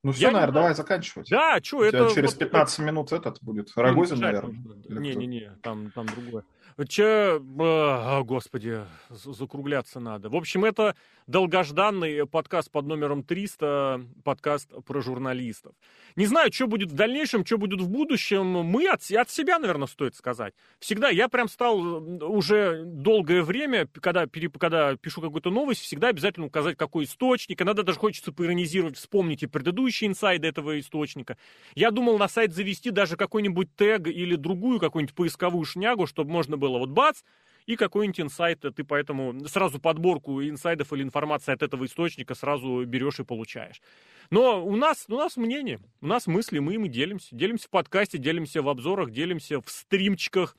Ну 0.04 0.12
все, 0.12 0.24
я 0.24 0.32
наверное, 0.32 0.54
давай 0.54 0.76
заканчивать. 0.76 1.30
Да, 1.30 1.60
что 1.64 1.84
это... 1.84 2.14
Через 2.14 2.32
вот, 2.32 2.40
15 2.40 2.78
вот... 2.78 2.86
минут 2.86 3.12
этот 3.14 3.42
будет. 3.42 3.72
Рогозин, 3.76 4.20
наверное. 4.20 4.56
Не-не-не, 4.90 5.54
там, 5.62 5.92
там 5.92 6.06
другое. 6.08 6.44
Че, 6.88 7.40
о, 7.60 8.24
господи, 8.24 8.80
закругляться 9.10 10.00
надо. 10.00 10.30
В 10.30 10.36
общем, 10.36 10.66
это 10.66 10.96
долгожданный 11.28 12.26
подкаст 12.26 12.72
под 12.72 12.88
номером 12.88 13.24
300, 13.24 14.02
подкаст 14.24 14.72
про 14.86 15.02
журналистов. 15.02 15.74
Не 16.16 16.26
знаю, 16.26 16.52
что 16.52 16.68
будет 16.68 16.92
в 16.92 16.96
дальнейшем, 16.96 17.46
что 17.46 17.58
будет 17.58 17.80
в 17.80 17.90
будущем. 17.90 18.46
Мы 18.46 18.88
от, 18.88 19.10
от 19.12 19.30
себя, 19.30 19.60
наверное, 19.60 19.88
стоит 19.88 20.16
сказать. 20.16 20.54
Всегда 20.80 21.10
я 21.10 21.30
прям 21.30 21.48
стал 21.48 21.78
уже 21.80 22.84
долгое 22.86 23.44
время, 23.44 23.88
когда, 24.02 24.26
когда 24.58 24.96
пишу 24.96 25.22
какую-то 25.22 25.52
новость, 25.52 25.82
всегда 25.82 26.08
обязательно 26.08 26.48
указать, 26.48 26.76
какой 26.76 27.06
источник. 27.06 27.62
Иногда 27.62 27.84
даже 27.84 28.00
хочется 28.00 28.32
поиронизировать, 28.32 28.98
вспомните 28.98 29.48
предыдущие 29.48 30.10
инсайды 30.10 30.48
этого 30.48 30.80
источника. 30.80 31.38
Я 31.76 31.92
думал 31.92 32.18
на 32.18 32.28
сайт 32.28 32.54
завести 32.54 32.90
даже 32.90 33.16
какой-нибудь 33.16 33.76
тег 33.76 34.08
или 34.08 34.36
другую 34.36 34.80
какую-нибудь 34.80 35.16
поисковую 35.16 35.66
шнягу, 35.66 36.08
чтобы 36.08 36.32
можно 36.32 36.58
было 36.64 36.78
вот 36.78 36.90
бац, 36.90 37.22
и 37.66 37.76
какой-нибудь 37.76 38.20
инсайт, 38.22 38.60
ты 38.62 38.84
поэтому 38.84 39.48
сразу 39.48 39.80
подборку 39.80 40.42
инсайдов 40.42 40.92
или 40.94 41.04
информации 41.04 41.54
от 41.54 41.62
этого 41.62 41.86
источника 41.86 42.36
сразу 42.36 42.86
берешь 42.86 43.20
и 43.20 43.24
получаешь. 43.24 43.82
Но 44.30 44.66
у 44.66 44.76
нас, 44.76 45.06
у 45.08 45.16
нас 45.16 45.38
мнение, 45.38 45.80
у 46.02 46.08
нас 46.08 46.28
мысли, 46.28 46.60
мы 46.60 46.76
им 46.76 46.90
делимся. 46.90 47.36
Делимся 47.36 47.68
в 47.68 47.70
подкасте, 47.70 48.18
делимся 48.18 48.62
в 48.62 48.70
обзорах, 48.70 49.12
делимся 49.12 49.62
в 49.62 49.70
стримчиках. 49.70 50.58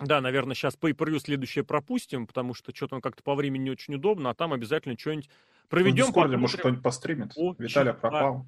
Да, 0.00 0.20
наверное, 0.20 0.54
сейчас 0.54 0.76
pay 0.80 0.92
per 0.92 1.18
следующее 1.18 1.64
пропустим, 1.64 2.26
потому 2.26 2.54
что 2.54 2.74
что-то 2.74 3.00
как-то 3.00 3.22
по 3.22 3.34
времени 3.34 3.64
не 3.64 3.70
очень 3.70 3.94
удобно, 3.94 4.30
а 4.30 4.34
там 4.34 4.52
обязательно 4.52 4.96
что-нибудь 4.96 5.28
проведем. 5.68 6.04
В 6.04 6.06
Дискорде, 6.08 6.36
может, 6.36 6.60
кто-нибудь 6.60 6.82
постримит. 6.82 7.32
О, 7.36 7.54
Виталий 7.58 7.92
пропал. 7.92 8.46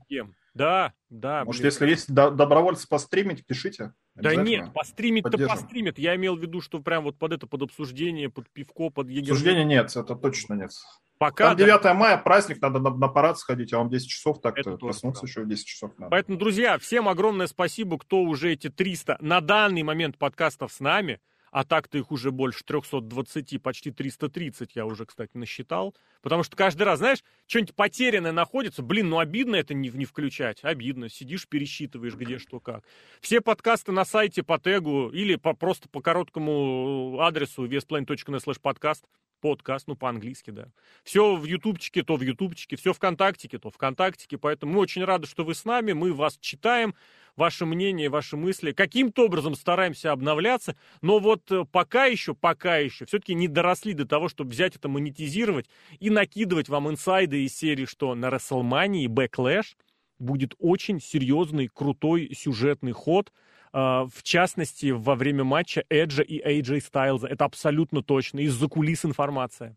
Да, 0.54 0.92
да. 1.08 1.44
Может, 1.44 1.60
блин. 1.60 1.70
если 1.72 1.88
есть 1.88 2.12
добровольцы 2.12 2.88
постримить, 2.88 3.46
пишите. 3.46 3.92
Да 4.22 4.34
нет, 4.34 4.72
постримить-то 4.72 5.38
постримит. 5.46 5.98
Я 5.98 6.16
имел 6.16 6.36
в 6.36 6.40
виду, 6.40 6.60
что 6.60 6.80
прям 6.80 7.04
вот 7.04 7.18
под 7.18 7.32
это, 7.32 7.46
под 7.46 7.62
обсуждение, 7.62 8.30
под 8.30 8.48
пивко, 8.50 8.90
под 8.90 9.08
егер... 9.08 9.32
Обсуждения 9.32 9.64
нет, 9.64 9.94
это 9.94 10.14
точно 10.14 10.54
нет. 10.54 10.70
Пока, 11.18 11.48
Там 11.48 11.56
9 11.58 11.82
да. 11.82 11.92
мая, 11.92 12.16
праздник, 12.16 12.62
надо 12.62 12.78
на, 12.78 12.90
на 12.90 13.08
парад 13.08 13.38
сходить, 13.38 13.74
а 13.74 13.78
вам 13.78 13.90
10 13.90 14.08
часов 14.08 14.40
так-то 14.40 14.78
проснуться 14.78 15.26
еще 15.26 15.42
в 15.42 15.48
10 15.48 15.66
часов 15.66 15.92
надо. 15.98 16.10
Поэтому, 16.10 16.38
друзья, 16.38 16.78
всем 16.78 17.08
огромное 17.08 17.46
спасибо, 17.46 17.98
кто 17.98 18.22
уже 18.22 18.52
эти 18.52 18.70
300 18.70 19.18
на 19.20 19.42
данный 19.42 19.82
момент 19.82 20.16
подкастов 20.16 20.72
с 20.72 20.80
нами 20.80 21.20
а 21.50 21.64
так-то 21.64 21.98
их 21.98 22.10
уже 22.10 22.30
больше 22.30 22.64
320, 22.64 23.60
почти 23.62 23.90
330 23.90 24.76
я 24.76 24.86
уже, 24.86 25.04
кстати, 25.04 25.32
насчитал. 25.34 25.94
Потому 26.22 26.42
что 26.42 26.56
каждый 26.56 26.82
раз, 26.82 26.98
знаешь, 26.98 27.24
что-нибудь 27.46 27.74
потерянное 27.74 28.32
находится, 28.32 28.82
блин, 28.82 29.08
ну 29.08 29.18
обидно 29.18 29.56
это 29.56 29.74
не, 29.74 29.88
не 29.88 30.04
включать, 30.04 30.58
обидно. 30.62 31.08
Сидишь, 31.08 31.48
пересчитываешь, 31.48 32.14
где 32.14 32.38
что 32.38 32.60
как. 32.60 32.84
Все 33.20 33.40
подкасты 33.40 33.92
на 33.92 34.04
сайте 34.04 34.42
по 34.42 34.58
тегу 34.58 35.08
или 35.10 35.36
по, 35.36 35.54
просто 35.54 35.88
по 35.88 36.00
короткому 36.00 37.18
адресу 37.20 37.66
westplane.net 37.66 38.42
slash 38.44 38.60
подкаст 38.60 39.04
подкаст, 39.40 39.88
ну, 39.88 39.96
по-английски, 39.96 40.50
да. 40.50 40.68
Все 41.02 41.34
в 41.34 41.44
ютубчике, 41.44 42.02
то 42.02 42.16
в 42.16 42.22
ютубчике, 42.22 42.76
все 42.76 42.92
вконтактике, 42.92 43.58
то 43.58 43.70
вконтактике, 43.70 44.38
поэтому 44.38 44.74
мы 44.74 44.80
очень 44.80 45.04
рады, 45.04 45.26
что 45.26 45.44
вы 45.44 45.54
с 45.54 45.64
нами, 45.64 45.92
мы 45.92 46.12
вас 46.12 46.38
читаем, 46.40 46.94
ваше 47.36 47.64
мнение, 47.64 48.08
ваши 48.08 48.36
мысли. 48.36 48.72
Каким-то 48.72 49.24
образом 49.24 49.54
стараемся 49.54 50.12
обновляться, 50.12 50.76
но 51.00 51.18
вот 51.18 51.50
э, 51.50 51.64
пока 51.70 52.04
еще, 52.04 52.34
пока 52.34 52.76
еще, 52.76 53.06
все-таки 53.06 53.34
не 53.34 53.48
доросли 53.48 53.94
до 53.94 54.06
того, 54.06 54.28
чтобы 54.28 54.50
взять 54.50 54.76
это, 54.76 54.88
монетизировать 54.88 55.68
и 56.00 56.09
накидывать 56.10 56.68
вам 56.68 56.90
инсайды 56.90 57.44
из 57.44 57.56
серии, 57.56 57.86
что 57.86 58.14
на 58.14 58.26
WrestleMania 58.26 59.04
и 59.04 59.06
Backlash 59.06 59.76
будет 60.18 60.54
очень 60.58 61.00
серьезный, 61.00 61.68
крутой 61.68 62.32
сюжетный 62.34 62.92
ход, 62.92 63.32
э, 63.72 63.78
в 63.78 64.22
частности, 64.22 64.90
во 64.90 65.14
время 65.14 65.44
матча 65.44 65.84
Эджа 65.88 66.22
и 66.22 66.40
AJ 66.40 66.80
Стайлза. 66.80 67.26
Это 67.26 67.44
абсолютно 67.44 68.02
точно. 68.02 68.40
Из-за 68.40 68.68
кулис 68.68 69.04
информация. 69.04 69.76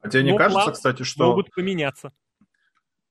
А 0.00 0.08
тебе 0.08 0.24
не 0.24 0.32
Но 0.32 0.38
кажется, 0.38 0.72
кстати, 0.72 1.02
что... 1.04 1.28
Могут 1.28 1.54
поменяться. 1.54 2.12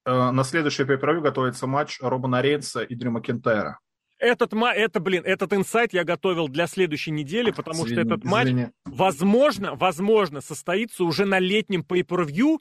Э, 0.06 0.32
на 0.32 0.44
следующий 0.44 0.84
pay 0.84 1.20
готовится 1.22 1.68
матч 1.68 2.00
Робана 2.02 2.42
Рейнса 2.42 2.84
и 2.84 2.96
Дрю 2.96 3.12
Макентайра. 3.12 3.80
Этот, 4.22 4.54
это, 4.54 5.00
блин, 5.00 5.24
этот 5.26 5.52
инсайт 5.52 5.94
я 5.94 6.04
готовил 6.04 6.48
для 6.48 6.68
следующей 6.68 7.10
недели, 7.10 7.50
потому 7.50 7.86
извини, 7.86 7.94
что 7.94 8.02
этот 8.02 8.24
матч, 8.24 8.50
извини. 8.50 8.68
возможно, 8.86 9.74
возможно, 9.74 10.42
состоится 10.42 11.04
уже 11.04 11.26
на 11.26 11.40
летнем 11.40 11.82
pay-per-view, 11.82 12.60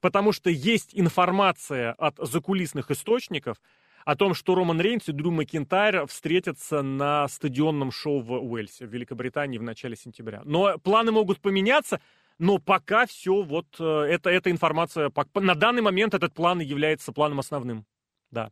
потому 0.00 0.32
что 0.32 0.48
есть 0.48 0.92
информация 0.94 1.92
от 1.92 2.16
закулисных 2.16 2.90
источников 2.90 3.58
о 4.06 4.16
том, 4.16 4.32
что 4.32 4.54
Роман 4.54 4.80
Рейнс 4.80 5.06
и 5.10 5.12
Дрю 5.12 5.30
Макентайр 5.30 6.06
встретятся 6.06 6.80
на 6.80 7.28
стадионном 7.28 7.92
шоу 7.92 8.20
в 8.20 8.32
Уэльсе, 8.32 8.86
в 8.86 8.90
Великобритании 8.90 9.58
в 9.58 9.62
начале 9.62 9.96
сентября. 9.96 10.40
Но 10.46 10.78
планы 10.78 11.12
могут 11.12 11.40
поменяться, 11.40 12.00
но 12.38 12.56
пока 12.56 13.04
все, 13.04 13.42
вот 13.42 13.66
э, 13.78 13.84
это, 13.84 14.30
эта 14.30 14.50
информация, 14.50 15.12
на 15.34 15.54
данный 15.54 15.82
момент 15.82 16.14
этот 16.14 16.32
план 16.32 16.60
является 16.60 17.12
планом 17.12 17.38
основным. 17.38 17.84
Да. 18.30 18.50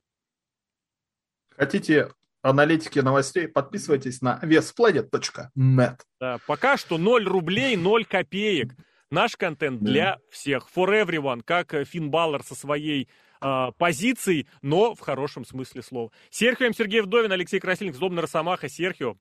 Хотите 1.57 2.11
аналитики 2.43 2.99
новостей, 2.99 3.49
подписывайтесь 3.49 4.23
на 4.23 4.39
весplanet.net. 4.43 5.97
Да, 6.21 6.39
пока 6.47 6.77
что 6.77 6.99
0 6.99 7.25
рублей, 7.25 7.77
0 7.77 8.05
копеек. 8.05 8.75
Наш 9.11 9.37
контент 9.37 9.83
для 9.83 10.19
всех. 10.31 10.69
For 10.75 10.89
everyone, 11.05 11.43
как 11.45 11.75
Финн 11.85 12.11
Баллар 12.11 12.45
со 12.45 12.55
своей 12.55 13.09
э, 13.41 13.67
позицией, 13.77 14.47
но 14.63 14.95
в 14.95 15.01
хорошем 15.01 15.45
смысле 15.45 15.83
слова. 15.83 16.13
Серхио 16.31 16.67
М. 16.67 16.75
Сергей 16.75 17.01
Вдовин, 17.01 17.33
Алексей 17.33 17.59
Красильник, 17.59 17.97
Злобный 17.97 18.23
Росомаха. 18.23 18.69
Серхио, 18.69 19.17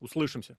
услышимся. 0.00 0.56